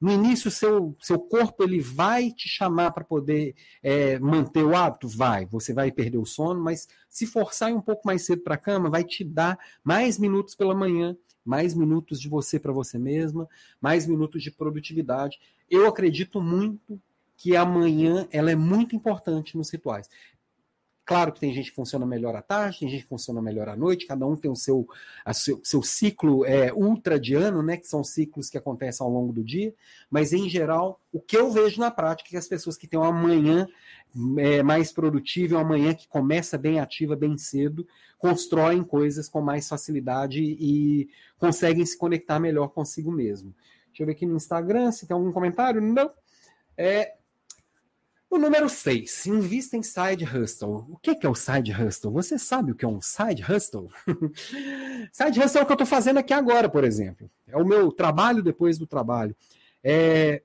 No 0.00 0.10
início, 0.10 0.50
seu, 0.50 0.96
seu 1.00 1.16
corpo 1.16 1.62
ele 1.62 1.80
vai 1.80 2.32
te 2.32 2.48
chamar 2.48 2.90
para 2.90 3.04
poder 3.04 3.54
é, 3.80 4.18
manter 4.18 4.64
o 4.64 4.74
hábito? 4.74 5.06
Vai. 5.06 5.46
Você 5.46 5.72
vai 5.72 5.92
perder 5.92 6.18
o 6.18 6.26
sono, 6.26 6.60
mas 6.60 6.88
se 7.08 7.24
forçar 7.24 7.72
um 7.72 7.80
pouco 7.80 8.02
mais 8.04 8.26
cedo 8.26 8.42
para 8.42 8.56
a 8.56 8.58
cama, 8.58 8.90
vai 8.90 9.04
te 9.04 9.22
dar 9.22 9.56
mais 9.84 10.18
minutos 10.18 10.56
pela 10.56 10.74
manhã 10.74 11.16
mais 11.44 11.74
minutos 11.74 12.20
de 12.20 12.28
você 12.28 12.58
para 12.58 12.72
você 12.72 12.98
mesma, 12.98 13.48
mais 13.80 14.06
minutos 14.06 14.42
de 14.42 14.50
produtividade. 14.50 15.40
Eu 15.70 15.86
acredito 15.86 16.40
muito 16.40 17.00
que 17.36 17.56
amanhã 17.56 18.28
ela 18.30 18.52
é 18.52 18.54
muito 18.54 18.94
importante 18.94 19.56
nos 19.56 19.70
rituais. 19.70 20.08
Claro 21.04 21.32
que 21.32 21.40
tem 21.40 21.52
gente 21.52 21.70
que 21.70 21.74
funciona 21.74 22.06
melhor 22.06 22.36
à 22.36 22.40
tarde, 22.40 22.78
tem 22.78 22.88
gente 22.88 23.02
que 23.02 23.08
funciona 23.08 23.42
melhor 23.42 23.68
à 23.68 23.74
noite, 23.74 24.06
cada 24.06 24.24
um 24.24 24.36
tem 24.36 24.50
o 24.50 24.54
seu, 24.54 24.86
a 25.24 25.34
seu, 25.34 25.60
seu 25.64 25.82
ciclo 25.82 26.44
é, 26.44 26.72
ultradiano, 26.72 27.60
né, 27.60 27.76
que 27.76 27.88
são 27.88 28.04
ciclos 28.04 28.48
que 28.48 28.56
acontecem 28.56 29.04
ao 29.04 29.12
longo 29.12 29.32
do 29.32 29.42
dia, 29.42 29.74
mas 30.08 30.32
em 30.32 30.48
geral, 30.48 31.00
o 31.12 31.20
que 31.20 31.36
eu 31.36 31.50
vejo 31.50 31.80
na 31.80 31.90
prática 31.90 32.28
é 32.28 32.30
que 32.30 32.36
as 32.36 32.46
pessoas 32.46 32.76
que 32.76 32.86
têm 32.86 33.00
uma 33.00 33.10
manhã 33.10 33.66
é, 34.38 34.62
mais 34.62 34.92
produtiva, 34.92 35.56
uma 35.56 35.64
manhã 35.64 35.92
que 35.92 36.06
começa 36.06 36.56
bem 36.56 36.78
ativa, 36.78 37.16
bem 37.16 37.36
cedo, 37.36 37.84
constroem 38.16 38.84
coisas 38.84 39.28
com 39.28 39.40
mais 39.40 39.68
facilidade 39.68 40.40
e 40.40 41.10
conseguem 41.36 41.84
se 41.84 41.98
conectar 41.98 42.38
melhor 42.38 42.68
consigo 42.68 43.10
mesmo. 43.10 43.52
Deixa 43.88 44.04
eu 44.04 44.06
ver 44.06 44.12
aqui 44.12 44.24
no 44.24 44.36
Instagram 44.36 44.92
se 44.92 45.06
tem 45.06 45.14
algum 45.14 45.32
comentário. 45.32 45.80
Não. 45.80 46.10
É, 46.76 47.14
o 48.32 48.38
número 48.38 48.66
6, 48.66 49.26
invista 49.26 49.76
em 49.76 49.82
side 49.82 50.24
hustle. 50.24 50.86
O 50.88 50.96
que 50.96 51.18
é 51.20 51.28
o 51.28 51.34
side 51.34 51.70
hustle? 51.70 52.10
Você 52.12 52.38
sabe 52.38 52.72
o 52.72 52.74
que 52.74 52.82
é 52.82 52.88
um 52.88 52.98
side 52.98 53.44
hustle? 53.44 53.90
side 55.12 55.38
hustle 55.38 55.60
é 55.60 55.62
o 55.62 55.66
que 55.66 55.72
eu 55.72 55.74
estou 55.74 55.86
fazendo 55.86 56.16
aqui 56.16 56.32
agora, 56.32 56.66
por 56.66 56.82
exemplo. 56.82 57.30
É 57.46 57.58
o 57.58 57.66
meu 57.66 57.92
trabalho 57.92 58.42
depois 58.42 58.78
do 58.78 58.86
trabalho. 58.86 59.36
É, 59.84 60.40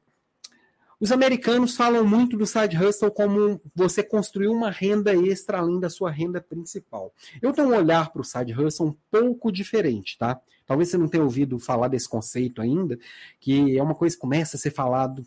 os 1.00 1.14
americanos 1.14 1.78
falam 1.78 2.06
muito 2.06 2.36
do 2.36 2.46
side 2.46 2.76
hustle 2.76 3.10
como 3.10 3.62
você 3.74 4.04
construir 4.04 4.50
uma 4.50 4.70
renda 4.70 5.16
extra 5.16 5.60
além 5.60 5.80
da 5.80 5.90
sua 5.90 6.12
renda 6.12 6.42
principal. 6.42 7.14
Eu 7.42 7.54
tenho 7.54 7.70
um 7.70 7.76
olhar 7.76 8.12
para 8.12 8.22
o 8.22 8.26
side 8.26 8.52
hustle 8.52 8.88
um 8.88 8.96
pouco 9.10 9.50
diferente, 9.50 10.18
tá? 10.18 10.42
Talvez 10.66 10.90
você 10.90 10.98
não 10.98 11.08
tenha 11.08 11.24
ouvido 11.24 11.58
falar 11.58 11.88
desse 11.88 12.10
conceito 12.10 12.62
ainda, 12.62 13.00
que 13.40 13.78
é 13.78 13.82
uma 13.82 13.96
coisa 13.96 14.14
que 14.14 14.22
começa 14.22 14.58
a 14.58 14.60
ser 14.60 14.72
falado, 14.72 15.26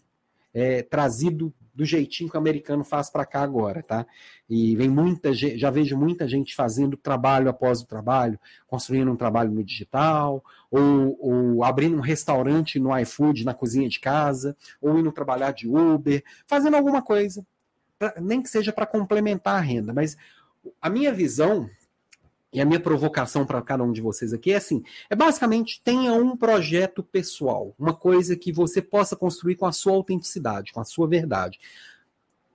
é, 0.52 0.82
trazido 0.82 1.52
do 1.74 1.84
jeitinho 1.84 2.28
que 2.28 2.36
o 2.36 2.38
americano 2.38 2.84
faz 2.84 3.08
para 3.08 3.24
cá 3.24 3.42
agora, 3.42 3.82
tá? 3.82 4.06
E 4.48 4.76
vem 4.76 4.88
muita 4.88 5.32
gente, 5.32 5.56
já 5.56 5.70
vejo 5.70 5.96
muita 5.96 6.28
gente 6.28 6.54
fazendo 6.54 6.96
trabalho 6.96 7.48
após 7.48 7.80
o 7.80 7.86
trabalho, 7.86 8.38
construindo 8.66 9.10
um 9.10 9.16
trabalho 9.16 9.50
no 9.50 9.64
digital, 9.64 10.44
ou, 10.70 11.16
ou 11.20 11.64
abrindo 11.64 11.96
um 11.96 12.00
restaurante 12.00 12.78
no 12.78 12.96
iFood 12.98 13.44
na 13.44 13.54
cozinha 13.54 13.88
de 13.88 13.98
casa, 13.98 14.56
ou 14.80 14.98
indo 14.98 15.12
trabalhar 15.12 15.52
de 15.52 15.68
Uber, 15.68 16.22
fazendo 16.46 16.76
alguma 16.76 17.00
coisa, 17.00 17.44
pra, 17.98 18.14
nem 18.20 18.42
que 18.42 18.48
seja 18.48 18.72
para 18.72 18.86
complementar 18.86 19.56
a 19.56 19.60
renda, 19.60 19.92
mas 19.92 20.16
a 20.82 20.90
minha 20.90 21.12
visão 21.12 21.70
e 22.52 22.60
a 22.60 22.64
minha 22.64 22.80
provocação 22.80 23.46
para 23.46 23.62
cada 23.62 23.84
um 23.84 23.92
de 23.92 24.00
vocês 24.00 24.32
aqui 24.32 24.52
é 24.52 24.56
assim: 24.56 24.82
é 25.08 25.14
basicamente 25.14 25.80
tenha 25.82 26.12
um 26.12 26.36
projeto 26.36 27.02
pessoal, 27.02 27.74
uma 27.78 27.94
coisa 27.94 28.36
que 28.36 28.52
você 28.52 28.82
possa 28.82 29.14
construir 29.14 29.56
com 29.56 29.66
a 29.66 29.72
sua 29.72 29.92
autenticidade, 29.92 30.72
com 30.72 30.80
a 30.80 30.84
sua 30.84 31.06
verdade. 31.06 31.60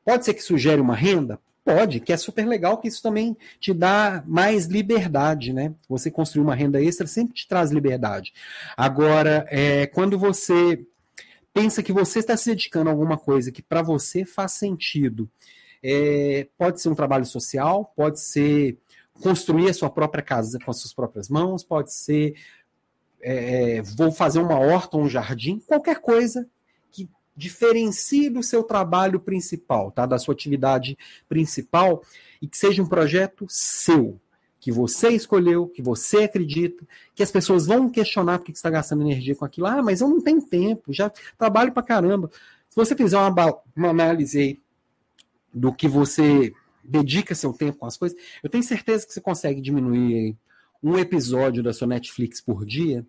Pode 0.03 0.25
ser 0.25 0.33
que 0.33 0.41
sugere 0.41 0.81
uma 0.81 0.95
renda? 0.95 1.39
Pode, 1.63 1.99
que 1.99 2.13
é 2.13 2.17
super 2.17 2.45
legal, 2.45 2.77
que 2.77 2.87
isso 2.87 3.01
também 3.01 3.35
te 3.59 3.73
dá 3.73 4.23
mais 4.27 4.67
liberdade, 4.67 5.51
né? 5.51 5.73
Você 5.89 6.11
construir 6.11 6.43
uma 6.43 6.53
renda 6.53 6.79
extra 6.79 7.07
sempre 7.07 7.33
te 7.33 7.47
traz 7.47 7.71
liberdade. 7.71 8.31
Agora, 8.77 9.47
é, 9.49 9.87
quando 9.87 10.19
você 10.19 10.85
pensa 11.51 11.81
que 11.81 11.91
você 11.91 12.19
está 12.19 12.37
se 12.37 12.51
dedicando 12.51 12.89
a 12.89 12.93
alguma 12.93 13.17
coisa 13.17 13.51
que 13.51 13.63
para 13.63 13.81
você 13.81 14.23
faz 14.25 14.51
sentido, 14.51 15.27
é, 15.81 16.47
pode 16.55 16.81
ser 16.81 16.89
um 16.89 16.95
trabalho 16.95 17.25
social, 17.25 17.91
pode 17.95 18.19
ser 18.19 18.77
construir 19.21 19.69
a 19.69 19.73
sua 19.73 19.89
própria 19.89 20.23
casa 20.23 20.59
com 20.63 20.71
as 20.71 20.79
suas 20.79 20.93
próprias 20.93 21.29
mãos, 21.29 21.63
pode 21.63 21.93
ser 21.93 22.35
é, 23.27 23.77
é, 23.77 23.81
vou 23.81 24.11
fazer 24.11 24.37
uma 24.37 24.59
horta, 24.59 24.97
um 24.97 25.09
jardim, 25.09 25.59
qualquer 25.65 25.99
coisa 25.99 26.47
que 26.91 27.09
diferencie 27.35 28.29
do 28.29 28.43
seu 28.43 28.63
trabalho 28.63 29.19
principal, 29.19 29.91
tá? 29.91 30.05
Da 30.05 30.19
sua 30.19 30.35
atividade 30.35 30.95
principal 31.27 32.03
e 32.39 32.47
que 32.47 32.55
seja 32.55 32.83
um 32.83 32.87
projeto 32.87 33.47
seu, 33.49 34.21
que 34.59 34.71
você 34.71 35.09
escolheu, 35.09 35.67
que 35.67 35.81
você 35.81 36.25
acredita, 36.25 36.85
que 37.15 37.23
as 37.23 37.31
pessoas 37.31 37.65
vão 37.65 37.89
questionar 37.89 38.37
porque 38.37 38.51
você 38.51 38.59
está 38.59 38.69
gastando 38.69 39.01
energia 39.01 39.35
com 39.35 39.43
aquilo. 39.43 39.65
Ah, 39.65 39.81
mas 39.81 40.01
eu 40.01 40.07
não 40.07 40.21
tenho 40.21 40.41
tempo, 40.43 40.93
já 40.93 41.11
trabalho 41.35 41.71
para 41.71 41.81
caramba. 41.81 42.29
Se 42.69 42.75
você 42.75 42.95
fizer 42.95 43.17
uma, 43.17 43.57
uma 43.75 43.89
análise 43.89 44.61
do 45.51 45.73
que 45.73 45.87
você 45.87 46.53
dedica 46.87 47.35
seu 47.35 47.53
tempo 47.53 47.79
com 47.79 47.85
as 47.85 47.97
coisas, 47.97 48.17
eu 48.43 48.49
tenho 48.49 48.63
certeza 48.63 49.05
que 49.05 49.13
você 49.13 49.21
consegue 49.21 49.61
diminuir 49.61 50.35
um 50.81 50.97
episódio 50.97 51.63
da 51.63 51.73
sua 51.73 51.87
Netflix 51.87 52.39
por 52.39 52.65
dia. 52.65 53.05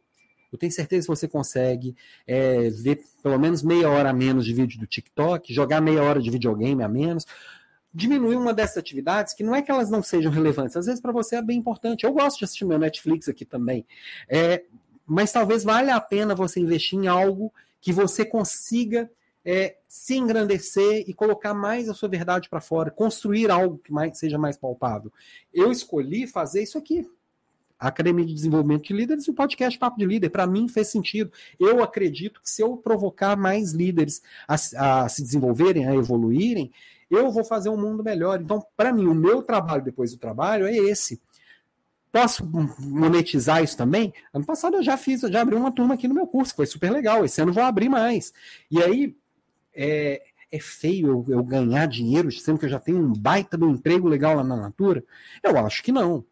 Eu 0.53 0.59
tenho 0.59 0.73
certeza 0.73 1.07
que 1.07 1.15
você 1.15 1.29
consegue 1.29 1.95
é, 2.27 2.71
ver 2.71 3.03
pelo 3.23 3.39
menos 3.39 3.63
meia 3.63 3.91
hora 3.91 4.11
a 4.11 4.13
menos 4.13 4.47
de 4.47 4.55
vídeo 4.55 4.79
do 4.79 4.87
TikTok, 4.87 5.53
jogar 5.53 5.81
meia 5.81 6.03
hora 6.03 6.21
de 6.21 6.31
videogame 6.31 6.83
a 6.83 6.89
menos. 6.89 7.27
Diminuir 7.93 8.37
uma 8.37 8.55
dessas 8.55 8.79
atividades, 8.79 9.35
que 9.35 9.43
não 9.43 9.55
é 9.55 9.63
que 9.63 9.71
elas 9.71 9.91
não 9.91 10.03
sejam 10.03 10.31
relevantes, 10.31 10.77
às 10.77 10.87
vezes 10.87 11.01
para 11.01 11.13
você 11.13 11.37
é 11.37 11.43
bem 11.43 11.59
importante. 11.59 12.05
Eu 12.05 12.13
gosto 12.13 12.39
de 12.39 12.45
assistir 12.45 12.65
meu 12.65 12.79
Netflix 12.79 13.29
aqui 13.29 13.45
também. 13.45 13.87
É, 14.29 14.65
mas 15.07 15.33
talvez 15.33 15.65
valha 15.65 15.95
a 15.95 16.01
pena 16.01 16.35
você 16.35 16.61
investir 16.61 16.99
em 16.99 17.07
algo 17.07 17.53
que 17.81 17.93
você 17.93 18.25
consiga 18.25 19.11
é, 19.47 19.77
se 19.87 20.17
engrandecer 20.17 21.05
e 21.07 21.15
colocar 21.15 21.55
mais 21.55 21.89
a 21.89 21.95
sua 21.95 22.09
verdade 22.09 22.51
para 22.51 22.61
fora, 22.61 22.91
construir 22.91 23.49
algo 23.49 23.79
que 23.79 23.93
mais, 23.93 24.19
seja 24.19 24.37
mais 24.37 24.57
palpável. 24.57 25.13
Eu 25.55 25.71
escolhi 25.71 26.27
fazer 26.27 26.65
isso 26.65 26.77
aqui. 26.77 27.09
A 27.79 27.89
Academia 27.89 28.25
de 28.25 28.35
Desenvolvimento 28.35 28.85
de 28.85 28.95
Líderes 28.95 29.27
e 29.27 29.31
o 29.31 29.35
podcast 29.35 29.79
Papo 29.79 29.99
de 29.99 30.05
Líder. 30.05 30.31
Para 30.31 30.47
mim 30.47 30.67
fez 30.67 30.89
sentido. 30.89 31.31
Eu 31.61 31.81
acredito 31.81 32.41
que 32.41 32.51
se 32.51 32.61
eu 32.61 32.77
provocar 32.77 33.37
mais 33.37 33.71
líderes 33.71 34.21
a, 34.49 35.05
a 35.05 35.09
se 35.09 35.23
desenvolverem, 35.23 35.87
a 35.87 35.95
evoluírem, 35.95 36.73
eu 37.09 37.31
vou 37.31 37.45
fazer 37.45 37.69
um 37.69 37.77
mundo 37.77 38.03
melhor. 38.03 38.41
Então, 38.41 38.67
para 38.77 38.93
mim, 38.93 39.07
o 39.07 39.15
meu 39.15 39.43
trabalho 39.43 39.85
depois 39.85 40.11
do 40.11 40.19
trabalho 40.19 40.67
é 40.67 40.75
esse. 40.75 41.21
Posso 42.11 42.49
monetizar 42.81 43.63
isso 43.63 43.77
também? 43.77 44.13
Ano 44.33 44.45
passado 44.45 44.79
eu 44.79 44.83
já 44.83 44.97
fiz, 44.97 45.23
eu 45.23 45.31
já 45.31 45.43
abri 45.43 45.55
uma 45.55 45.71
turma 45.71 45.95
aqui 45.95 46.09
no 46.09 46.15
meu 46.15 46.27
curso, 46.27 46.55
foi 46.57 46.67
super 46.67 46.91
legal. 46.91 47.25
Esse 47.25 47.41
ano 47.43 47.51
eu 47.51 47.55
vou 47.55 47.63
abrir 47.63 47.91
mais. 47.91 48.33
E 48.71 48.83
aí, 48.83 49.15
é, 49.77 50.23
é 50.51 50.59
feio 50.59 51.25
eu, 51.29 51.37
eu, 51.37 51.45
ganhar 51.45 51.87
dinheiro 51.87 52.31
sendo 52.33 52.59
que 52.59 52.65
eu 52.65 52.71
já 52.71 52.81
tenho 52.81 52.99
um 52.99 53.13
baita 53.13 53.57
do 53.57 53.69
emprego 53.69 54.09
legal 54.09 54.37
lá 54.37 54.45
na 54.45 54.57
Natura? 54.57 55.05
Eu 55.43 55.57
acho 55.59 55.83
que 55.83 55.93
não. 55.93 56.25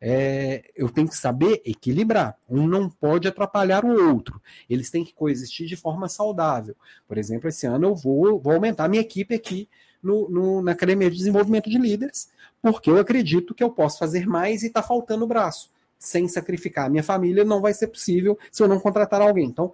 É, 0.00 0.70
eu 0.76 0.90
tenho 0.90 1.08
que 1.08 1.16
saber 1.16 1.62
equilibrar. 1.64 2.36
Um 2.48 2.66
não 2.66 2.90
pode 2.90 3.26
atrapalhar 3.26 3.84
o 3.84 4.10
outro. 4.10 4.40
Eles 4.68 4.90
têm 4.90 5.04
que 5.04 5.14
coexistir 5.14 5.66
de 5.66 5.76
forma 5.76 6.08
saudável. 6.08 6.76
Por 7.08 7.16
exemplo, 7.16 7.48
esse 7.48 7.66
ano 7.66 7.88
eu 7.88 7.94
vou, 7.94 8.38
vou 8.38 8.52
aumentar 8.52 8.88
minha 8.88 9.00
equipe 9.00 9.34
aqui 9.34 9.68
no, 10.02 10.28
no, 10.28 10.62
na 10.62 10.72
Academia 10.72 11.10
de 11.10 11.16
Desenvolvimento 11.16 11.70
de 11.70 11.78
Líderes, 11.78 12.28
porque 12.60 12.90
eu 12.90 12.98
acredito 12.98 13.54
que 13.54 13.64
eu 13.64 13.70
posso 13.70 13.98
fazer 13.98 14.26
mais 14.26 14.62
e 14.62 14.66
está 14.66 14.82
faltando 14.82 15.26
braço. 15.26 15.72
Sem 15.98 16.28
sacrificar 16.28 16.84
a 16.84 16.90
minha 16.90 17.02
família, 17.02 17.42
não 17.42 17.62
vai 17.62 17.72
ser 17.72 17.86
possível 17.86 18.38
se 18.52 18.62
eu 18.62 18.68
não 18.68 18.78
contratar 18.78 19.22
alguém. 19.22 19.46
Então, 19.46 19.72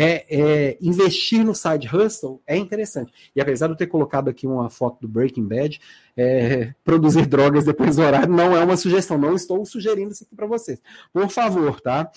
é, 0.00 0.24
é, 0.30 0.78
investir 0.80 1.44
no 1.44 1.56
side 1.56 1.88
hustle 1.92 2.40
é 2.46 2.56
interessante. 2.56 3.12
E 3.34 3.40
apesar 3.40 3.66
de 3.66 3.72
eu 3.72 3.76
ter 3.76 3.88
colocado 3.88 4.30
aqui 4.30 4.46
uma 4.46 4.70
foto 4.70 5.00
do 5.00 5.08
Breaking 5.08 5.48
Bad, 5.48 5.80
é, 6.16 6.72
produzir 6.84 7.26
drogas 7.26 7.64
depois 7.64 7.96
do 7.96 8.02
horário 8.02 8.32
não 8.32 8.56
é 8.56 8.62
uma 8.62 8.76
sugestão. 8.76 9.18
Não 9.18 9.34
estou 9.34 9.66
sugerindo 9.66 10.12
isso 10.12 10.22
aqui 10.22 10.36
para 10.36 10.46
vocês. 10.46 10.80
Por 11.12 11.28
favor, 11.28 11.80
tá? 11.80 12.12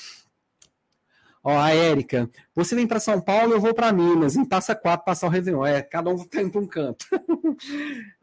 Ó, 1.44 1.58
a 1.58 1.72
Érica, 1.72 2.30
você 2.54 2.76
vem 2.76 2.86
para 2.86 3.00
São 3.00 3.20
Paulo, 3.20 3.54
eu 3.54 3.60
vou 3.60 3.74
para 3.74 3.92
Minas, 3.92 4.36
em 4.36 4.46
Passa 4.46 4.76
Quatro, 4.76 5.04
passar 5.04 5.26
o 5.26 5.32
Réveillon. 5.32 5.66
É, 5.66 5.82
cada 5.82 6.12
um 6.12 6.18
tá 6.24 6.40
indo 6.40 6.52
para 6.52 6.62
um 6.62 6.68
canto. 6.68 7.04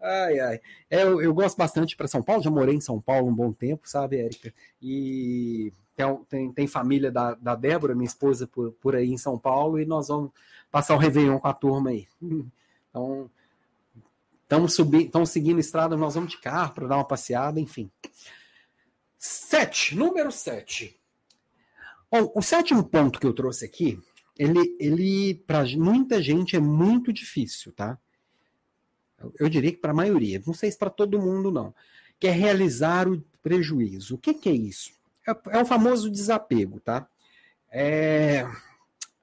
ai, 0.00 0.38
ai. 0.38 0.60
É, 0.88 1.02
eu, 1.02 1.20
eu, 1.20 1.34
gosto 1.34 1.56
bastante 1.56 1.96
para 1.96 2.06
São 2.06 2.22
Paulo, 2.22 2.44
já 2.44 2.50
morei 2.50 2.76
em 2.76 2.80
São 2.80 3.00
Paulo 3.00 3.26
um 3.26 3.34
bom 3.34 3.52
tempo, 3.52 3.88
sabe, 3.88 4.18
Érica? 4.18 4.54
E 4.80 5.72
tem, 5.98 6.24
tem, 6.28 6.52
tem, 6.52 6.66
família 6.68 7.10
da, 7.10 7.34
da 7.34 7.56
Débora, 7.56 7.94
minha 7.94 8.06
esposa, 8.06 8.46
por, 8.46 8.70
por 8.74 8.94
aí 8.94 9.10
em 9.10 9.18
São 9.18 9.36
Paulo, 9.36 9.80
e 9.80 9.84
nós 9.84 10.06
vamos 10.06 10.30
passar 10.70 10.94
o 10.94 10.98
Réveillon 10.98 11.40
com 11.40 11.48
a 11.48 11.52
turma 11.52 11.90
aí. 11.90 12.06
Então, 12.90 13.30
estamos 14.42 14.78
estamos 14.78 15.30
seguindo 15.30 15.60
estrada, 15.60 15.94
nós 15.94 16.14
vamos 16.14 16.30
de 16.30 16.38
carro 16.38 16.72
para 16.72 16.88
dar 16.88 16.96
uma 16.96 17.04
passeada, 17.04 17.60
enfim. 17.60 17.88
Sete, 19.18 19.94
número 19.94 20.32
sete. 20.32 20.98
Bom, 22.10 22.32
o 22.34 22.40
sétimo 22.40 22.82
ponto 22.82 23.20
que 23.20 23.26
eu 23.26 23.34
trouxe 23.34 23.66
aqui, 23.66 24.00
ele, 24.38 24.74
ele 24.80 25.34
para 25.46 25.64
muita 25.76 26.20
gente 26.22 26.56
é 26.56 26.60
muito 26.60 27.12
difícil, 27.12 27.72
tá? 27.72 27.98
Eu 29.38 29.50
diria 29.50 29.70
que 29.70 29.78
para 29.78 29.92
a 29.92 29.94
maioria, 29.94 30.42
não 30.44 30.54
sei 30.54 30.72
se 30.72 30.78
para 30.78 30.90
todo 30.90 31.20
mundo 31.20 31.52
não, 31.52 31.74
que 32.18 32.26
é 32.26 32.30
realizar 32.30 33.06
o 33.06 33.22
prejuízo. 33.42 34.14
O 34.14 34.18
que, 34.18 34.32
que 34.32 34.48
é 34.48 34.52
isso? 34.52 34.97
É, 35.28 35.58
é 35.58 35.62
o 35.62 35.66
famoso 35.66 36.10
desapego, 36.10 36.80
tá? 36.80 37.06
É, 37.70 38.46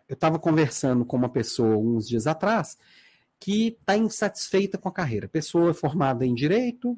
eu 0.08 0.14
estava 0.14 0.38
conversando 0.38 1.03
com 1.03 1.18
uma 1.18 1.30
pessoa 1.30 1.78
uns 1.78 2.08
dias 2.08 2.28
atrás 2.28 2.78
que 3.39 3.78
está 3.80 3.97
insatisfeita 3.97 4.78
com 4.78 4.88
a 4.88 4.93
carreira. 4.93 5.28
Pessoa 5.28 5.74
formada 5.74 6.26
em 6.26 6.34
direito, 6.34 6.97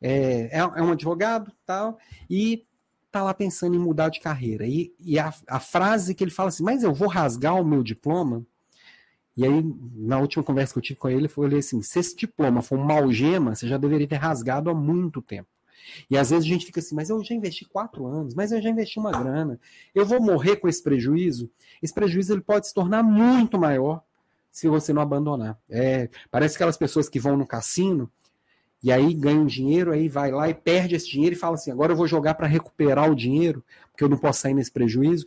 é, 0.00 0.48
é, 0.52 0.58
é 0.58 0.82
um 0.82 0.92
advogado, 0.92 1.52
tal, 1.64 1.98
e 2.28 2.64
está 3.06 3.22
lá 3.22 3.32
pensando 3.34 3.76
em 3.76 3.78
mudar 3.78 4.08
de 4.08 4.20
carreira. 4.20 4.66
E, 4.66 4.92
e 4.98 5.18
a, 5.18 5.32
a, 5.48 5.60
frase 5.60 6.14
que 6.14 6.24
ele 6.24 6.30
fala 6.30 6.48
assim, 6.48 6.64
mas 6.64 6.82
eu 6.82 6.92
vou 6.92 7.08
rasgar 7.08 7.60
o 7.60 7.64
meu 7.64 7.82
diploma? 7.82 8.44
E 9.36 9.44
aí, 9.44 9.62
na 9.94 10.18
última 10.18 10.42
conversa 10.42 10.72
que 10.72 10.78
eu 10.78 10.82
tive 10.82 10.98
com 10.98 11.10
ele, 11.10 11.26
eu 11.26 11.30
falei 11.30 11.58
assim: 11.58 11.82
se 11.82 11.98
esse 11.98 12.16
diploma 12.16 12.62
for 12.62 12.78
uma 12.78 12.94
algema, 12.94 13.54
você 13.54 13.68
já 13.68 13.76
deveria 13.76 14.08
ter 14.08 14.16
rasgado 14.16 14.70
há 14.70 14.74
muito 14.74 15.20
tempo. 15.20 15.48
E 16.10 16.16
às 16.16 16.30
vezes 16.30 16.44
a 16.44 16.48
gente 16.48 16.66
fica 16.66 16.80
assim, 16.80 16.94
mas 16.94 17.10
eu 17.10 17.22
já 17.22 17.34
investi 17.34 17.64
quatro 17.64 18.06
anos, 18.06 18.34
mas 18.34 18.52
eu 18.52 18.60
já 18.60 18.70
investi 18.70 18.98
uma 18.98 19.12
grana, 19.12 19.58
eu 19.94 20.04
vou 20.04 20.20
morrer 20.20 20.56
com 20.56 20.68
esse 20.68 20.82
prejuízo? 20.82 21.50
Esse 21.82 21.92
prejuízo 21.92 22.32
ele 22.32 22.40
pode 22.40 22.68
se 22.68 22.74
tornar 22.74 23.02
muito 23.02 23.58
maior 23.58 24.02
se 24.50 24.68
você 24.68 24.92
não 24.92 25.02
abandonar. 25.02 25.58
É, 25.68 26.08
parece 26.30 26.54
aquelas 26.54 26.76
pessoas 26.76 27.08
que 27.08 27.20
vão 27.20 27.36
no 27.36 27.46
cassino 27.46 28.10
e 28.82 28.92
aí 28.92 29.12
ganha 29.14 29.40
um 29.40 29.46
dinheiro, 29.46 29.92
aí 29.92 30.08
vai 30.08 30.30
lá 30.30 30.48
e 30.48 30.54
perde 30.54 30.94
esse 30.94 31.10
dinheiro 31.10 31.34
e 31.34 31.38
fala 31.38 31.54
assim: 31.54 31.70
agora 31.70 31.92
eu 31.92 31.96
vou 31.96 32.06
jogar 32.06 32.34
para 32.34 32.46
recuperar 32.46 33.10
o 33.10 33.14
dinheiro, 33.14 33.64
porque 33.90 34.04
eu 34.04 34.08
não 34.08 34.16
posso 34.16 34.40
sair 34.40 34.54
nesse 34.54 34.70
prejuízo. 34.70 35.24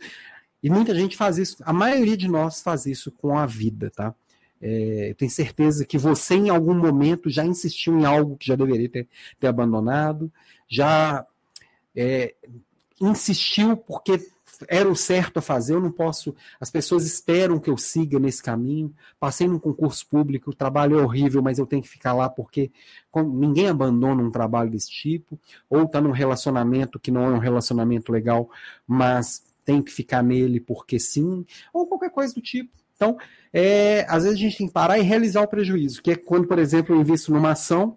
E 0.62 0.68
muita 0.68 0.94
gente 0.94 1.16
faz 1.16 1.38
isso, 1.38 1.56
a 1.62 1.72
maioria 1.72 2.16
de 2.16 2.28
nós 2.28 2.62
faz 2.62 2.86
isso 2.86 3.10
com 3.12 3.38
a 3.38 3.46
vida, 3.46 3.90
tá? 3.90 4.14
É, 4.60 5.14
tenho 5.16 5.30
certeza 5.30 5.86
que 5.86 5.96
você, 5.96 6.34
em 6.34 6.50
algum 6.50 6.74
momento, 6.74 7.30
já 7.30 7.44
insistiu 7.44 7.98
em 7.98 8.04
algo 8.04 8.36
que 8.36 8.46
já 8.46 8.54
deveria 8.54 8.88
ter, 8.88 9.08
ter 9.38 9.46
abandonado, 9.46 10.30
já 10.68 11.26
é, 11.96 12.34
insistiu 13.00 13.76
porque 13.76 14.20
era 14.68 14.88
o 14.88 14.96
certo 14.96 15.38
a 15.38 15.42
fazer, 15.42 15.74
eu 15.74 15.80
não 15.80 15.90
posso. 15.90 16.34
As 16.60 16.70
pessoas 16.70 17.04
esperam 17.04 17.58
que 17.58 17.70
eu 17.70 17.76
siga 17.76 18.18
nesse 18.18 18.42
caminho. 18.42 18.94
Passei 19.18 19.48
num 19.48 19.58
concurso 19.58 20.06
público, 20.06 20.50
o 20.50 20.54
trabalho 20.54 20.98
é 20.98 21.02
horrível, 21.02 21.42
mas 21.42 21.58
eu 21.58 21.66
tenho 21.66 21.82
que 21.82 21.88
ficar 21.88 22.12
lá 22.12 22.28
porque 22.28 22.70
ninguém 23.14 23.68
abandona 23.68 24.22
um 24.22 24.30
trabalho 24.30 24.70
desse 24.70 24.90
tipo, 24.90 25.38
ou 25.68 25.84
está 25.84 26.00
num 26.00 26.10
relacionamento 26.10 26.98
que 26.98 27.10
não 27.10 27.24
é 27.24 27.30
um 27.30 27.38
relacionamento 27.38 28.12
legal, 28.12 28.50
mas 28.86 29.42
tem 29.64 29.82
que 29.82 29.90
ficar 29.90 30.22
nele 30.22 30.60
porque 30.60 30.98
sim, 30.98 31.46
ou 31.72 31.86
qualquer 31.86 32.10
coisa 32.10 32.34
do 32.34 32.40
tipo. 32.40 32.70
Então, 33.00 33.16
é, 33.50 34.04
às 34.10 34.24
vezes 34.24 34.38
a 34.38 34.42
gente 34.42 34.58
tem 34.58 34.66
que 34.66 34.72
parar 34.74 34.98
e 34.98 35.02
realizar 35.02 35.40
o 35.40 35.48
prejuízo, 35.48 36.02
que 36.02 36.10
é 36.10 36.16
quando, 36.16 36.46
por 36.46 36.58
exemplo, 36.58 36.94
eu 36.94 37.00
invisto 37.00 37.32
numa 37.32 37.52
ação, 37.52 37.96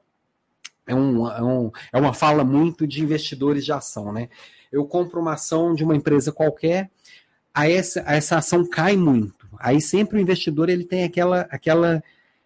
é, 0.87 0.95
um, 0.95 1.29
é, 1.29 1.43
um, 1.43 1.71
é 1.91 1.99
uma 1.99 2.13
fala 2.13 2.45
muito 2.45 2.87
de 2.87 3.03
investidores 3.03 3.65
de 3.65 3.73
ação, 3.73 4.13
né? 4.13 4.29
eu 4.71 4.85
compro 4.85 5.19
uma 5.19 5.33
ação 5.33 5.75
de 5.75 5.83
uma 5.83 5.93
empresa 5.93 6.31
qualquer, 6.31 6.89
aí 7.53 7.73
essa, 7.73 7.99
essa 8.07 8.37
ação 8.37 8.65
cai 8.65 8.95
muito. 8.95 9.45
Aí 9.59 9.81
sempre 9.81 10.17
o 10.17 10.21
investidor 10.21 10.69
ele 10.69 10.85
tem 10.85 11.03
aquela, 11.03 11.41
aquela 11.51 12.01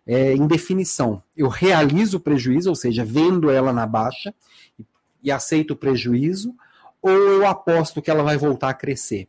é, 0.06 0.34
indefinição. 0.34 1.22
Eu 1.38 1.48
realizo 1.48 2.18
o 2.18 2.20
prejuízo, 2.20 2.70
ou 2.70 2.76
seja, 2.76 3.06
vendo 3.06 3.52
ela 3.52 3.72
na 3.72 3.86
baixa 3.86 4.34
e, 4.80 4.86
e 5.24 5.32
aceito 5.32 5.72
o 5.72 5.78
prejuízo, 5.78 6.56
ou 7.04 7.12
eu 7.12 7.48
aposto 7.48 8.02
que 8.02 8.10
ela 8.10 8.24
vai 8.24 8.36
voltar 8.36 8.70
a 8.70 8.74
crescer. 8.74 9.28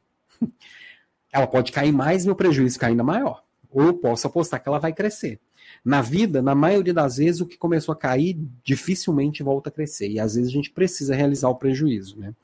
Ela 1.39 1.47
pode 1.47 1.73
cair 1.73 1.93
mais 1.93 2.25
e 2.25 2.27
meu 2.27 2.37
prejuízo 2.37 2.75
ficar 2.75 2.89
ainda 2.89 3.03
maior. 3.03 3.43
Ou 3.71 3.85
eu 3.85 3.95
posso 3.95 4.27
apostar 4.27 4.63
que 4.63 4.69
ela 4.69 4.79
vai 4.79 4.93
crescer. 4.93 5.39
Na 5.85 6.01
vida, 6.01 6.43
na 6.43 6.55
maioria 6.55 6.95
das 6.95 7.19
vezes, 7.19 7.41
o 7.41 7.47
que 7.47 7.57
começou 7.57 7.93
a 7.93 7.97
cair 7.97 8.39
dificilmente 8.65 9.43
volta 9.43 9.69
a 9.69 9.73
crescer. 9.73 10.09
E 10.09 10.19
às 10.19 10.35
vezes 10.35 10.51
a 10.51 10.53
gente 10.53 10.71
precisa 10.71 11.15
realizar 11.15 11.49
o 11.49 11.55
prejuízo. 11.55 12.19
Né? 12.19 12.35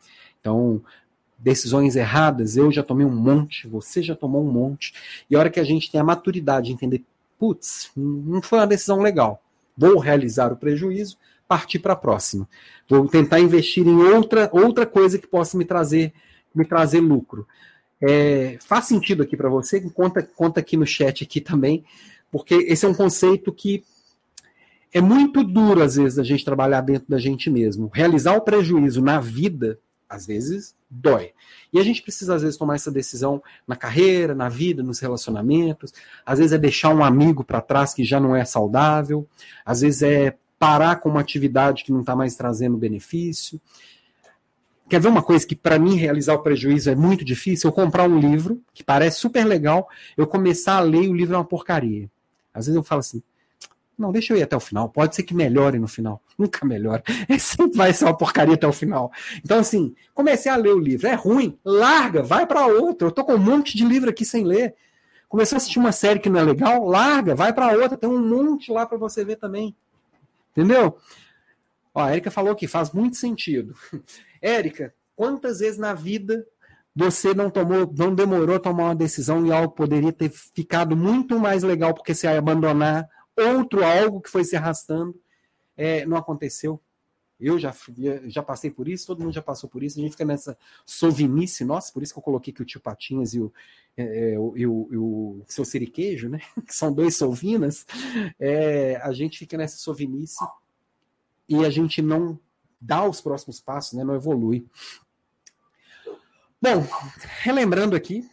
Então, 0.41 0.83
decisões 1.39 1.97
erradas, 1.97 2.57
eu 2.57 2.71
já 2.71 2.83
tomei 2.83 3.07
um 3.07 3.15
monte, 3.15 3.67
você 3.67 4.03
já 4.03 4.15
tomou 4.15 4.43
um 4.43 4.51
monte. 4.51 4.95
E 5.31 5.37
a 5.37 5.39
hora 5.39 5.51
que 5.51 5.61
a 5.61 5.65
gente 5.65 5.91
tem 5.91 6.01
a 6.01 6.05
maturidade 6.05 6.69
de 6.69 6.73
entender, 6.73 7.05
putz, 7.39 7.91
não 7.97 8.41
foi 8.41 8.59
uma 8.59 8.67
decisão 8.67 9.01
legal, 9.01 9.43
vou 9.77 9.99
realizar 9.99 10.53
o 10.53 10.57
prejuízo, 10.57 11.19
partir 11.47 11.79
para 11.79 11.93
a 11.93 11.97
próxima. 11.97 12.49
Vou 12.89 13.07
tentar 13.09 13.41
investir 13.41 13.87
em 13.87 13.97
outra, 13.97 14.49
outra 14.53 14.87
coisa 14.87 15.19
que 15.19 15.27
possa 15.27 15.57
me 15.59 15.65
trazer, 15.65 16.13
me 16.55 16.65
trazer 16.65 17.01
lucro. 17.01 17.47
É, 18.01 18.59
faz 18.61 18.87
sentido 18.87 19.23
aqui 19.23 19.37
para 19.37 19.49
você? 19.49 19.81
Conta, 19.91 20.23
conta 20.23 20.61
aqui 20.61 20.77
no 20.77 20.87
chat 20.87 21.25
aqui 21.25 21.41
também, 21.41 21.85
porque 22.31 22.55
esse 22.55 22.85
é 22.85 22.89
um 22.89 22.95
conceito 22.95 23.53
que 23.53 23.85
é 24.93 25.01
muito 25.01 25.43
duro, 25.43 25.83
às 25.83 25.97
vezes, 25.97 26.19
a 26.19 26.23
gente 26.23 26.45
trabalhar 26.45 26.81
dentro 26.81 27.07
da 27.09 27.19
gente 27.19 27.51
mesmo. 27.51 27.91
Realizar 27.93 28.37
o 28.37 28.41
prejuízo 28.41 29.03
na 29.03 29.19
vida 29.19 29.79
às 30.09 30.27
vezes 30.27 30.75
dói. 30.89 31.33
E 31.73 31.79
a 31.81 31.83
gente 31.83 32.01
precisa, 32.03 32.37
às 32.37 32.43
vezes, 32.43 32.57
tomar 32.57 32.77
essa 32.77 32.91
decisão 32.91 33.43
na 33.67 33.75
carreira, 33.75 34.35
na 34.35 34.49
vida, 34.49 34.83
nos 34.83 35.01
relacionamentos. 35.01 35.93
Às 36.25 36.39
vezes 36.39 36.53
é 36.53 36.59
deixar 36.59 36.95
um 36.95 37.03
amigo 37.03 37.43
para 37.43 37.61
trás 37.61 37.93
que 37.93 38.05
já 38.05 38.21
não 38.21 38.37
é 38.37 38.45
saudável. 38.45 39.27
Às 39.67 39.81
vezes 39.81 40.03
é 40.03 40.37
parar 40.59 40.97
com 40.97 41.09
uma 41.09 41.21
atividade 41.21 41.83
que 41.83 41.93
não 41.93 42.01
está 42.01 42.15
mais 42.15 42.37
trazendo 42.37 42.77
benefício. 42.77 43.61
Quer 44.95 45.01
ver 45.01 45.09
uma 45.09 45.25
coisa 45.25 45.45
que 45.45 45.57
para 45.57 45.77
mim 45.77 45.97
realizar 45.97 46.35
o 46.35 46.39
prejuízo 46.39 46.89
é 46.89 46.95
muito 46.95 47.25
difícil? 47.25 47.69
Eu 47.69 47.75
comprar 47.75 48.09
um 48.09 48.17
livro 48.17 48.63
que 48.73 48.85
parece 48.85 49.19
super 49.19 49.45
legal, 49.45 49.89
eu 50.17 50.25
começar 50.25 50.77
a 50.77 50.81
ler 50.81 51.03
e 51.03 51.09
o 51.09 51.13
livro 51.13 51.35
é 51.35 51.39
uma 51.39 51.45
porcaria. 51.45 52.09
Às 52.55 52.67
vezes 52.67 52.77
eu 52.77 52.83
falo 52.85 53.01
assim, 53.01 53.21
não, 53.99 54.13
deixa 54.13 54.33
eu 54.33 54.37
ir 54.37 54.45
até 54.45 54.57
o 54.57 54.61
final. 54.61 54.89
Pode 54.89 55.17
ser 55.17 55.25
que 55.25 55.35
melhore 55.35 55.81
no 55.81 55.89
final. 55.89 56.23
Nunca 56.39 56.65
melhora. 56.65 57.03
É 57.29 57.37
sempre 57.39 57.77
vai 57.77 57.93
ser 57.93 58.05
uma 58.05 58.17
porcaria 58.17 58.55
até 58.55 58.69
o 58.69 58.73
final. 58.73 59.11
Então, 59.45 59.59
assim, 59.59 59.97
comecei 60.15 60.53
a 60.53 60.55
ler 60.55 60.73
o 60.73 60.79
livro. 60.79 61.09
É 61.09 61.15
ruim. 61.15 61.59
Larga, 61.65 62.23
vai 62.23 62.47
para 62.47 62.65
outro. 62.65 63.09
Eu 63.09 63.11
tô 63.11 63.25
com 63.25 63.35
um 63.35 63.39
monte 63.39 63.77
de 63.77 63.85
livro 63.85 64.11
aqui 64.11 64.25
sem 64.25 64.45
ler. 64.45 64.77
Começou 65.29 65.57
a 65.57 65.59
assistir 65.59 65.81
uma 65.81 65.91
série 65.91 66.21
que 66.21 66.31
não 66.31 66.39
é 66.39 66.45
legal? 66.45 66.87
Larga, 66.87 67.35
vai 67.35 67.53
para 67.53 67.77
outra. 67.77 67.99
Tem 67.99 68.09
um 68.09 68.25
monte 68.25 68.71
lá 68.71 68.87
para 68.87 68.97
você 68.97 69.25
ver 69.25 69.39
também. 69.39 69.75
Entendeu? 70.53 70.97
Ó, 71.95 72.03
a 72.03 72.11
Érica 72.11 72.31
falou 72.31 72.55
que 72.57 72.67
faz 72.67 72.91
muito 72.91 73.17
sentido. 73.17 73.75
Érica, 74.43 74.93
quantas 75.15 75.61
vezes 75.61 75.79
na 75.79 75.95
vida 75.95 76.45
você 76.95 77.33
não 77.33 77.51
tomou, 77.51 77.93
não 77.97 78.15
demorou 78.15 78.57
a 78.57 78.61
tomar 78.61 78.85
uma 78.85 78.95
decisão 78.95 79.47
e 79.47 79.53
algo 79.53 79.75
poderia 79.75 80.13
ter 80.13 80.29
ficado 80.29 80.97
muito 80.97 81.39
mais 81.39 81.63
legal 81.63 81.95
porque 81.95 82.15
você 82.15 82.27
ia 82.27 82.39
abandonar 82.39 83.09
outro 83.37 83.85
algo 83.85 84.21
que 84.21 84.31
foi 84.31 84.45
se 84.45 84.57
arrastando, 84.57 85.19
é, 85.77 86.07
não 86.07 86.17
aconteceu. 86.17 86.81
Eu 87.39 87.59
já, 87.59 87.75
já 88.27 88.43
passei 88.43 88.71
por 88.71 88.87
isso, 88.89 89.09
todo 89.09 89.23
mundo 89.23 89.35
já 89.35 89.43
passou 89.43 89.69
por 89.69 89.83
isso. 89.83 89.99
A 89.99 90.03
gente 90.03 90.13
fica 90.13 90.25
nessa 90.25 90.57
sovinice, 90.87 91.65
nossa, 91.65 91.93
por 91.93 92.03
isso 92.03 92.13
que 92.13 92.19
eu 92.19 92.23
coloquei 92.23 92.53
que 92.53 92.63
o 92.63 92.65
tio 92.65 92.81
Patinhas 92.81 93.35
e 93.35 93.41
o, 93.41 93.53
é, 93.97 94.39
o, 94.39 94.57
e 94.57 94.67
o, 94.67 94.89
e 94.93 94.97
o 94.97 95.43
seu 95.49 95.65
Siriquejo, 95.65 96.29
né? 96.29 96.41
Que 96.65 96.75
são 96.75 96.93
dois 96.93 97.17
sovinas. 97.17 97.85
É, 98.39 98.97
a 99.03 99.13
gente 99.13 99.37
fica 99.37 99.59
nessa 99.59 99.79
sovinice 99.79 100.39
e 101.49 101.65
a 101.65 101.71
gente 101.71 102.01
não 102.01 102.39
dá 102.81 103.05
os 103.05 103.21
próximos 103.21 103.61
passos, 103.61 103.95
né? 103.95 104.05
Não 104.05 104.15
evolui. 104.15 104.67
Bom, 106.61 106.87
relembrando 107.43 107.95
aqui, 107.95 108.29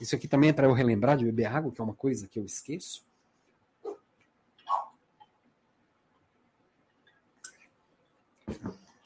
isso 0.00 0.14
aqui 0.14 0.26
também 0.26 0.50
é 0.50 0.52
para 0.52 0.66
eu 0.66 0.72
relembrar 0.72 1.16
de 1.16 1.24
beber 1.24 1.46
água, 1.46 1.72
que 1.72 1.80
é 1.80 1.84
uma 1.84 1.94
coisa 1.94 2.26
que 2.26 2.38
eu 2.38 2.44
esqueço. 2.44 3.06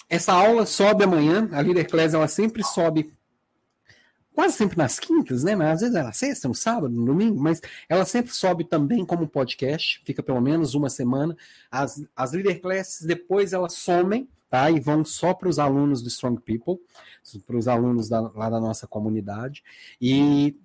Essa 0.09 0.35
aula 0.35 0.67
sobe 0.67 1.05
amanhã, 1.05 1.49
a 1.53 1.63
Líder 1.63 1.87
Class 1.87 2.13
ela 2.13 2.29
sempre 2.29 2.63
sobe 2.63 3.15
quase 4.35 4.57
sempre 4.57 4.79
nas 4.79 4.99
quintas, 4.99 5.45
né? 5.45 5.55
Mas 5.55 5.75
às 5.75 5.81
vezes 5.81 5.97
é 5.97 6.03
na 6.03 6.13
sexta, 6.13 6.49
no 6.49 6.55
sábado, 6.55 6.95
no 6.95 7.05
domingo, 7.05 7.41
mas 7.41 7.61
ela 7.89 8.05
sempre 8.05 8.33
sobe 8.33 8.65
também 8.65 9.05
como 9.05 9.29
podcast, 9.29 10.03
fica 10.05 10.23
pelo 10.23 10.41
menos 10.41 10.75
uma 10.75 10.91
semana. 10.91 11.37
As, 11.71 12.03
as 12.17 12.33
Leader 12.33 12.61
Classes 12.61 13.07
depois 13.07 13.53
elas 13.53 13.75
somem, 13.75 14.29
tá? 14.49 14.71
E 14.71 14.81
vão 14.81 15.05
só 15.05 15.35
para 15.35 15.49
os 15.49 15.59
alunos 15.59 16.03
do 16.03 16.09
Strong 16.09 16.41
People, 16.43 16.83
para 17.47 17.57
os 17.57 17.69
alunos 17.69 18.09
da, 18.09 18.21
lá 18.21 18.51
da 18.51 18.61
nossa 18.61 18.87
comunidade. 18.87 19.63
E 20.01 20.57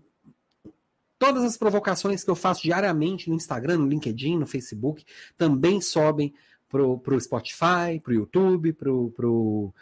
Todas 1.20 1.44
as 1.44 1.58
provocações 1.58 2.24
que 2.24 2.30
eu 2.30 2.36
faço 2.36 2.62
diariamente 2.62 3.28
no 3.28 3.36
Instagram, 3.36 3.80
no 3.80 3.88
LinkedIn, 3.88 4.38
no 4.38 4.46
Facebook, 4.46 5.04
também 5.36 5.82
sobem 5.82 6.32
para 6.70 6.84
o 6.84 7.20
Spotify, 7.20 8.00
para 8.04 8.12
o 8.12 8.16
YouTube, 8.16 8.74
para 8.74 8.92
o 8.92 9.74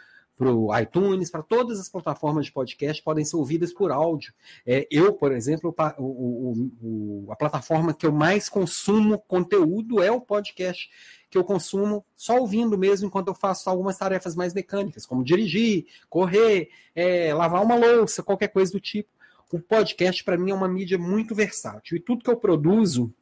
iTunes, 0.80 1.30
para 1.30 1.42
todas 1.42 1.80
as 1.80 1.88
plataformas 1.88 2.46
de 2.46 2.52
podcast 2.52 3.02
podem 3.02 3.24
ser 3.24 3.36
ouvidas 3.36 3.72
por 3.72 3.90
áudio. 3.90 4.34
É, 4.66 4.86
eu, 4.90 5.12
por 5.12 5.32
exemplo, 5.32 5.74
o, 5.98 6.02
o, 6.02 6.70
o, 6.82 7.32
a 7.32 7.36
plataforma 7.36 7.94
que 7.94 8.06
eu 8.06 8.12
mais 8.12 8.48
consumo 8.48 9.18
conteúdo 9.18 10.02
é 10.02 10.10
o 10.10 10.20
podcast, 10.20 10.90
que 11.30 11.38
eu 11.38 11.44
consumo 11.44 12.04
só 12.14 12.38
ouvindo 12.38 12.76
mesmo 12.76 13.06
enquanto 13.06 13.28
eu 13.28 13.34
faço 13.34 13.70
algumas 13.70 13.96
tarefas 13.96 14.36
mais 14.36 14.52
mecânicas, 14.52 15.06
como 15.06 15.24
dirigir, 15.24 15.86
correr, 16.08 16.68
é, 16.94 17.32
lavar 17.32 17.62
uma 17.62 17.76
louça, 17.76 18.22
qualquer 18.22 18.48
coisa 18.48 18.72
do 18.72 18.80
tipo 18.80 19.16
o 19.52 19.60
podcast 19.60 20.24
para 20.24 20.36
mim 20.36 20.50
é 20.50 20.54
uma 20.54 20.68
mídia 20.68 20.98
muito 20.98 21.34
versátil 21.34 21.96
e 21.96 22.00
tudo 22.00 22.24
que 22.24 22.30
eu 22.30 22.36
produzo 22.36 23.14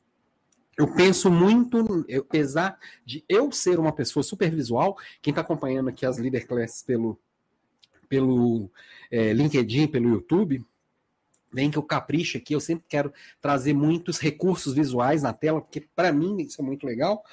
eu 0.77 0.93
penso 0.95 1.31
muito, 1.31 2.05
eu, 2.09 2.23
apesar 2.23 2.79
de 3.05 3.25
eu 3.29 3.51
ser 3.53 3.79
uma 3.79 3.93
pessoa 3.93 4.23
super 4.23 4.51
visual, 4.51 4.97
quem 5.23 5.31
está 5.31 5.41
acompanhando 5.41 5.89
aqui 5.89 6.05
as 6.05 6.19
Leader 6.19 6.47
Classes 6.47 6.83
pelo, 6.83 7.19
pelo 8.09 8.71
é, 9.11 9.33
LinkedIn, 9.33 9.87
pelo 9.87 10.09
YouTube, 10.09 10.65
vem 11.53 11.71
que 11.71 11.79
eu 11.79 11.83
capricho 11.83 12.39
aqui, 12.39 12.55
eu 12.55 12.61
sempre 12.61 12.85
quero 12.89 13.13
trazer 13.41 13.73
muitos 13.73 14.19
recursos 14.19 14.75
visuais 14.75 15.23
na 15.23 15.33
tela, 15.33 15.61
porque 15.61 15.81
para 15.81 16.13
mim 16.13 16.43
isso 16.43 16.61
é 16.61 16.65
muito 16.65 16.87
legal. 16.87 17.25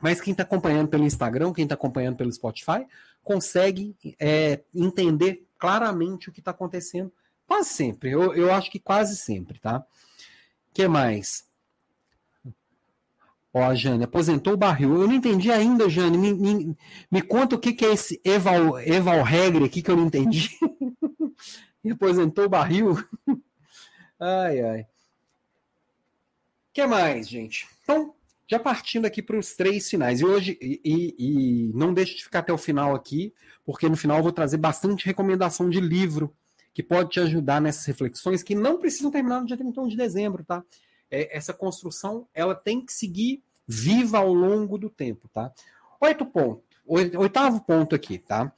Mas 0.00 0.20
quem 0.20 0.32
está 0.32 0.42
acompanhando 0.42 0.88
pelo 0.88 1.04
Instagram, 1.04 1.52
quem 1.52 1.62
está 1.64 1.76
acompanhando 1.76 2.16
pelo 2.16 2.32
Spotify, 2.32 2.84
consegue 3.22 3.96
é, 4.18 4.60
entender 4.74 5.46
claramente 5.56 6.28
o 6.28 6.32
que 6.32 6.40
está 6.40 6.50
acontecendo 6.50 7.12
Quase 7.52 7.68
sempre. 7.68 8.10
Eu, 8.10 8.34
eu 8.34 8.50
acho 8.50 8.70
que 8.70 8.78
quase 8.78 9.14
sempre, 9.14 9.58
tá? 9.58 9.80
O 10.70 10.72
que 10.72 10.88
mais? 10.88 11.44
Ó, 13.54 13.62
a 13.62 13.74
Jane, 13.74 14.04
aposentou 14.04 14.54
o 14.54 14.56
barril. 14.56 15.02
Eu 15.02 15.06
não 15.06 15.14
entendi 15.14 15.50
ainda, 15.50 15.88
Jane. 15.88 16.16
Me, 16.16 16.32
me, 16.32 16.76
me 17.10 17.22
conta 17.22 17.54
o 17.54 17.58
que, 17.58 17.72
que 17.72 17.84
é 17.84 17.92
esse 17.92 18.20
Eval, 18.24 18.80
Eval 18.80 19.22
Regre 19.22 19.64
aqui 19.64 19.82
que 19.82 19.90
eu 19.90 19.96
não 19.96 20.06
entendi. 20.06 20.48
aposentou 21.92 22.46
o 22.46 22.48
barril. 22.48 22.96
ai, 24.18 24.60
ai. 24.60 24.80
O 24.80 24.86
que 26.72 26.86
mais, 26.86 27.28
gente? 27.28 27.68
Então, 27.82 28.14
já 28.46 28.58
partindo 28.58 29.04
aqui 29.04 29.20
para 29.20 29.38
os 29.38 29.54
três 29.54 29.88
finais. 29.90 30.20
E 30.20 30.24
hoje, 30.24 30.58
e, 30.60 30.80
e, 31.18 31.72
não 31.74 31.92
deixe 31.92 32.16
de 32.16 32.24
ficar 32.24 32.38
até 32.38 32.52
o 32.52 32.58
final 32.58 32.94
aqui, 32.94 33.34
porque 33.64 33.88
no 33.88 33.96
final 33.96 34.18
eu 34.18 34.22
vou 34.22 34.32
trazer 34.32 34.56
bastante 34.56 35.04
recomendação 35.04 35.68
de 35.68 35.80
livro 35.80 36.34
que 36.72 36.82
pode 36.82 37.10
te 37.10 37.20
ajudar 37.20 37.60
nessas 37.60 37.84
reflexões 37.84 38.42
que 38.42 38.54
não 38.54 38.78
precisam 38.78 39.10
terminar 39.10 39.40
no 39.40 39.46
dia 39.46 39.56
31 39.56 39.88
de 39.88 39.96
dezembro, 39.96 40.42
tá? 40.42 40.64
É, 41.12 41.36
essa 41.36 41.52
construção, 41.52 42.26
ela 42.34 42.54
tem 42.54 42.80
que 42.84 42.92
seguir 42.92 43.42
viva 43.68 44.18
ao 44.18 44.32
longo 44.32 44.78
do 44.78 44.88
tempo, 44.88 45.28
tá? 45.28 45.52
Oito 46.00 46.24
ponto, 46.24 46.62
oitavo 46.86 47.60
ponto 47.60 47.94
aqui, 47.94 48.18
tá? 48.18 48.50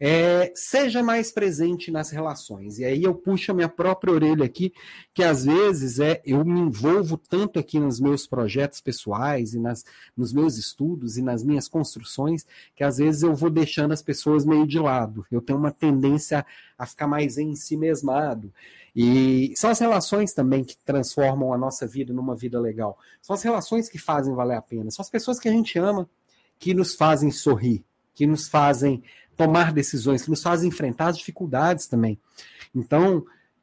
É, 0.00 0.52
seja 0.54 1.02
mais 1.02 1.32
presente 1.32 1.90
nas 1.90 2.10
relações. 2.10 2.78
E 2.78 2.84
aí 2.84 3.02
eu 3.02 3.14
puxo 3.14 3.50
a 3.50 3.54
minha 3.54 3.68
própria 3.68 4.12
orelha 4.12 4.44
aqui, 4.44 4.72
que 5.12 5.24
às 5.24 5.44
vezes 5.44 5.98
é 5.98 6.22
eu 6.24 6.44
me 6.44 6.60
envolvo 6.60 7.16
tanto 7.16 7.58
aqui 7.58 7.80
nos 7.80 7.98
meus 7.98 8.24
projetos 8.24 8.80
pessoais 8.80 9.54
e 9.54 9.58
nas, 9.58 9.84
nos 10.16 10.32
meus 10.32 10.56
estudos 10.56 11.16
e 11.16 11.22
nas 11.22 11.42
minhas 11.42 11.66
construções, 11.66 12.46
que 12.76 12.84
às 12.84 12.98
vezes 12.98 13.22
eu 13.22 13.34
vou 13.34 13.50
deixando 13.50 13.92
as 13.92 14.00
pessoas 14.00 14.44
meio 14.44 14.66
de 14.66 14.78
lado. 14.78 15.26
Eu 15.32 15.40
tenho 15.40 15.58
uma 15.58 15.72
tendência 15.72 16.46
a 16.78 16.86
ficar 16.86 17.08
mais 17.08 17.36
em 17.36 17.56
si 17.56 17.76
mesmado. 17.76 18.52
E 18.94 19.52
são 19.56 19.70
as 19.70 19.78
relações 19.78 20.32
também 20.32 20.64
que 20.64 20.76
transformam 20.84 21.52
a 21.52 21.58
nossa 21.58 21.86
vida 21.86 22.12
numa 22.12 22.36
vida 22.36 22.60
legal. 22.60 22.98
São 23.20 23.34
as 23.34 23.42
relações 23.42 23.88
que 23.88 23.98
fazem 23.98 24.34
valer 24.34 24.56
a 24.56 24.62
pena. 24.62 24.90
São 24.90 25.02
as 25.02 25.10
pessoas 25.10 25.38
que 25.38 25.48
a 25.48 25.52
gente 25.52 25.78
ama 25.78 26.08
que 26.58 26.74
nos 26.74 26.94
fazem 26.94 27.30
sorrir, 27.30 27.84
que 28.14 28.26
nos 28.26 28.48
fazem 28.48 29.02
tomar 29.38 29.72
decisões, 29.72 30.22
que 30.22 30.30
nos 30.30 30.42
fazem 30.42 30.68
enfrentar 30.68 31.06
as 31.06 31.16
dificuldades 31.16 31.86
também. 31.86 32.18
Então, 32.74 33.18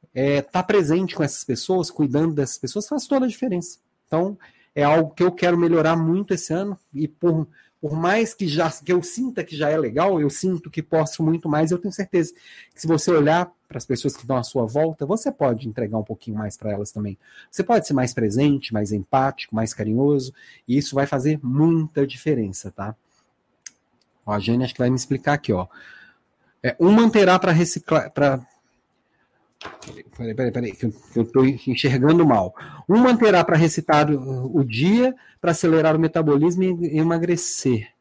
estar 0.06 0.16
é, 0.16 0.42
tá 0.42 0.64
presente 0.64 1.14
com 1.14 1.22
essas 1.22 1.44
pessoas, 1.44 1.92
cuidando 1.92 2.34
dessas 2.34 2.58
pessoas, 2.58 2.88
faz 2.88 3.06
toda 3.06 3.26
a 3.26 3.30
diferença. 3.30 3.78
Então, 4.08 4.38
é 4.74 4.84
algo 4.84 5.14
que 5.14 5.22
eu 5.22 5.32
quero 5.34 5.58
melhorar 5.58 5.98
muito 5.98 6.34
esse 6.34 6.54
ano 6.54 6.80
e 6.94 7.10
por, 7.10 7.46
por 7.82 7.94
mais 7.94 8.34
que 8.34 8.48
já 8.48 8.72
que 8.72 8.92
eu 8.92 9.04
sinta 9.04 9.44
que 9.44 9.56
já 9.56 9.70
é 9.70 9.78
legal, 9.78 10.20
eu 10.20 10.30
sinto 10.30 10.70
que 10.70 10.82
posso 10.82 11.22
muito 11.22 11.50
mais, 11.50 11.72
eu 11.72 11.78
tenho 11.78 11.94
certeza 11.94 12.34
que 12.74 12.80
se 12.80 12.88
você 12.88 13.12
olhar 13.12 13.52
para 13.68 13.78
as 13.78 13.86
pessoas 13.86 14.16
que 14.16 14.22
estão 14.22 14.38
à 14.38 14.44
sua 14.44 14.66
volta, 14.66 15.06
você 15.06 15.30
pode 15.30 15.68
entregar 15.68 15.98
um 15.98 16.04
pouquinho 16.04 16.38
mais 16.38 16.56
para 16.56 16.72
elas 16.72 16.92
também. 16.92 17.18
Você 17.52 17.64
pode 17.64 17.86
ser 17.86 17.94
mais 17.94 18.14
presente, 18.14 18.74
mais 18.74 18.94
empático, 18.94 19.54
mais 19.54 19.74
carinhoso, 19.74 20.34
e 20.66 20.78
isso 20.78 20.96
vai 20.96 21.06
fazer 21.06 21.38
muita 21.44 22.08
diferença, 22.08 22.72
tá? 22.72 22.96
A 24.26 24.40
Jane 24.40 24.64
acho 24.64 24.74
que 24.74 24.80
vai 24.80 24.90
me 24.90 24.96
explicar 24.96 25.34
aqui, 25.34 25.54
ó. 25.54 25.68
É, 26.64 26.76
um 26.80 26.92
manterá 26.92 27.38
para 27.38 27.52
reciclar. 27.52 28.12
Pra... 28.12 28.40
Peraí, 30.18 30.34
peraí, 30.34 30.52
peraí, 30.52 30.72
que 30.72 30.86
eu 30.86 31.24
estou 31.24 31.46
enxergando 31.46 32.26
mal. 32.26 32.56
Um 32.90 32.98
manterá 32.98 33.44
para 33.44 33.56
recitar 33.56 34.10
o, 34.10 34.58
o 34.58 34.64
dia 34.64 35.16
para 35.40 35.52
acelerar 35.52 35.96
o 35.96 36.00
metabolismo 36.00 36.64
e 36.64 36.98
emagrecer. 36.98 37.94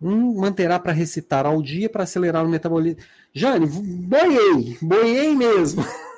Um 0.00 0.34
manterá 0.34 0.78
para 0.78 0.92
recitar 0.92 1.46
ao 1.46 1.62
dia 1.62 1.88
para 1.88 2.02
acelerar 2.02 2.44
o 2.44 2.48
metabolismo. 2.48 3.00
Jane, 3.32 3.66
boiei, 3.66 4.76
boiei 4.82 5.34
mesmo. 5.34 5.84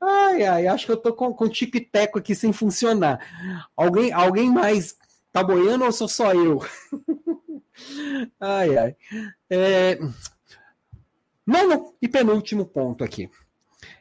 Ai, 0.00 0.44
ai, 0.44 0.66
acho 0.66 0.86
que 0.86 0.92
eu 0.92 0.96
tô 0.96 1.12
com, 1.12 1.32
com 1.32 1.48
tic-teco 1.48 2.18
aqui 2.18 2.34
sem 2.34 2.52
funcionar. 2.52 3.68
Alguém, 3.76 4.12
alguém 4.12 4.50
mais 4.50 4.96
tá 5.32 5.42
boiando 5.42 5.84
ou 5.84 5.92
sou 5.92 6.08
só 6.08 6.32
eu? 6.34 6.62
ai, 8.40 8.76
ai. 8.76 8.96
É... 9.48 9.98
Nono 11.46 11.94
e 12.00 12.08
penúltimo 12.08 12.66
ponto 12.66 13.04
aqui. 13.04 13.30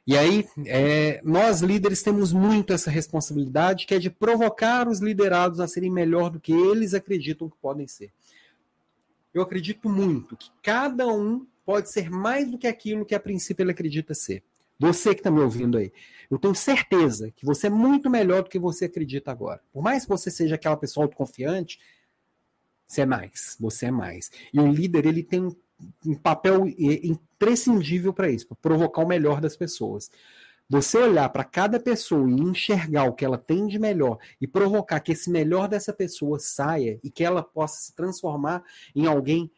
E 0.07 0.17
aí, 0.17 0.47
é, 0.65 1.19
nós 1.23 1.61
líderes 1.61 2.03
temos 2.03 2.31
muito 2.31 2.73
essa 2.73 2.91
responsabilidade, 2.91 3.85
que 3.85 3.95
é 3.95 3.99
de 3.99 4.09
provocar 4.09 4.87
os 4.87 4.99
liderados 4.99 5.59
a 5.59 5.67
serem 5.67 5.91
melhor 5.91 6.29
do 6.29 6.39
que 6.39 6.51
eles 6.51 6.93
acreditam 6.93 7.49
que 7.49 7.57
podem 7.57 7.87
ser. 7.87 8.11
Eu 9.33 9.41
acredito 9.41 9.89
muito 9.89 10.37
que 10.37 10.49
cada 10.61 11.07
um 11.07 11.45
pode 11.65 11.89
ser 11.89 12.09
mais 12.09 12.49
do 12.49 12.57
que 12.57 12.67
aquilo 12.67 13.05
que 13.05 13.15
a 13.15 13.19
princípio 13.19 13.63
ele 13.63 13.71
acredita 13.71 14.13
ser. 14.13 14.43
Você 14.79 15.13
que 15.13 15.21
está 15.21 15.31
me 15.31 15.39
ouvindo 15.39 15.77
aí. 15.77 15.91
Eu 16.29 16.39
tenho 16.39 16.55
certeza 16.55 17.31
que 17.31 17.45
você 17.45 17.67
é 17.67 17.69
muito 17.69 18.09
melhor 18.09 18.43
do 18.43 18.49
que 18.49 18.59
você 18.59 18.85
acredita 18.85 19.31
agora. 19.31 19.61
Por 19.71 19.81
mais 19.81 20.03
que 20.03 20.09
você 20.09 20.29
seja 20.31 20.55
aquela 20.55 20.75
pessoa 20.75 21.05
autoconfiante, 21.05 21.79
você 22.85 23.01
é 23.01 23.05
mais. 23.05 23.55
Você 23.59 23.87
é 23.87 23.91
mais. 23.91 24.31
E 24.53 24.59
o 24.59 24.67
líder, 24.67 25.05
ele 25.05 25.23
tem 25.23 25.55
um 26.05 26.15
papel 26.15 26.67
imprescindível 26.67 28.13
para 28.13 28.29
isso, 28.29 28.47
para 28.47 28.57
provocar 28.57 29.01
o 29.01 29.07
melhor 29.07 29.41
das 29.41 29.55
pessoas. 29.55 30.09
Você 30.67 30.97
olhar 30.97 31.29
para 31.29 31.43
cada 31.43 31.79
pessoa 31.79 32.29
e 32.29 32.33
enxergar 32.33 33.03
o 33.03 33.13
que 33.13 33.23
ela 33.23 33.37
tem 33.37 33.67
de 33.67 33.77
melhor 33.77 34.17
e 34.41 34.47
provocar 34.47 34.99
que 34.99 35.11
esse 35.11 35.29
melhor 35.29 35.67
dessa 35.67 35.93
pessoa 35.93 36.39
saia 36.39 36.99
e 37.03 37.11
que 37.11 37.23
ela 37.23 37.43
possa 37.43 37.79
se 37.81 37.93
transformar 37.93 38.63
em 38.95 39.05
alguém 39.05 39.51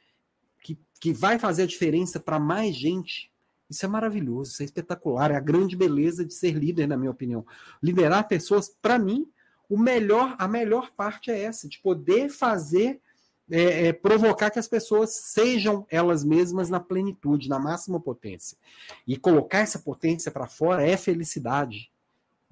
que, 0.61 0.77
que 0.99 1.13
vai 1.13 1.39
fazer 1.39 1.63
a 1.63 1.67
diferença 1.67 2.19
para 2.19 2.37
mais 2.39 2.75
gente, 2.75 3.31
isso 3.69 3.85
é 3.85 3.89
maravilhoso, 3.89 4.51
isso 4.51 4.61
é 4.61 4.65
espetacular, 4.65 5.31
é 5.31 5.35
a 5.35 5.41
grande 5.41 5.75
beleza 5.75 6.23
de 6.23 6.33
ser 6.33 6.51
líder, 6.51 6.87
na 6.87 6.97
minha 6.97 7.11
opinião. 7.11 7.45
Liderar 7.81 8.27
pessoas, 8.27 8.69
para 8.69 8.97
mim, 8.97 9.29
o 9.69 9.77
melhor, 9.77 10.35
a 10.39 10.47
melhor 10.47 10.91
parte 10.95 11.29
é 11.29 11.41
essa, 11.41 11.67
de 11.67 11.79
poder 11.79 12.29
fazer, 12.29 13.01
é, 13.49 13.87
é, 13.87 13.93
provocar 13.93 14.49
que 14.49 14.59
as 14.59 14.67
pessoas 14.67 15.11
sejam 15.11 15.85
elas 15.89 16.23
mesmas 16.23 16.69
na 16.69 16.79
plenitude, 16.79 17.49
na 17.49 17.59
máxima 17.59 17.99
potência. 17.99 18.57
E 19.05 19.17
colocar 19.17 19.59
essa 19.59 19.79
potência 19.79 20.31
para 20.31 20.47
fora 20.47 20.87
é 20.87 20.95
felicidade. 20.95 21.91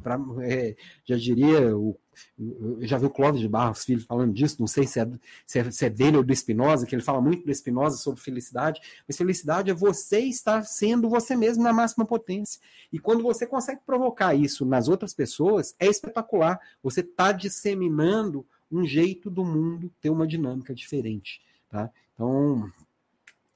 Pra, 0.04 0.20
é, 0.42 0.76
já 1.06 1.16
diria, 1.16 1.76
o, 1.76 1.98
eu 2.38 2.80
já 2.82 2.98
vi 2.98 3.06
o 3.06 3.10
Clóvis 3.10 3.42
de 3.42 3.48
Barros 3.48 3.84
Filho 3.84 4.02
falando 4.02 4.34
disso, 4.34 4.58
não 4.60 4.68
sei 4.68 4.86
se 4.86 5.00
é, 5.00 5.08
se 5.46 5.60
é, 5.60 5.72
se 5.72 5.86
é 5.86 5.90
dele 5.90 6.18
ou 6.18 6.24
do 6.24 6.34
Espinosa, 6.34 6.86
que 6.86 6.96
ele 6.96 7.02
fala 7.02 7.22
muito 7.22 7.46
do 7.46 7.52
Espinosa 7.52 7.98
sobre 7.98 8.22
felicidade, 8.22 8.82
mas 9.08 9.18
felicidade 9.18 9.70
é 9.70 9.74
você 9.74 10.20
estar 10.20 10.64
sendo 10.64 11.10
você 11.10 11.36
mesmo 11.36 11.64
na 11.64 11.74
máxima 11.74 12.06
potência. 12.06 12.60
E 12.92 13.00
quando 13.00 13.24
você 13.24 13.46
consegue 13.46 13.82
provocar 13.86 14.36
isso 14.36 14.66
nas 14.66 14.88
outras 14.88 15.14
pessoas, 15.14 15.76
é 15.80 15.88
espetacular. 15.88 16.60
Você 16.82 17.02
está 17.02 17.32
disseminando 17.32 18.46
um 18.72 18.86
jeito 18.86 19.30
do 19.30 19.44
mundo 19.44 19.92
ter 20.02 20.10
uma 20.10 20.28
dinâmica 20.28 20.74
diferente. 20.74 21.42
Tá? 21.70 21.90
Então, 22.14 22.72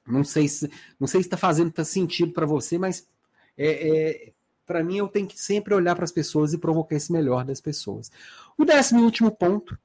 não 0.06 0.24
sei 0.24 0.48
se 0.48 0.70
não 0.98 1.06
sei 1.06 1.22
se 1.22 1.26
está 1.26 1.36
fazendo 1.36 1.72
sentido 1.84 2.32
para 2.32 2.46
você, 2.46 2.78
mas 2.78 3.06
é, 3.56 3.88
é 3.88 4.32
para 4.70 4.84
mim, 4.84 4.98
eu 4.98 5.08
tenho 5.08 5.26
que 5.26 5.36
sempre 5.36 5.74
olhar 5.74 5.96
para 5.96 6.04
as 6.04 6.12
pessoas 6.12 6.52
e 6.52 6.58
provocar 6.58 6.94
esse 6.94 7.10
melhor 7.10 7.44
das 7.44 7.60
pessoas. 7.60 8.08
O 8.56 8.64
décimo 8.64 9.00
e 9.00 9.02
último 9.02 9.28
ponto 9.32 9.76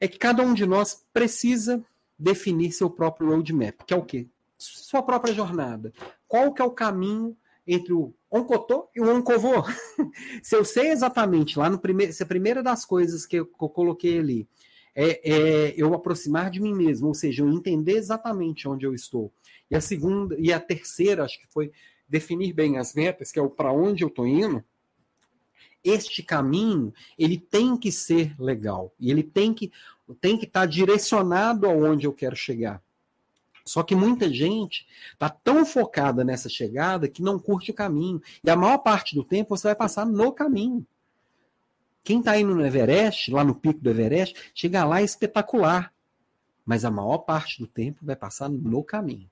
é 0.00 0.08
que 0.08 0.16
cada 0.16 0.42
um 0.42 0.54
de 0.54 0.64
nós 0.64 1.04
precisa 1.12 1.84
definir 2.18 2.72
seu 2.72 2.88
próprio 2.88 3.28
roadmap, 3.28 3.82
que 3.86 3.92
é 3.92 3.96
o 3.96 4.02
quê? 4.02 4.28
Sua 4.56 5.02
própria 5.02 5.34
jornada. 5.34 5.92
qual 6.26 6.54
que 6.54 6.62
é 6.62 6.64
o 6.64 6.70
caminho 6.70 7.36
entre 7.66 7.92
o 7.92 8.14
oncotô 8.30 8.88
e 8.96 9.00
o 9.02 9.14
oncovô. 9.14 9.62
se 10.42 10.56
eu 10.56 10.64
sei 10.64 10.88
exatamente 10.88 11.58
lá 11.58 11.68
no 11.68 11.78
primeiro, 11.78 12.14
se 12.14 12.22
a 12.22 12.26
primeira 12.26 12.62
das 12.62 12.82
coisas 12.82 13.26
que 13.26 13.36
eu, 13.36 13.44
que 13.44 13.62
eu 13.62 13.68
coloquei 13.68 14.18
ali 14.18 14.48
é, 14.94 15.20
é, 15.22 15.74
eu 15.76 15.92
aproximar 15.92 16.50
de 16.50 16.62
mim 16.62 16.72
mesmo, 16.72 17.08
ou 17.08 17.14
seja, 17.14 17.42
eu 17.42 17.50
entender 17.50 17.98
exatamente 17.98 18.66
onde 18.66 18.86
eu 18.86 18.94
estou. 18.94 19.30
E 19.70 19.76
a 19.76 19.82
segunda 19.82 20.34
e 20.38 20.50
a 20.50 20.58
terceira, 20.58 21.24
acho 21.24 21.38
que 21.38 21.46
foi 21.52 21.70
definir 22.08 22.52
bem 22.52 22.78
as 22.78 22.94
metas, 22.94 23.32
que 23.32 23.38
é 23.38 23.42
o 23.42 23.50
para 23.50 23.72
onde 23.72 24.04
eu 24.04 24.08
estou 24.08 24.26
indo. 24.26 24.64
Este 25.82 26.22
caminho, 26.22 26.92
ele 27.18 27.38
tem 27.38 27.76
que 27.76 27.92
ser 27.92 28.34
legal 28.40 28.92
e 28.98 29.10
ele 29.10 29.22
tem 29.22 29.54
que 29.54 29.72
tem 30.20 30.38
que 30.38 30.44
estar 30.44 30.60
tá 30.60 30.66
direcionado 30.66 31.66
aonde 31.66 32.06
eu 32.06 32.12
quero 32.12 32.36
chegar. 32.36 32.82
Só 33.64 33.82
que 33.82 33.96
muita 33.96 34.32
gente 34.32 34.86
está 35.12 35.28
tão 35.28 35.66
focada 35.66 36.24
nessa 36.24 36.48
chegada 36.48 37.08
que 37.08 37.20
não 37.20 37.38
curte 37.38 37.72
o 37.72 37.74
caminho. 37.74 38.22
E 38.44 38.48
a 38.48 38.54
maior 38.54 38.78
parte 38.78 39.16
do 39.16 39.24
tempo 39.24 39.56
você 39.56 39.68
vai 39.68 39.74
passar 39.74 40.06
no 40.06 40.30
caminho. 40.30 40.86
Quem 42.04 42.20
está 42.20 42.38
indo 42.38 42.54
no 42.54 42.64
Everest, 42.64 43.32
lá 43.32 43.42
no 43.42 43.56
pico 43.56 43.80
do 43.80 43.90
Everest, 43.90 44.52
chega 44.54 44.84
lá 44.84 45.00
é 45.00 45.04
espetacular. 45.04 45.92
Mas 46.64 46.84
a 46.84 46.90
maior 46.90 47.18
parte 47.18 47.58
do 47.58 47.66
tempo 47.66 48.06
vai 48.06 48.14
passar 48.14 48.48
no 48.48 48.84
caminho 48.84 49.28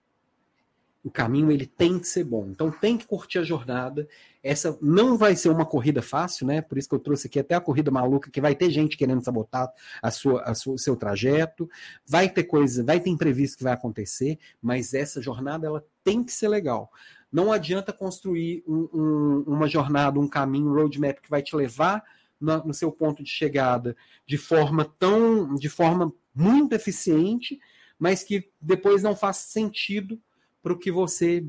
o 1.05 1.11
caminho 1.11 1.53
ele 1.53 1.67
tem 1.67 1.99
que 1.99 2.09
ser 2.09 2.25
bom. 2.25 2.49
Então 2.49 2.71
tem 2.71 2.97
que 2.97 3.07
curtir 3.07 3.39
a 3.39 3.45
jornada. 3.45 4.09
Essa 4.43 4.77
não 4.81 5.19
vai 5.19 5.37
ser 5.37 5.51
uma 5.51 5.67
corrida 5.67 6.01
fácil, 6.01 6.47
né? 6.47 6.63
Por 6.63 6.79
isso 6.79 6.89
que 6.89 6.95
eu 6.95 6.99
trouxe 6.99 7.27
aqui 7.27 7.39
até 7.39 7.55
a 7.55 7.61
corrida 7.61 7.91
maluca, 7.91 8.31
que 8.31 8.41
vai 8.41 8.55
ter 8.55 8.71
gente 8.71 8.97
querendo 8.97 9.23
sabotar 9.23 9.71
a 10.03 10.11
sua, 10.11 10.41
a 10.43 10.55
sua, 10.55 10.75
o 10.75 10.79
seu 10.79 10.97
trajeto, 10.97 11.69
vai 12.07 12.31
ter 12.31 12.45
coisa, 12.45 12.83
vai 12.83 12.99
ter 13.01 13.11
imprevisto 13.11 13.59
que 13.59 13.65
vai 13.65 13.75
acontecer, 13.75 14.39
mas 14.63 14.95
essa 14.95 15.21
jornada 15.21 15.67
ela 15.67 15.85
tem 16.03 16.25
que 16.25 16.33
ser 16.33 16.49
legal. 16.49 16.91
Não 17.31 17.53
adianta 17.53 17.93
construir 17.93 18.65
um, 18.67 18.89
um, 18.95 19.45
uma 19.47 19.69
jornada, 19.69 20.19
um 20.19 20.29
caminho, 20.29 20.71
um 20.71 20.75
roadmap 20.75 21.21
que 21.21 21.29
vai 21.29 21.43
te 21.43 21.55
levar 21.55 22.03
no, 22.41 22.69
no 22.69 22.75
seu 22.75 22.91
ponto 22.91 23.23
de 23.23 23.29
chegada 23.29 23.95
de 24.27 24.39
forma 24.39 24.87
tão, 24.99 25.55
de 25.55 25.69
forma 25.69 26.11
muito 26.35 26.73
eficiente, 26.73 27.61
mas 27.99 28.25
que 28.25 28.49
depois 28.59 29.03
não 29.03 29.15
faça 29.15 29.47
sentido 29.49 30.19
para 30.65 30.73
o 30.73 30.79
que 30.79 30.91
você, 30.91 31.45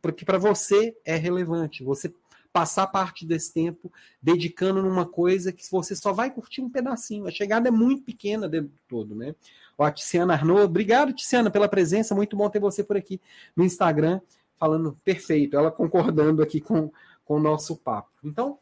para 0.00 0.12
que 0.12 0.24
para 0.24 0.38
você 0.38 0.96
é 1.04 1.16
relevante. 1.16 1.82
Você 1.82 2.14
passar 2.52 2.86
parte 2.86 3.26
desse 3.26 3.52
tempo 3.52 3.92
dedicando 4.22 4.80
numa 4.80 5.04
coisa 5.04 5.52
que 5.52 5.68
você 5.68 5.96
só 5.96 6.12
vai 6.12 6.30
curtir 6.30 6.60
um 6.60 6.70
pedacinho. 6.70 7.26
A 7.26 7.32
chegada 7.32 7.66
é 7.66 7.70
muito 7.72 8.04
pequena 8.04 8.48
dentro 8.48 8.68
do 8.68 8.78
todo, 8.88 9.16
né? 9.16 9.34
Ó, 9.76 9.90
Tiziana 9.90 10.34
Arnaud, 10.34 10.62
obrigado, 10.62 11.12
Tiziana, 11.12 11.50
pela 11.50 11.68
presença. 11.68 12.14
Muito 12.14 12.36
bom 12.36 12.48
ter 12.48 12.60
você 12.60 12.84
por 12.84 12.96
aqui 12.96 13.20
no 13.56 13.64
Instagram, 13.64 14.20
falando 14.56 14.96
perfeito, 15.04 15.56
ela 15.56 15.72
concordando 15.72 16.40
aqui 16.40 16.60
com, 16.60 16.92
com 17.24 17.34
o 17.34 17.40
nosso 17.40 17.76
papo. 17.76 18.10
Então, 18.22 18.56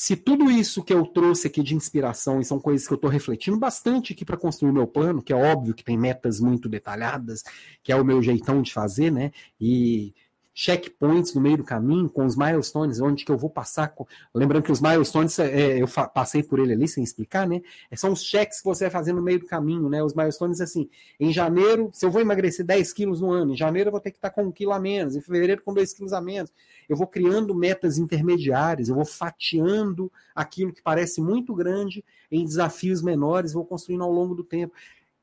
se 0.00 0.14
tudo 0.14 0.48
isso 0.48 0.84
que 0.84 0.92
eu 0.92 1.04
trouxe 1.04 1.48
aqui 1.48 1.60
de 1.60 1.74
inspiração, 1.74 2.40
e 2.40 2.44
são 2.44 2.60
coisas 2.60 2.86
que 2.86 2.92
eu 2.92 2.94
estou 2.94 3.10
refletindo 3.10 3.58
bastante 3.58 4.12
aqui 4.12 4.24
para 4.24 4.36
construir 4.36 4.70
o 4.70 4.72
meu 4.72 4.86
plano, 4.86 5.20
que 5.20 5.32
é 5.32 5.36
óbvio 5.36 5.74
que 5.74 5.82
tem 5.82 5.98
metas 5.98 6.38
muito 6.38 6.68
detalhadas, 6.68 7.42
que 7.82 7.90
é 7.90 7.96
o 7.96 8.04
meu 8.04 8.22
jeitão 8.22 8.62
de 8.62 8.72
fazer, 8.72 9.10
né? 9.10 9.32
E 9.60 10.14
checkpoints 10.58 11.32
no 11.34 11.40
meio 11.40 11.58
do 11.58 11.62
caminho, 11.62 12.10
com 12.10 12.26
os 12.26 12.36
milestones, 12.36 13.00
onde 13.00 13.24
que 13.24 13.30
eu 13.30 13.38
vou 13.38 13.48
passar. 13.48 13.86
Com... 13.90 14.04
Lembrando 14.34 14.64
que 14.64 14.72
os 14.72 14.80
milestones, 14.80 15.38
é, 15.38 15.80
eu 15.80 15.86
passei 16.12 16.42
por 16.42 16.58
ele 16.58 16.72
ali 16.72 16.88
sem 16.88 17.04
explicar, 17.04 17.46
né? 17.46 17.62
É, 17.88 17.94
são 17.94 18.10
os 18.10 18.24
checks 18.24 18.58
que 18.58 18.64
você 18.64 18.84
vai 18.84 18.90
fazer 18.90 19.12
no 19.12 19.22
meio 19.22 19.38
do 19.38 19.46
caminho, 19.46 19.88
né? 19.88 20.02
Os 20.02 20.14
milestones, 20.14 20.60
assim, 20.60 20.90
em 21.20 21.32
janeiro, 21.32 21.90
se 21.92 22.04
eu 22.04 22.10
vou 22.10 22.20
emagrecer 22.20 22.66
10 22.66 22.92
quilos 22.92 23.20
no 23.20 23.30
ano, 23.30 23.52
em 23.52 23.56
janeiro 23.56 23.86
eu 23.86 23.92
vou 23.92 24.00
ter 24.00 24.10
que 24.10 24.18
estar 24.18 24.30
com 24.30 24.46
um 24.46 24.50
quilo 24.50 24.72
a 24.72 24.80
menos, 24.80 25.14
em 25.14 25.20
fevereiro 25.20 25.62
com 25.62 25.72
2 25.72 25.92
quilos 25.94 26.12
a 26.12 26.20
menos. 26.20 26.52
Eu 26.88 26.96
vou 26.96 27.06
criando 27.06 27.54
metas 27.54 27.96
intermediárias, 27.96 28.88
eu 28.88 28.96
vou 28.96 29.04
fatiando 29.04 30.10
aquilo 30.34 30.72
que 30.72 30.82
parece 30.82 31.20
muito 31.20 31.54
grande 31.54 32.04
em 32.32 32.44
desafios 32.44 33.00
menores, 33.00 33.52
vou 33.52 33.64
construindo 33.64 34.02
ao 34.02 34.10
longo 34.10 34.34
do 34.34 34.42
tempo. 34.42 34.74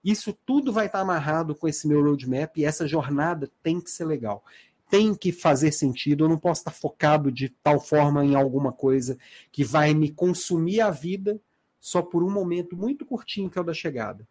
Isso 0.02 0.32
tudo 0.46 0.72
vai 0.72 0.86
estar 0.86 1.02
amarrado 1.02 1.54
com 1.54 1.68
esse 1.68 1.88
meu 1.90 2.02
roadmap 2.02 2.56
e 2.56 2.64
essa 2.64 2.88
jornada 2.88 3.50
tem 3.62 3.82
que 3.82 3.92
ser 3.92 4.06
legal 4.06 4.42
tem 4.90 5.16
que 5.16 5.32
fazer 5.32 5.72
sentido, 5.72 6.26
eu 6.26 6.30
não 6.30 6.38
posso 6.38 6.62
estar 6.62 6.72
focado 6.72 7.32
de 7.32 7.50
tal 7.50 7.80
forma 7.80 8.24
em 8.24 8.36
alguma 8.36 8.72
coisa 8.72 9.18
que 9.52 9.64
vai 9.64 9.94
me 9.94 10.12
consumir 10.12 10.82
a 10.82 10.92
vida 10.92 11.40
só 11.80 12.02
por 12.02 12.24
um 12.24 12.30
momento 12.30 12.76
muito 12.76 13.06
curtinho 13.06 13.50
que 13.50 13.58
é 13.58 13.62
o 13.62 13.66
da 13.66 13.74
chegada. 13.74 14.28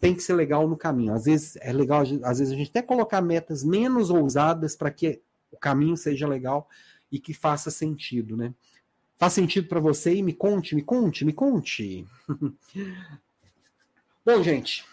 Tem 0.00 0.14
que 0.14 0.22
ser 0.22 0.34
legal 0.34 0.68
no 0.68 0.76
caminho. 0.76 1.14
Às 1.14 1.24
vezes 1.24 1.56
é 1.56 1.72
legal, 1.72 2.02
às 2.24 2.38
vezes 2.38 2.52
a 2.52 2.56
gente 2.56 2.70
até 2.70 2.82
colocar 2.82 3.20
metas 3.20 3.62
menos 3.62 4.10
ousadas 4.10 4.74
para 4.74 4.90
que 4.90 5.20
o 5.50 5.56
caminho 5.56 5.96
seja 5.96 6.26
legal 6.26 6.68
e 7.10 7.18
que 7.18 7.34
faça 7.34 7.70
sentido, 7.70 8.36
né? 8.36 8.54
Faz 9.18 9.34
sentido 9.34 9.68
para 9.68 9.80
você 9.80 10.14
e 10.14 10.22
me 10.22 10.32
conte, 10.32 10.74
me 10.74 10.82
conte, 10.82 11.24
me 11.24 11.32
conte. 11.32 12.06
Bom, 14.24 14.42
gente, 14.42 14.84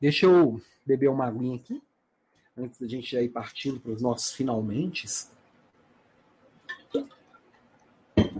deixa 0.00 0.26
eu 0.26 0.60
beber 0.84 1.08
uma 1.08 1.26
aguinha 1.26 1.56
aqui 1.56 1.80
antes 2.60 2.80
da 2.80 2.86
gente 2.86 3.16
ir 3.16 3.28
partindo 3.28 3.80
para 3.80 3.92
os 3.92 4.02
nossos 4.02 4.32
finalmente. 4.32 5.06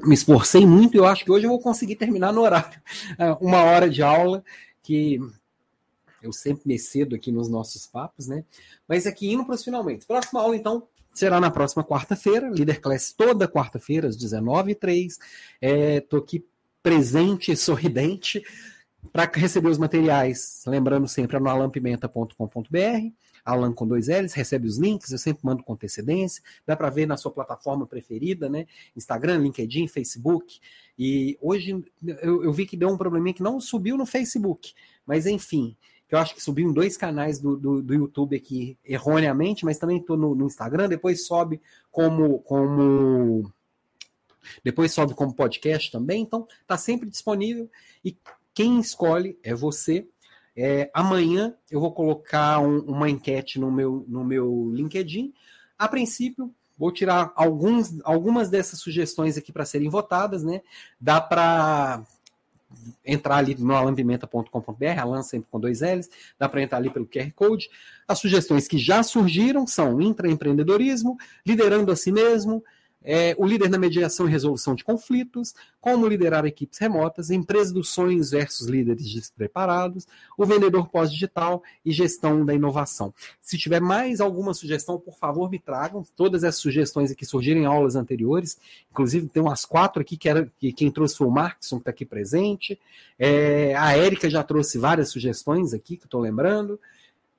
Me 0.04 0.14
esforcei 0.14 0.66
muito 0.66 0.94
e 0.94 0.98
eu 0.98 1.06
acho 1.06 1.24
que 1.24 1.30
hoje 1.30 1.46
eu 1.46 1.50
vou 1.50 1.60
conseguir 1.60 1.96
terminar 1.96 2.32
no 2.32 2.42
horário. 2.42 2.80
É, 3.18 3.32
uma 3.40 3.62
hora 3.62 3.88
de 3.88 4.02
aula, 4.02 4.44
que 4.82 5.20
eu 6.22 6.32
sempre 6.32 6.62
me 6.66 6.78
cedo 6.78 7.14
aqui 7.14 7.32
nos 7.32 7.48
nossos 7.48 7.86
papos, 7.86 8.26
né? 8.26 8.44
Mas 8.86 9.06
aqui 9.06 9.32
indo 9.32 9.44
para 9.44 9.54
os 9.54 9.64
finalmente. 9.64 10.06
Próxima 10.06 10.40
aula, 10.40 10.56
então, 10.56 10.86
será 11.12 11.40
na 11.40 11.50
próxima 11.50 11.84
quarta-feira, 11.84 12.48
Líder 12.48 12.80
Class 12.80 13.12
toda 13.12 13.48
quarta-feira, 13.48 14.08
às 14.08 14.16
19h03. 14.16 15.18
Estou 15.60 16.18
é, 16.18 16.22
aqui 16.22 16.44
presente, 16.82 17.56
sorridente, 17.56 18.42
para 19.12 19.30
receber 19.32 19.68
os 19.68 19.78
materiais. 19.78 20.62
Lembrando 20.66 21.08
sempre, 21.08 21.36
é 21.36 21.40
no 21.40 21.48
alampimenta.com.br. 21.48 23.12
Alan 23.44 23.72
com 23.72 23.86
dois 23.86 24.08
L's, 24.08 24.32
recebe 24.32 24.66
os 24.66 24.78
links, 24.78 25.10
eu 25.10 25.18
sempre 25.18 25.44
mando 25.44 25.62
com 25.62 25.72
antecedência, 25.72 26.42
dá 26.66 26.76
para 26.76 26.90
ver 26.90 27.06
na 27.06 27.16
sua 27.16 27.30
plataforma 27.30 27.86
preferida, 27.86 28.48
né? 28.48 28.66
Instagram, 28.96 29.38
LinkedIn, 29.38 29.88
Facebook. 29.88 30.60
E 30.98 31.38
hoje 31.40 31.82
eu, 32.04 32.44
eu, 32.44 32.52
vi 32.52 32.66
que 32.66 32.76
deu 32.76 32.88
um 32.88 32.96
probleminha 32.96 33.34
que 33.34 33.42
não 33.42 33.60
subiu 33.60 33.96
no 33.96 34.06
Facebook, 34.06 34.72
mas 35.06 35.26
enfim, 35.26 35.76
que 36.08 36.14
eu 36.14 36.18
acho 36.18 36.34
que 36.34 36.42
subiu 36.42 36.68
em 36.68 36.72
dois 36.72 36.96
canais 36.96 37.38
do, 37.38 37.56
do, 37.56 37.82
do 37.82 37.94
YouTube 37.94 38.36
aqui 38.36 38.76
erroneamente, 38.84 39.64
mas 39.64 39.78
também 39.78 39.98
estou 39.98 40.16
no, 40.16 40.34
no 40.34 40.46
Instagram, 40.46 40.88
depois 40.88 41.26
sobe 41.26 41.60
como. 41.90 42.40
como 42.40 43.50
depois 44.64 44.92
sobe 44.92 45.14
como 45.14 45.34
podcast 45.34 45.92
também, 45.92 46.22
então 46.22 46.48
está 46.62 46.76
sempre 46.76 47.08
disponível 47.08 47.70
e 48.04 48.16
quem 48.52 48.80
escolhe 48.80 49.38
é 49.42 49.54
você. 49.54 50.08
É, 50.62 50.90
amanhã 50.92 51.54
eu 51.70 51.80
vou 51.80 51.90
colocar 51.90 52.60
um, 52.60 52.80
uma 52.80 53.08
enquete 53.08 53.58
no 53.58 53.72
meu, 53.72 54.04
no 54.06 54.22
meu 54.22 54.70
LinkedIn. 54.74 55.32
A 55.78 55.88
princípio, 55.88 56.54
vou 56.76 56.92
tirar 56.92 57.32
alguns, 57.34 57.98
algumas 58.04 58.50
dessas 58.50 58.78
sugestões 58.78 59.38
aqui 59.38 59.52
para 59.52 59.64
serem 59.64 59.88
votadas, 59.88 60.44
né? 60.44 60.60
Dá 61.00 61.18
para 61.18 62.04
entrar 63.02 63.36
ali 63.36 63.54
no 63.54 63.74
alampimenta.com.br, 63.74 65.00
Alan 65.00 65.22
sempre 65.22 65.48
com 65.50 65.58
dois 65.58 65.80
L's, 65.80 66.10
dá 66.38 66.46
para 66.46 66.60
entrar 66.60 66.76
ali 66.76 66.90
pelo 66.90 67.06
QR 67.06 67.32
Code. 67.34 67.70
As 68.06 68.18
sugestões 68.18 68.68
que 68.68 68.76
já 68.76 69.02
surgiram 69.02 69.66
são 69.66 69.98
intraempreendedorismo, 69.98 71.16
liderando 71.46 71.90
a 71.90 71.96
si 71.96 72.12
mesmo, 72.12 72.62
é, 73.02 73.34
o 73.38 73.46
líder 73.46 73.70
na 73.70 73.78
mediação 73.78 74.28
e 74.28 74.30
resolução 74.30 74.74
de 74.74 74.84
conflitos, 74.84 75.54
como 75.80 76.06
liderar 76.06 76.44
equipes 76.44 76.78
remotas, 76.78 77.30
empresa 77.30 77.72
dos 77.72 77.88
sonhos 77.88 78.30
versus 78.30 78.68
líderes 78.68 79.10
despreparados, 79.10 80.06
o 80.36 80.44
vendedor 80.44 80.88
pós-digital 80.88 81.62
e 81.84 81.92
gestão 81.92 82.44
da 82.44 82.54
inovação. 82.54 83.14
Se 83.40 83.56
tiver 83.56 83.80
mais 83.80 84.20
alguma 84.20 84.52
sugestão, 84.52 84.98
por 84.98 85.16
favor, 85.16 85.50
me 85.50 85.58
tragam. 85.58 86.04
Todas 86.14 86.44
essas 86.44 86.60
sugestões 86.60 87.10
aqui 87.10 87.24
surgiram 87.24 87.60
em 87.60 87.66
aulas 87.66 87.96
anteriores, 87.96 88.58
inclusive 88.90 89.28
tem 89.28 89.42
umas 89.42 89.64
quatro 89.64 90.02
aqui 90.02 90.16
que, 90.16 90.28
era, 90.28 90.50
que 90.58 90.72
quem 90.72 90.90
trouxe 90.90 91.16
foi 91.16 91.26
o 91.26 91.30
Markson, 91.30 91.76
que 91.76 91.82
está 91.82 91.90
aqui 91.90 92.04
presente. 92.04 92.78
É, 93.18 93.74
a 93.76 93.96
Érica 93.96 94.28
já 94.28 94.42
trouxe 94.42 94.78
várias 94.78 95.08
sugestões 95.08 95.72
aqui, 95.72 95.96
que 95.96 96.04
estou 96.04 96.20
lembrando. 96.20 96.78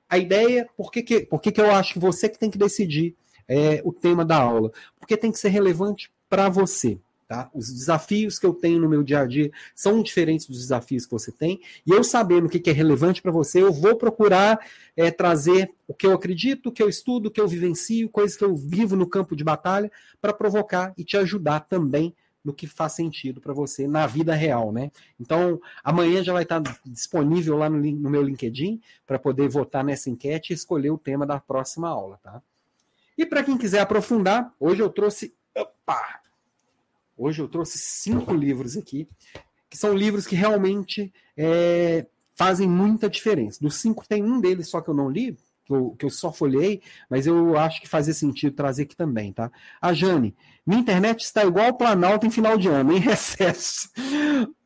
A 0.08 0.18
ideia, 0.18 0.68
por 0.76 0.90
que, 0.90 1.02
que, 1.02 1.20
por 1.20 1.40
que, 1.40 1.52
que 1.52 1.60
eu 1.60 1.70
acho 1.70 1.94
que 1.94 1.98
você 1.98 2.28
que 2.28 2.38
tem 2.38 2.50
que 2.50 2.58
decidir 2.58 3.16
é, 3.52 3.82
o 3.84 3.92
tema 3.92 4.24
da 4.24 4.36
aula, 4.36 4.72
porque 4.98 5.14
tem 5.14 5.30
que 5.30 5.38
ser 5.38 5.50
relevante 5.50 6.10
para 6.28 6.48
você. 6.48 6.98
Tá? 7.28 7.50
Os 7.54 7.72
desafios 7.72 8.38
que 8.38 8.46
eu 8.46 8.52
tenho 8.52 8.80
no 8.80 8.88
meu 8.88 9.02
dia 9.02 9.20
a 9.20 9.26
dia 9.26 9.50
são 9.74 10.02
diferentes 10.02 10.46
dos 10.46 10.58
desafios 10.58 11.04
que 11.04 11.12
você 11.12 11.30
tem, 11.30 11.60
e 11.86 11.90
eu 11.90 12.02
sabendo 12.02 12.46
o 12.46 12.48
que 12.48 12.68
é 12.68 12.72
relevante 12.72 13.20
para 13.20 13.30
você, 13.30 13.62
eu 13.62 13.72
vou 13.72 13.96
procurar 13.96 14.58
é, 14.96 15.10
trazer 15.10 15.70
o 15.86 15.92
que 15.92 16.06
eu 16.06 16.12
acredito, 16.12 16.68
o 16.68 16.72
que 16.72 16.82
eu 16.82 16.88
estudo, 16.88 17.26
o 17.26 17.30
que 17.30 17.40
eu 17.40 17.48
vivencio, 17.48 18.08
coisas 18.08 18.36
que 18.36 18.44
eu 18.44 18.56
vivo 18.56 18.96
no 18.96 19.06
campo 19.06 19.36
de 19.36 19.44
batalha, 19.44 19.92
para 20.20 20.32
provocar 20.32 20.94
e 20.96 21.04
te 21.04 21.16
ajudar 21.18 21.60
também 21.60 22.14
no 22.44 22.52
que 22.52 22.66
faz 22.66 22.94
sentido 22.94 23.40
para 23.40 23.52
você 23.52 23.86
na 23.86 24.06
vida 24.06 24.34
real, 24.34 24.72
né? 24.72 24.90
Então, 25.20 25.60
amanhã 25.84 26.24
já 26.24 26.32
vai 26.32 26.42
estar 26.42 26.60
disponível 26.84 27.56
lá 27.56 27.70
no, 27.70 27.78
no 27.78 28.10
meu 28.10 28.22
LinkedIn 28.22 28.80
para 29.06 29.18
poder 29.18 29.48
votar 29.48 29.84
nessa 29.84 30.10
enquete 30.10 30.52
e 30.52 30.54
escolher 30.54 30.90
o 30.90 30.98
tema 30.98 31.24
da 31.26 31.38
próxima 31.38 31.88
aula, 31.88 32.18
tá? 32.22 32.42
E 33.22 33.26
para 33.26 33.44
quem 33.44 33.56
quiser 33.56 33.78
aprofundar, 33.78 34.52
hoje 34.58 34.82
eu 34.82 34.90
trouxe. 34.90 35.32
Opa! 35.56 36.20
Hoje 37.16 37.40
eu 37.40 37.46
trouxe 37.46 37.78
cinco 37.78 38.34
livros 38.34 38.76
aqui, 38.76 39.08
que 39.70 39.78
são 39.78 39.94
livros 39.94 40.26
que 40.26 40.34
realmente 40.34 41.12
é, 41.36 42.04
fazem 42.34 42.68
muita 42.68 43.08
diferença. 43.08 43.60
Dos 43.60 43.76
cinco, 43.76 44.04
tem 44.08 44.24
um 44.24 44.40
deles 44.40 44.68
só 44.68 44.80
que 44.80 44.90
eu 44.90 44.94
não 44.94 45.08
li, 45.08 45.38
que 45.64 45.72
eu, 45.72 45.94
que 45.96 46.04
eu 46.04 46.10
só 46.10 46.32
folhei, 46.32 46.82
mas 47.08 47.24
eu 47.24 47.56
acho 47.56 47.80
que 47.80 47.88
fazia 47.88 48.12
sentido 48.12 48.56
trazer 48.56 48.82
aqui 48.82 48.96
também, 48.96 49.32
tá? 49.32 49.52
A 49.80 49.92
Jane, 49.92 50.34
minha 50.66 50.80
internet 50.80 51.20
está 51.20 51.44
igual 51.44 51.66
ao 51.66 51.74
Planalto 51.74 52.26
em 52.26 52.30
final 52.30 52.58
de 52.58 52.66
ano, 52.66 52.92
em 52.92 52.98
recesso. 52.98 53.88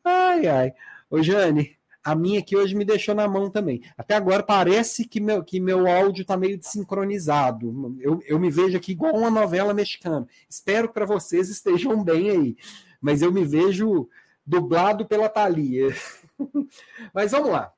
Ai, 0.03 0.47
ai. 0.47 0.73
Ô, 1.11 1.21
Jane, 1.21 1.76
a 2.07 2.15
minha 2.15 2.39
aqui 2.39 2.55
hoje 2.55 2.73
me 2.73 2.85
deixou 2.85 3.13
na 3.13 3.27
mão 3.27 3.49
também. 3.49 3.81
Até 3.97 4.15
agora 4.15 4.41
parece 4.41 5.05
que 5.05 5.19
meu, 5.19 5.43
que 5.43 5.59
meu 5.59 5.85
áudio 5.85 6.21
está 6.21 6.37
meio 6.37 6.57
desincronizado. 6.57 7.97
Eu, 7.99 8.21
eu 8.25 8.39
me 8.39 8.49
vejo 8.49 8.77
aqui 8.77 8.93
igual 8.93 9.13
uma 9.13 9.29
novela 9.29 9.73
mexicana. 9.73 10.25
Espero 10.49 10.87
que 10.87 10.93
para 10.93 11.05
vocês 11.05 11.49
estejam 11.49 12.01
bem 12.01 12.29
aí. 12.29 12.57
Mas 13.01 13.21
eu 13.21 13.29
me 13.29 13.43
vejo 13.43 14.07
dublado 14.45 15.05
pela 15.05 15.27
Thalia. 15.27 15.93
Mas 17.13 17.33
vamos 17.33 17.49
lá. 17.49 17.73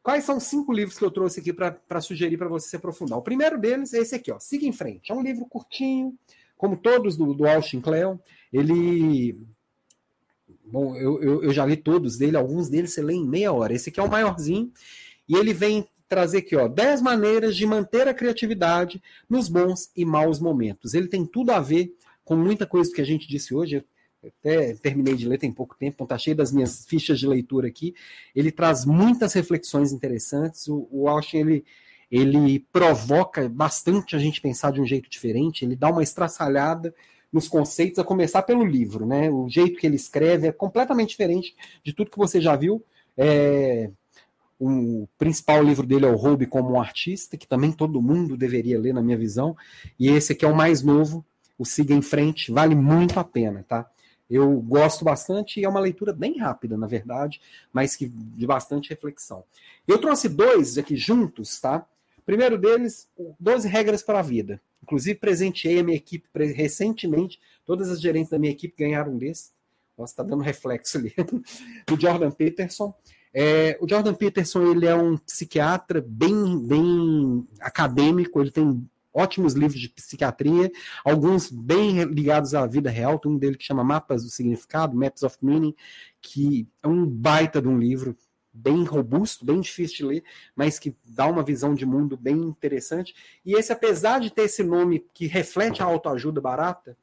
Quais 0.00 0.22
são 0.22 0.36
os 0.36 0.44
cinco 0.44 0.72
livros 0.72 0.96
que 0.96 1.04
eu 1.04 1.10
trouxe 1.10 1.40
aqui 1.40 1.52
para 1.52 2.00
sugerir 2.00 2.36
para 2.36 2.46
você 2.46 2.68
se 2.68 2.76
aprofundar? 2.76 3.18
O 3.18 3.22
primeiro 3.22 3.58
deles 3.58 3.92
é 3.92 3.98
esse 3.98 4.14
aqui, 4.14 4.30
ó. 4.30 4.38
Siga 4.38 4.64
em 4.64 4.72
frente. 4.72 5.10
É 5.10 5.14
um 5.14 5.22
livro 5.22 5.44
curtinho, 5.44 6.16
como 6.56 6.76
todos 6.76 7.16
do, 7.16 7.34
do 7.34 7.48
Austin 7.48 7.80
Kleon. 7.80 8.16
Ele. 8.52 9.36
Bom, 10.66 10.96
eu, 10.96 11.22
eu, 11.22 11.42
eu, 11.44 11.52
já 11.52 11.64
li 11.64 11.76
todos 11.76 12.18
dele, 12.18 12.36
alguns 12.36 12.68
deles 12.68 12.92
você 12.92 13.02
lê 13.02 13.14
em 13.14 13.26
meia 13.26 13.52
hora. 13.52 13.72
Esse 13.72 13.90
aqui 13.90 14.00
é 14.00 14.02
o 14.02 14.10
maiorzinho. 14.10 14.72
E 15.28 15.36
ele 15.36 15.52
vem 15.52 15.86
trazer 16.08 16.38
aqui, 16.38 16.56
ó, 16.56 16.68
10 16.68 17.02
maneiras 17.02 17.56
de 17.56 17.66
manter 17.66 18.06
a 18.08 18.14
criatividade 18.14 19.02
nos 19.28 19.48
bons 19.48 19.90
e 19.96 20.04
maus 20.04 20.38
momentos. 20.38 20.94
Ele 20.94 21.08
tem 21.08 21.24
tudo 21.24 21.50
a 21.50 21.60
ver 21.60 21.94
com 22.24 22.36
muita 22.36 22.66
coisa 22.66 22.92
que 22.92 23.00
a 23.00 23.04
gente 23.04 23.28
disse 23.28 23.54
hoje 23.54 23.84
até 24.26 24.74
terminei 24.74 25.14
de 25.14 25.28
ler 25.28 25.38
tem 25.38 25.52
pouco 25.52 25.76
tempo, 25.76 25.94
então 25.94 26.04
está 26.04 26.18
cheio 26.18 26.36
das 26.36 26.52
minhas 26.52 26.84
fichas 26.86 27.18
de 27.18 27.26
leitura 27.26 27.68
aqui. 27.68 27.94
Ele 28.34 28.50
traz 28.50 28.84
muitas 28.84 29.32
reflexões 29.32 29.92
interessantes. 29.92 30.66
O, 30.68 30.88
o 30.90 31.08
Austin, 31.08 31.38
ele, 31.38 31.64
ele 32.10 32.60
provoca 32.72 33.48
bastante 33.48 34.16
a 34.16 34.18
gente 34.18 34.40
pensar 34.40 34.72
de 34.72 34.80
um 34.80 34.86
jeito 34.86 35.08
diferente, 35.08 35.64
ele 35.64 35.76
dá 35.76 35.90
uma 35.90 36.02
estraçalhada 36.02 36.94
nos 37.32 37.48
conceitos, 37.48 37.98
a 37.98 38.04
começar 38.04 38.42
pelo 38.42 38.64
livro, 38.64 39.06
né? 39.06 39.30
O 39.30 39.48
jeito 39.48 39.78
que 39.78 39.86
ele 39.86 39.96
escreve 39.96 40.48
é 40.48 40.52
completamente 40.52 41.10
diferente 41.10 41.54
de 41.84 41.92
tudo 41.92 42.10
que 42.10 42.18
você 42.18 42.40
já 42.40 42.56
viu. 42.56 42.82
É, 43.16 43.90
o 44.58 45.06
principal 45.18 45.62
livro 45.62 45.86
dele 45.86 46.06
é 46.06 46.08
o 46.08 46.16
Roube 46.16 46.46
como 46.46 46.72
um 46.72 46.80
Artista, 46.80 47.36
que 47.36 47.46
também 47.46 47.72
todo 47.72 48.00
mundo 48.00 48.36
deveria 48.36 48.78
ler, 48.78 48.94
na 48.94 49.02
minha 49.02 49.16
visão. 49.16 49.56
E 49.98 50.08
esse 50.08 50.32
aqui 50.32 50.44
é 50.44 50.48
o 50.48 50.56
mais 50.56 50.82
novo, 50.82 51.24
o 51.58 51.64
Siga 51.64 51.94
em 51.94 52.02
Frente, 52.02 52.50
vale 52.52 52.74
muito 52.74 53.18
a 53.18 53.24
pena, 53.24 53.64
tá? 53.68 53.90
Eu 54.28 54.60
gosto 54.60 55.04
bastante 55.04 55.60
e 55.60 55.64
é 55.64 55.68
uma 55.68 55.78
leitura 55.78 56.12
bem 56.12 56.38
rápida, 56.38 56.76
na 56.76 56.86
verdade, 56.86 57.40
mas 57.72 57.94
que 57.94 58.08
de 58.08 58.46
bastante 58.46 58.90
reflexão. 58.90 59.44
Eu 59.86 59.98
trouxe 59.98 60.28
dois 60.28 60.78
aqui 60.78 60.96
juntos, 60.96 61.60
tá? 61.60 61.86
primeiro 62.26 62.58
deles, 62.58 63.08
12 63.38 63.68
regras 63.68 64.02
para 64.02 64.18
a 64.18 64.22
vida. 64.22 64.60
Inclusive, 64.86 65.18
presenteei 65.18 65.80
a 65.80 65.82
minha 65.82 65.96
equipe 65.96 66.28
recentemente, 66.32 67.40
todas 67.64 67.90
as 67.90 68.00
gerentes 68.00 68.30
da 68.30 68.38
minha 68.38 68.52
equipe 68.52 68.76
ganharam 68.78 69.14
um 69.14 69.18
desse. 69.18 69.50
Nossa, 69.98 70.12
está 70.12 70.22
dando 70.22 70.44
reflexo 70.44 70.96
ali. 70.96 71.12
do 71.86 72.00
Jordan 72.00 72.30
Peterson. 72.30 72.94
É, 73.34 73.76
o 73.80 73.88
Jordan 73.88 74.14
Peterson 74.14 74.62
ele 74.70 74.86
é 74.86 74.94
um 74.94 75.18
psiquiatra 75.18 76.02
bem, 76.06 76.58
bem 76.64 77.46
acadêmico, 77.60 78.40
ele 78.40 78.52
tem 78.52 78.88
ótimos 79.12 79.54
livros 79.54 79.80
de 79.80 79.88
psiquiatria, 79.88 80.70
alguns 81.04 81.50
bem 81.50 82.04
ligados 82.04 82.54
à 82.54 82.64
vida 82.64 82.90
real. 82.90 83.18
Tem 83.18 83.32
um 83.32 83.36
dele 83.36 83.56
que 83.56 83.64
chama 83.64 83.82
Mapas 83.82 84.22
do 84.22 84.30
Significado, 84.30 84.96
Maps 84.96 85.24
of 85.24 85.36
Meaning, 85.42 85.74
que 86.22 86.68
é 86.80 86.86
um 86.86 87.04
baita 87.04 87.60
de 87.60 87.66
um 87.66 87.76
livro, 87.76 88.16
bem 88.56 88.84
robusto, 88.84 89.44
bem 89.44 89.60
difícil 89.60 89.96
de 89.96 90.04
ler, 90.04 90.24
mas 90.54 90.78
que 90.78 90.96
dá 91.04 91.26
uma 91.26 91.42
visão 91.42 91.74
de 91.74 91.84
mundo 91.84 92.16
bem 92.16 92.36
interessante. 92.36 93.14
E 93.44 93.54
esse, 93.54 93.72
apesar 93.72 94.20
de 94.20 94.30
ter 94.30 94.42
esse 94.42 94.62
nome 94.62 95.04
que 95.12 95.26
reflete 95.26 95.82
a 95.82 95.86
autoajuda 95.86 96.40
barata, 96.40 96.96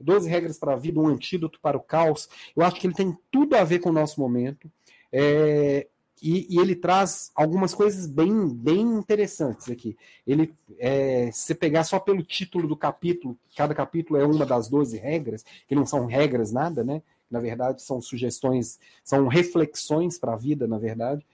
12 0.00 0.28
regras 0.28 0.58
para 0.58 0.72
a 0.72 0.76
vida, 0.76 1.00
um 1.00 1.06
antídoto 1.06 1.60
para 1.60 1.76
o 1.76 1.80
caos, 1.80 2.28
eu 2.56 2.64
acho 2.64 2.80
que 2.80 2.86
ele 2.86 2.94
tem 2.94 3.16
tudo 3.30 3.54
a 3.54 3.64
ver 3.64 3.78
com 3.78 3.90
o 3.90 3.92
nosso 3.92 4.20
momento. 4.20 4.70
É, 5.12 5.86
e, 6.22 6.46
e, 6.54 6.58
ele 6.58 6.74
traz 6.74 7.30
algumas 7.34 7.74
coisas 7.74 8.06
bem, 8.06 8.48
bem 8.48 8.80
interessantes 8.80 9.70
aqui. 9.70 9.96
Ele, 10.26 10.54
é, 10.78 11.30
se 11.32 11.54
pegar 11.54 11.84
só 11.84 12.00
pelo 12.00 12.22
título 12.22 12.66
do 12.66 12.76
capítulo, 12.76 13.38
cada 13.54 13.74
capítulo 13.74 14.18
é 14.18 14.24
uma 14.24 14.46
das 14.46 14.68
12 14.68 14.96
regras, 14.96 15.44
que 15.68 15.74
não 15.74 15.84
são 15.84 16.06
regras 16.06 16.50
nada, 16.50 16.82
né? 16.82 17.02
Na 17.30 17.40
verdade, 17.40 17.82
são 17.82 18.00
sugestões, 18.00 18.78
são 19.02 19.26
reflexões 19.26 20.18
para 20.18 20.34
a 20.34 20.36
vida, 20.36 20.66
na 20.66 20.78
verdade. 20.78 21.26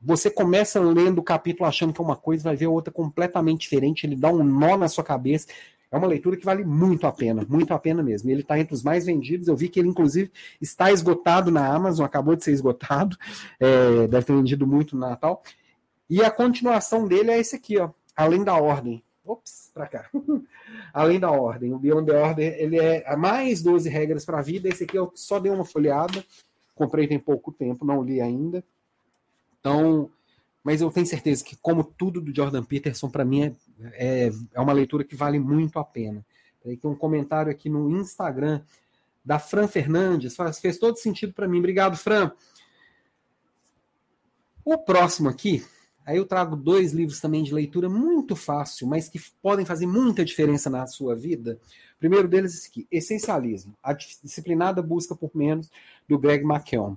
Você 0.00 0.28
começa 0.28 0.80
lendo 0.80 1.18
o 1.18 1.22
capítulo 1.22 1.68
achando 1.68 1.92
que 1.92 2.00
é 2.00 2.04
uma 2.04 2.16
coisa, 2.16 2.42
vai 2.42 2.56
ver 2.56 2.66
outra 2.66 2.92
completamente 2.92 3.60
diferente, 3.60 4.04
ele 4.04 4.16
dá 4.16 4.30
um 4.30 4.42
nó 4.42 4.76
na 4.76 4.88
sua 4.88 5.04
cabeça. 5.04 5.46
É 5.92 5.96
uma 5.96 6.06
leitura 6.06 6.38
que 6.38 6.44
vale 6.44 6.64
muito 6.64 7.06
a 7.06 7.12
pena, 7.12 7.46
muito 7.46 7.72
a 7.74 7.78
pena 7.78 8.02
mesmo. 8.02 8.30
Ele 8.30 8.40
está 8.40 8.58
entre 8.58 8.72
os 8.72 8.82
mais 8.82 9.04
vendidos. 9.04 9.46
Eu 9.46 9.54
vi 9.54 9.68
que 9.68 9.78
ele, 9.78 9.90
inclusive, 9.90 10.32
está 10.58 10.90
esgotado 10.90 11.50
na 11.50 11.66
Amazon, 11.66 12.06
acabou 12.06 12.34
de 12.34 12.42
ser 12.42 12.52
esgotado. 12.52 13.14
É, 13.60 14.08
deve 14.08 14.24
ter 14.24 14.32
vendido 14.34 14.66
muito 14.66 14.96
no 14.96 15.02
Natal. 15.02 15.42
E 16.08 16.22
a 16.22 16.30
continuação 16.30 17.06
dele 17.06 17.30
é 17.30 17.38
esse 17.38 17.56
aqui, 17.56 17.78
ó. 17.78 17.90
Além 18.16 18.42
da 18.42 18.54
Ordem. 18.54 19.04
Ops, 19.24 19.70
para 19.72 19.86
cá. 19.86 20.10
Além 20.92 21.20
da 21.20 21.30
Ordem. 21.30 21.72
O 21.72 21.78
Beyond 21.78 22.10
the 22.10 22.20
Order, 22.20 22.54
ele 22.58 22.78
é 22.78 23.16
mais 23.16 23.62
12 23.62 23.88
regras 23.88 24.24
para 24.24 24.38
a 24.38 24.42
vida. 24.42 24.68
Esse 24.68 24.84
aqui 24.84 24.98
eu 24.98 25.12
só 25.14 25.38
dei 25.38 25.52
uma 25.52 25.64
folheada. 25.64 26.24
Comprei 26.74 27.06
tem 27.06 27.18
pouco 27.18 27.52
tempo, 27.52 27.84
não 27.84 28.02
li 28.02 28.20
ainda. 28.20 28.64
Então, 29.60 30.10
mas 30.64 30.80
eu 30.80 30.90
tenho 30.90 31.06
certeza 31.06 31.44
que, 31.44 31.56
como 31.56 31.84
tudo 31.84 32.20
do 32.20 32.34
Jordan 32.34 32.64
Peterson, 32.64 33.08
para 33.08 33.24
mim 33.24 33.42
é, 33.42 33.54
é, 33.92 34.32
é, 34.52 34.60
uma 34.60 34.72
leitura 34.72 35.04
que 35.04 35.14
vale 35.14 35.38
muito 35.38 35.78
a 35.78 35.84
pena. 35.84 36.24
Tem 36.62 36.78
um 36.84 36.94
comentário 36.94 37.50
aqui 37.50 37.68
no 37.68 37.90
Instagram 37.90 38.62
da 39.24 39.38
Fran 39.38 39.68
Fernandes, 39.68 40.34
faz, 40.34 40.58
fez 40.58 40.78
todo 40.78 40.96
sentido 40.96 41.32
para 41.32 41.48
mim. 41.48 41.58
Obrigado, 41.58 41.96
Fran. 41.96 42.32
O 44.64 44.78
próximo 44.78 45.28
aqui, 45.28 45.64
aí 46.04 46.16
eu 46.16 46.26
trago 46.26 46.56
dois 46.56 46.92
livros 46.92 47.20
também 47.20 47.42
de 47.42 47.54
leitura 47.54 47.88
muito 47.88 48.34
fácil, 48.36 48.86
mas 48.86 49.08
que 49.08 49.20
podem 49.40 49.64
fazer 49.64 49.86
muita 49.86 50.24
diferença 50.24 50.68
na 50.68 50.86
sua 50.86 51.14
vida. 51.14 51.58
O 51.96 51.98
primeiro 51.98 52.28
deles 52.28 52.52
é 52.52 52.56
esse 52.56 52.68
aqui, 52.68 52.86
Essencialismo, 52.90 53.76
a 53.82 53.92
disciplinada 53.92 54.82
busca 54.82 55.14
por 55.14 55.30
menos, 55.34 55.70
do 56.08 56.18
Greg 56.18 56.44
McKeown. 56.44 56.96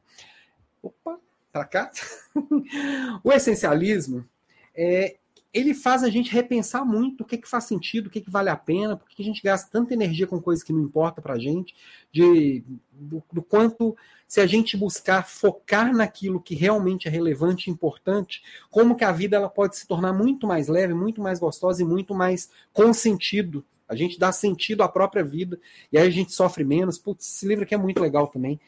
Opa, 0.82 1.20
para 1.52 1.66
cá. 1.66 1.92
o 3.24 3.32
essencialismo 3.32 4.28
é, 4.76 5.18
ele 5.56 5.74
faz 5.74 6.04
a 6.04 6.10
gente 6.10 6.30
repensar 6.30 6.84
muito 6.84 7.22
o 7.22 7.26
que, 7.26 7.38
que 7.38 7.48
faz 7.48 7.64
sentido, 7.64 8.08
o 8.08 8.10
que, 8.10 8.20
que 8.20 8.30
vale 8.30 8.50
a 8.50 8.58
pena, 8.58 8.98
por 8.98 9.08
que 9.08 9.22
a 9.22 9.26
gente 9.26 9.42
gasta 9.42 9.72
tanta 9.72 9.94
energia 9.94 10.28
com 10.28 10.42
coisas 10.42 10.62
que 10.62 10.74
não 10.74 10.82
importa 10.82 11.22
para 11.22 11.36
a 11.36 11.40
gente, 11.40 11.74
de, 12.12 12.62
do, 12.92 13.24
do, 13.32 13.42
quanto 13.42 13.96
se 14.28 14.42
a 14.42 14.46
gente 14.46 14.76
buscar 14.76 15.26
focar 15.26 15.96
naquilo 15.96 16.42
que 16.42 16.56
realmente 16.56 17.08
é 17.08 17.12
relevante 17.12 17.70
e 17.70 17.74
importante, 17.74 18.44
como 18.70 18.98
que 18.98 19.06
a 19.06 19.14
vida 19.14 19.38
ela 19.38 19.50
pode 19.50 19.78
se 19.78 19.88
tornar 19.88 20.12
muito 20.12 20.46
mais 20.46 20.68
leve, 20.68 20.94
muito 20.94 21.22
mais 21.22 21.40
gostosa 21.40 21.82
e 21.82 21.86
muito 21.86 22.14
mais 22.14 22.50
com 22.74 22.94
sentido. 22.94 23.64
A 23.88 23.96
gente 23.96 24.20
dá 24.20 24.34
sentido 24.34 24.84
à 24.84 24.90
própria 24.90 25.24
vida 25.24 25.58
e 25.90 25.98
aí 25.98 26.06
a 26.06 26.12
gente 26.12 26.34
sofre 26.34 26.66
menos. 26.66 26.98
Putz, 26.98 27.26
esse 27.26 27.48
livro 27.48 27.64
aqui 27.64 27.74
é 27.74 27.78
muito 27.78 28.02
legal 28.02 28.28
também 28.28 28.60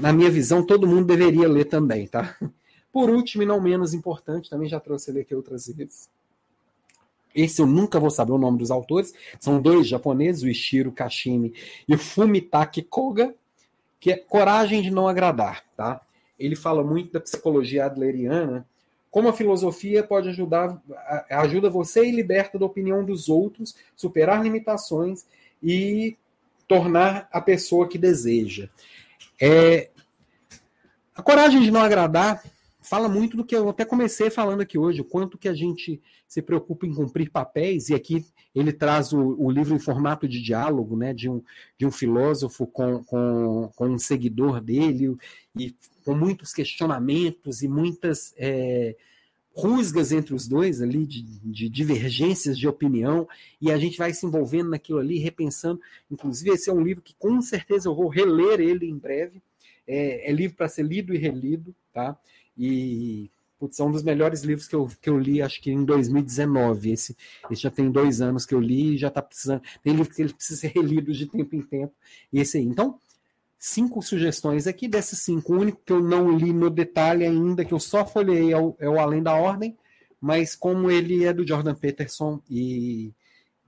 na 0.00 0.12
minha 0.12 0.30
visão, 0.30 0.64
todo 0.64 0.86
mundo 0.86 1.06
deveria 1.06 1.48
ler 1.48 1.64
também, 1.64 2.06
tá? 2.06 2.36
Por 2.92 3.08
último, 3.08 3.42
e 3.42 3.46
não 3.46 3.60
menos 3.60 3.94
importante, 3.94 4.50
também 4.50 4.68
já 4.68 4.80
trouxe 4.80 5.10
ele 5.10 5.20
aqui 5.20 5.34
outras 5.34 5.68
vezes. 5.68 6.08
Esse 7.34 7.62
eu 7.62 7.66
nunca 7.66 8.00
vou 8.00 8.10
saber 8.10 8.32
o 8.32 8.38
nome 8.38 8.58
dos 8.58 8.70
autores. 8.70 9.14
São 9.38 9.60
dois 9.60 9.86
japoneses, 9.86 10.42
o 10.42 10.48
Ishiro 10.48 10.90
Kashimi 10.90 11.54
e 11.86 11.94
o 11.94 11.98
Fumitaki 11.98 12.82
Koga, 12.82 13.34
que 14.00 14.10
é 14.10 14.16
Coragem 14.16 14.82
de 14.82 14.90
Não 14.90 15.06
Agradar, 15.06 15.64
tá? 15.76 16.00
Ele 16.38 16.56
fala 16.56 16.82
muito 16.82 17.12
da 17.12 17.20
psicologia 17.20 17.84
adleriana, 17.84 18.66
como 19.10 19.28
a 19.28 19.32
filosofia 19.32 20.02
pode 20.02 20.28
ajudar, 20.28 20.80
ajuda 21.28 21.68
você 21.68 22.06
e 22.06 22.12
liberta 22.12 22.58
da 22.58 22.64
opinião 22.64 23.04
dos 23.04 23.28
outros, 23.28 23.74
superar 23.96 24.42
limitações 24.42 25.26
e 25.62 26.16
tornar 26.66 27.28
a 27.32 27.40
pessoa 27.40 27.88
que 27.88 27.98
deseja. 27.98 28.68
É, 29.40 29.90
a 31.14 31.22
coragem 31.22 31.60
de 31.60 31.70
não 31.70 31.80
agradar 31.80 32.42
fala 32.80 33.08
muito 33.08 33.36
do 33.36 33.44
que 33.44 33.54
eu 33.54 33.68
até 33.68 33.84
comecei 33.84 34.30
falando 34.30 34.62
aqui 34.62 34.78
hoje, 34.78 35.00
o 35.00 35.04
quanto 35.04 35.38
que 35.38 35.48
a 35.48 35.54
gente 35.54 36.00
se 36.26 36.40
preocupa 36.40 36.86
em 36.86 36.94
cumprir 36.94 37.30
papéis, 37.30 37.88
e 37.88 37.94
aqui 37.94 38.24
ele 38.54 38.72
traz 38.72 39.12
o, 39.12 39.36
o 39.38 39.50
livro 39.50 39.74
em 39.74 39.78
formato 39.78 40.26
de 40.26 40.42
diálogo, 40.42 40.96
né, 40.96 41.12
de 41.12 41.28
um, 41.28 41.42
de 41.78 41.86
um 41.86 41.90
filósofo 41.90 42.66
com, 42.66 43.04
com, 43.04 43.70
com 43.74 43.88
um 43.88 43.98
seguidor 43.98 44.60
dele, 44.60 45.16
e 45.56 45.74
com 46.04 46.14
muitos 46.14 46.52
questionamentos 46.52 47.62
e 47.62 47.68
muitas 47.68 48.32
é, 48.36 48.96
rusgas 49.52 50.12
entre 50.12 50.34
os 50.34 50.48
dois 50.48 50.80
ali, 50.80 51.06
de, 51.06 51.22
de, 51.22 51.68
divergências 51.68 52.58
de 52.58 52.66
opinião, 52.66 53.28
e 53.60 53.70
a 53.70 53.76
gente 53.76 53.98
vai 53.98 54.12
se 54.12 54.24
envolvendo 54.24 54.70
naquilo 54.70 54.98
ali, 54.98 55.18
repensando. 55.18 55.80
Inclusive, 56.10 56.50
esse 56.50 56.70
é 56.70 56.72
um 56.72 56.82
livro 56.82 57.02
que 57.02 57.14
com 57.18 57.40
certeza 57.42 57.88
eu 57.88 57.94
vou 57.94 58.08
reler 58.08 58.60
ele 58.60 58.86
em 58.86 58.96
breve. 58.96 59.42
É, 59.86 60.30
é 60.30 60.32
livro 60.32 60.56
para 60.56 60.68
ser 60.68 60.84
lido 60.84 61.12
e 61.12 61.18
relido, 61.18 61.74
tá? 61.92 62.16
E 62.56 63.30
putz, 63.58 63.78
é 63.78 63.84
um 63.84 63.92
dos 63.92 64.02
melhores 64.02 64.42
livros 64.42 64.66
que 64.66 64.74
eu, 64.74 64.90
que 65.00 65.10
eu 65.10 65.18
li, 65.18 65.42
acho 65.42 65.60
que 65.60 65.70
em 65.70 65.84
2019. 65.84 66.92
Esse, 66.92 67.16
esse 67.50 67.62
já 67.62 67.70
tem 67.70 67.90
dois 67.90 68.22
anos 68.22 68.46
que 68.46 68.54
eu 68.54 68.60
li 68.60 68.94
e 68.94 68.98
já 68.98 69.08
está 69.08 69.20
precisando. 69.20 69.62
Tem 69.82 69.92
livro 69.92 70.14
que 70.14 70.22
ele 70.22 70.32
precisa 70.32 70.58
ser 70.60 70.68
relido 70.68 71.12
de 71.12 71.26
tempo 71.26 71.54
em 71.54 71.62
tempo. 71.62 71.92
E 72.32 72.40
esse 72.40 72.56
aí. 72.56 72.64
Então, 72.64 72.98
cinco 73.58 74.00
sugestões 74.00 74.66
aqui. 74.66 74.88
Dessas 74.88 75.18
cinco, 75.20 75.52
o 75.52 75.58
único 75.58 75.82
que 75.84 75.92
eu 75.92 76.02
não 76.02 76.36
li 76.36 76.52
no 76.52 76.70
detalhe 76.70 77.24
ainda, 77.24 77.64
que 77.64 77.74
eu 77.74 77.80
só 77.80 78.06
folhei, 78.06 78.52
é 78.52 78.58
o, 78.58 78.74
é 78.78 78.88
o 78.88 78.98
Além 78.98 79.22
da 79.22 79.34
Ordem, 79.34 79.76
mas 80.18 80.56
como 80.56 80.90
ele 80.90 81.24
é 81.24 81.32
do 81.32 81.46
Jordan 81.46 81.74
Peterson 81.74 82.40
e 82.48 83.12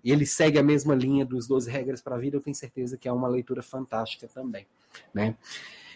ele 0.02 0.26
segue 0.26 0.58
a 0.58 0.62
mesma 0.62 0.94
linha 0.94 1.24
dos 1.24 1.46
12 1.46 1.70
regras 1.70 2.02
para 2.02 2.16
a 2.16 2.18
vida, 2.18 2.36
eu 2.36 2.40
tenho 2.40 2.56
certeza 2.56 2.96
que 2.96 3.06
é 3.06 3.12
uma 3.12 3.28
leitura 3.28 3.62
fantástica 3.62 4.26
também. 4.26 4.66
Né? 5.14 5.36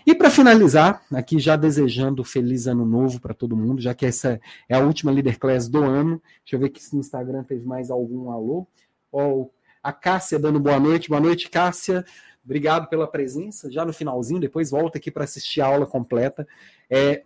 E 0.07 0.15
para 0.15 0.31
finalizar, 0.31 1.03
aqui 1.13 1.37
já 1.41 1.57
desejando 1.57 2.23
feliz 2.23 2.69
ano 2.69 2.87
novo 2.87 3.21
para 3.21 3.35
todo 3.35 3.57
mundo, 3.57 3.83
já 3.83 3.93
que 3.93 4.07
essa 4.07 4.41
é 4.69 4.77
a 4.77 4.79
última 4.79 5.11
Leader 5.11 5.37
Class 5.37 5.69
do 5.69 5.83
ano. 5.83 6.23
Deixa 6.45 6.55
eu 6.55 6.61
ver 6.61 6.69
que 6.69 6.81
se 6.81 6.95
no 6.95 7.01
Instagram 7.01 7.43
teve 7.43 7.67
mais 7.67 7.91
algum 7.91 8.31
alô. 8.31 8.69
Oh, 9.11 9.51
a 9.83 9.93
Cássia 9.93 10.39
dando 10.39 10.61
boa 10.61 10.79
noite. 10.79 11.09
Boa 11.09 11.21
noite, 11.21 11.51
Cássia. 11.51 12.05
Obrigado 12.45 12.89
pela 12.89 13.09
presença. 13.09 13.69
Já 13.69 13.85
no 13.85 13.93
finalzinho, 13.93 14.39
depois 14.39 14.71
volta 14.71 14.97
aqui 14.99 15.11
para 15.11 15.25
assistir 15.25 15.61
a 15.61 15.67
aula 15.67 15.87
completa. 15.87 16.47
É, 16.89 17.25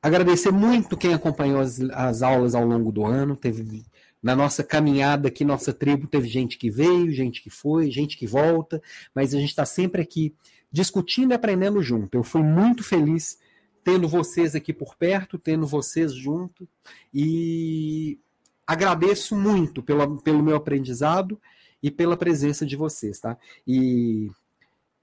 agradecer 0.00 0.50
muito 0.50 0.96
quem 0.96 1.12
acompanhou 1.12 1.60
as, 1.60 1.78
as, 1.92 2.22
aulas 2.22 2.54
ao 2.54 2.64
longo 2.64 2.90
do 2.90 3.04
ano. 3.04 3.36
Teve 3.36 3.84
na 4.22 4.34
nossa 4.34 4.64
caminhada 4.64 5.28
aqui, 5.28 5.44
nossa 5.44 5.74
tribo, 5.74 6.06
teve 6.06 6.26
gente 6.26 6.56
que 6.56 6.70
veio, 6.70 7.12
gente 7.12 7.42
que 7.42 7.50
foi, 7.50 7.90
gente 7.90 8.16
que 8.16 8.26
volta, 8.26 8.82
mas 9.14 9.34
a 9.34 9.38
gente 9.38 9.50
está 9.50 9.66
sempre 9.66 10.00
aqui 10.00 10.34
discutindo 10.70 11.32
e 11.32 11.34
aprendendo 11.34 11.82
junto. 11.82 12.16
Eu 12.16 12.22
fui 12.22 12.42
muito 12.42 12.82
feliz 12.82 13.38
tendo 13.84 14.08
vocês 14.08 14.54
aqui 14.54 14.72
por 14.72 14.96
perto, 14.96 15.38
tendo 15.38 15.66
vocês 15.66 16.12
junto 16.12 16.68
e 17.14 18.18
agradeço 18.66 19.36
muito 19.36 19.82
pela, 19.82 20.20
pelo 20.22 20.42
meu 20.42 20.56
aprendizado 20.56 21.40
e 21.80 21.90
pela 21.90 22.16
presença 22.16 22.66
de 22.66 22.74
vocês, 22.74 23.20
tá? 23.20 23.38
E 23.64 24.28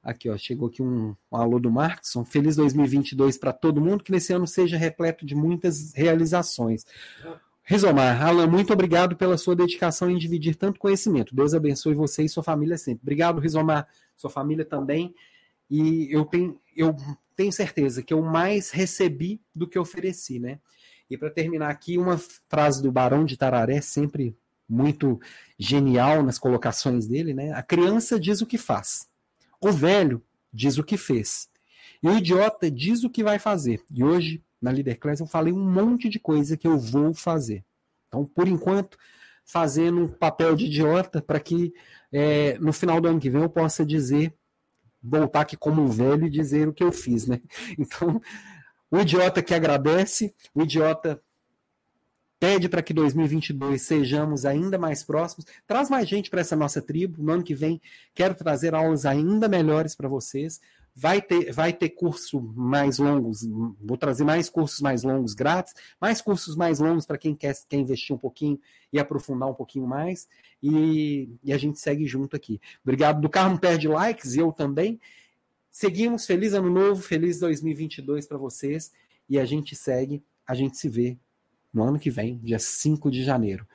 aqui, 0.04 0.30
ó, 0.30 0.38
chegou 0.38 0.68
aqui 0.68 0.82
um, 0.82 1.16
um 1.32 1.38
alô 1.38 1.60
do 1.60 1.72
Markson. 1.72 2.26
Feliz 2.26 2.58
2022 2.58 3.38
para 3.38 3.54
todo 3.54 3.80
mundo, 3.80 4.04
que 4.04 4.12
nesse 4.12 4.34
ano 4.34 4.46
seja 4.46 4.78
repleto 4.78 5.26
de 5.26 5.34
muitas 5.34 5.94
realizações. 5.94 6.86
Resomar, 7.64 8.22
Alan, 8.22 8.48
muito 8.48 8.74
obrigado 8.74 9.16
pela 9.16 9.38
sua 9.38 9.56
dedicação 9.56 10.10
em 10.10 10.18
dividir 10.18 10.56
tanto 10.56 10.78
conhecimento. 10.78 11.34
Deus 11.34 11.54
abençoe 11.54 11.94
você 11.94 12.24
e 12.24 12.30
sua 12.30 12.44
família 12.44 12.78
sempre. 12.78 13.04
Obrigado, 13.04 13.40
Resomar, 13.40 13.88
sua 14.18 14.30
família 14.30 14.66
também. 14.66 15.16
E 15.76 16.08
eu 16.12 16.24
tenho, 16.24 16.62
eu 16.78 16.96
tenho 17.36 17.52
certeza 17.52 18.04
que 18.04 18.14
eu 18.14 18.22
mais 18.22 18.70
recebi 18.70 19.42
do 19.56 19.68
que 19.68 19.80
ofereci, 19.80 20.38
né? 20.38 20.60
E 21.10 21.18
para 21.18 21.32
terminar 21.32 21.72
aqui, 21.72 21.98
uma 21.98 22.16
frase 22.48 22.80
do 22.80 22.92
Barão 22.92 23.26
de 23.26 23.36
Tararé, 23.36 23.82
sempre 23.82 24.38
muito 24.70 25.20
genial 25.58 26.22
nas 26.22 26.38
colocações 26.38 27.08
dele, 27.08 27.34
né? 27.34 27.54
A 27.54 27.64
criança 27.64 28.20
diz 28.20 28.40
o 28.40 28.46
que 28.46 28.56
faz, 28.56 29.10
o 29.60 29.72
velho 29.72 30.24
diz 30.54 30.78
o 30.78 30.84
que 30.84 30.96
fez, 30.96 31.50
e 32.04 32.08
o 32.08 32.16
idiota 32.16 32.70
diz 32.70 33.04
o 33.04 33.10
que 33.10 33.24
vai 33.24 33.40
fazer. 33.40 33.82
E 33.92 34.04
hoje, 34.04 34.44
na 34.62 34.70
Leader 34.70 35.00
Class, 35.00 35.22
eu 35.22 35.26
falei 35.26 35.52
um 35.52 35.72
monte 35.72 36.08
de 36.08 36.20
coisa 36.20 36.56
que 36.56 36.68
eu 36.68 36.78
vou 36.78 37.16
fazer. 37.16 37.66
Então, 38.08 38.26
por 38.26 38.48
enquanto, 38.48 38.96
fazendo 39.44 40.02
um 40.02 40.08
papel 40.08 40.56
de 40.56 40.66
idiota 40.66 41.20
para 41.20 41.40
que 41.40 41.74
é, 42.12 42.60
no 42.60 42.72
final 42.72 43.02
do 43.02 43.08
ano 43.08 43.20
que 43.20 43.32
vem 43.32 43.42
eu 43.42 43.50
possa 43.50 43.84
dizer 43.84 44.38
voltar 45.04 45.42
aqui 45.42 45.58
como 45.58 45.82
um 45.82 45.88
velho 45.88 46.26
e 46.26 46.30
dizer 46.30 46.68
o 46.68 46.74
que 46.74 46.84
eu 46.84 46.92
fiz, 46.92 47.28
né? 47.28 47.42
Então, 47.78 48.22
o 48.90 49.00
idiota 49.00 49.42
que 49.42 49.54
agradece, 49.54 50.34
o 50.54 50.62
idiota 50.62 51.22
pede 52.40 52.68
para 52.68 52.84
que 52.84 52.94
2022 52.94 53.82
sejamos 53.82 54.46
ainda 54.46 54.78
mais 54.78 55.04
próximos, 55.04 55.46
traz 55.66 55.90
mais 55.90 56.08
gente 56.08 56.30
para 56.30 56.42
essa 56.42 56.56
nossa 56.56 56.82
tribo. 56.82 57.24
No 57.24 57.32
ano 57.32 57.44
que 57.44 57.56
vem, 57.56 57.82
quero 58.14 58.36
trazer 58.36 58.76
aulas 58.76 59.06
ainda 59.06 59.48
melhores 59.48 59.96
para 59.96 60.10
vocês. 60.10 60.60
Vai 60.96 61.22
ter, 61.22 61.52
vai 61.52 61.74
ter 61.74 61.90
curso 61.90 62.40
mais 62.40 63.00
longos, 63.00 63.42
vou 63.82 63.98
trazer 63.98 64.24
mais 64.24 64.48
cursos 64.48 64.80
mais 64.80 65.04
longos 65.04 65.34
grátis, 65.34 65.74
mais 66.00 66.22
cursos 66.22 66.56
mais 66.56 66.80
longos 66.80 67.06
para 67.06 67.18
quem 67.18 67.34
quer, 67.34 67.56
quer 67.68 67.78
investir 67.78 68.16
um 68.16 68.20
pouquinho 68.20 68.60
e 68.92 69.00
aprofundar 69.00 69.50
um 69.50 69.56
pouquinho 69.56 69.88
mais. 69.88 70.28
E, 70.62 71.30
e 71.44 71.52
a 71.52 71.58
gente 71.58 71.80
segue 71.80 72.06
junto 72.06 72.36
aqui. 72.36 72.62
Obrigado 72.84 73.20
do 73.22 73.30
Carmo 73.30 73.60
Perde 73.60 73.88
Likes, 73.88 74.36
e 74.36 74.40
eu 74.40 74.52
também. 74.52 75.00
Seguimos, 75.72 76.28
feliz 76.28 76.54
ano 76.54 76.70
novo, 76.70 77.02
feliz 77.02 77.40
2022 77.40 78.28
para 78.28 78.38
vocês. 78.38 78.92
E 79.28 79.40
a 79.40 79.46
gente 79.46 79.76
segue, 79.76 80.24
a 80.46 80.54
gente 80.54 80.78
se 80.78 80.88
vê 80.88 81.18
no 81.74 81.84
ano 81.84 81.98
que 81.98 82.12
vem, 82.12 82.38
dia 82.38 82.60
5 82.60 83.10
de 83.10 83.24
janeiro. 83.24 83.68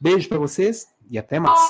Beijo 0.00 0.28
para 0.28 0.38
vocês 0.38 0.88
e 1.10 1.18
até 1.18 1.38
mais. 1.38 1.60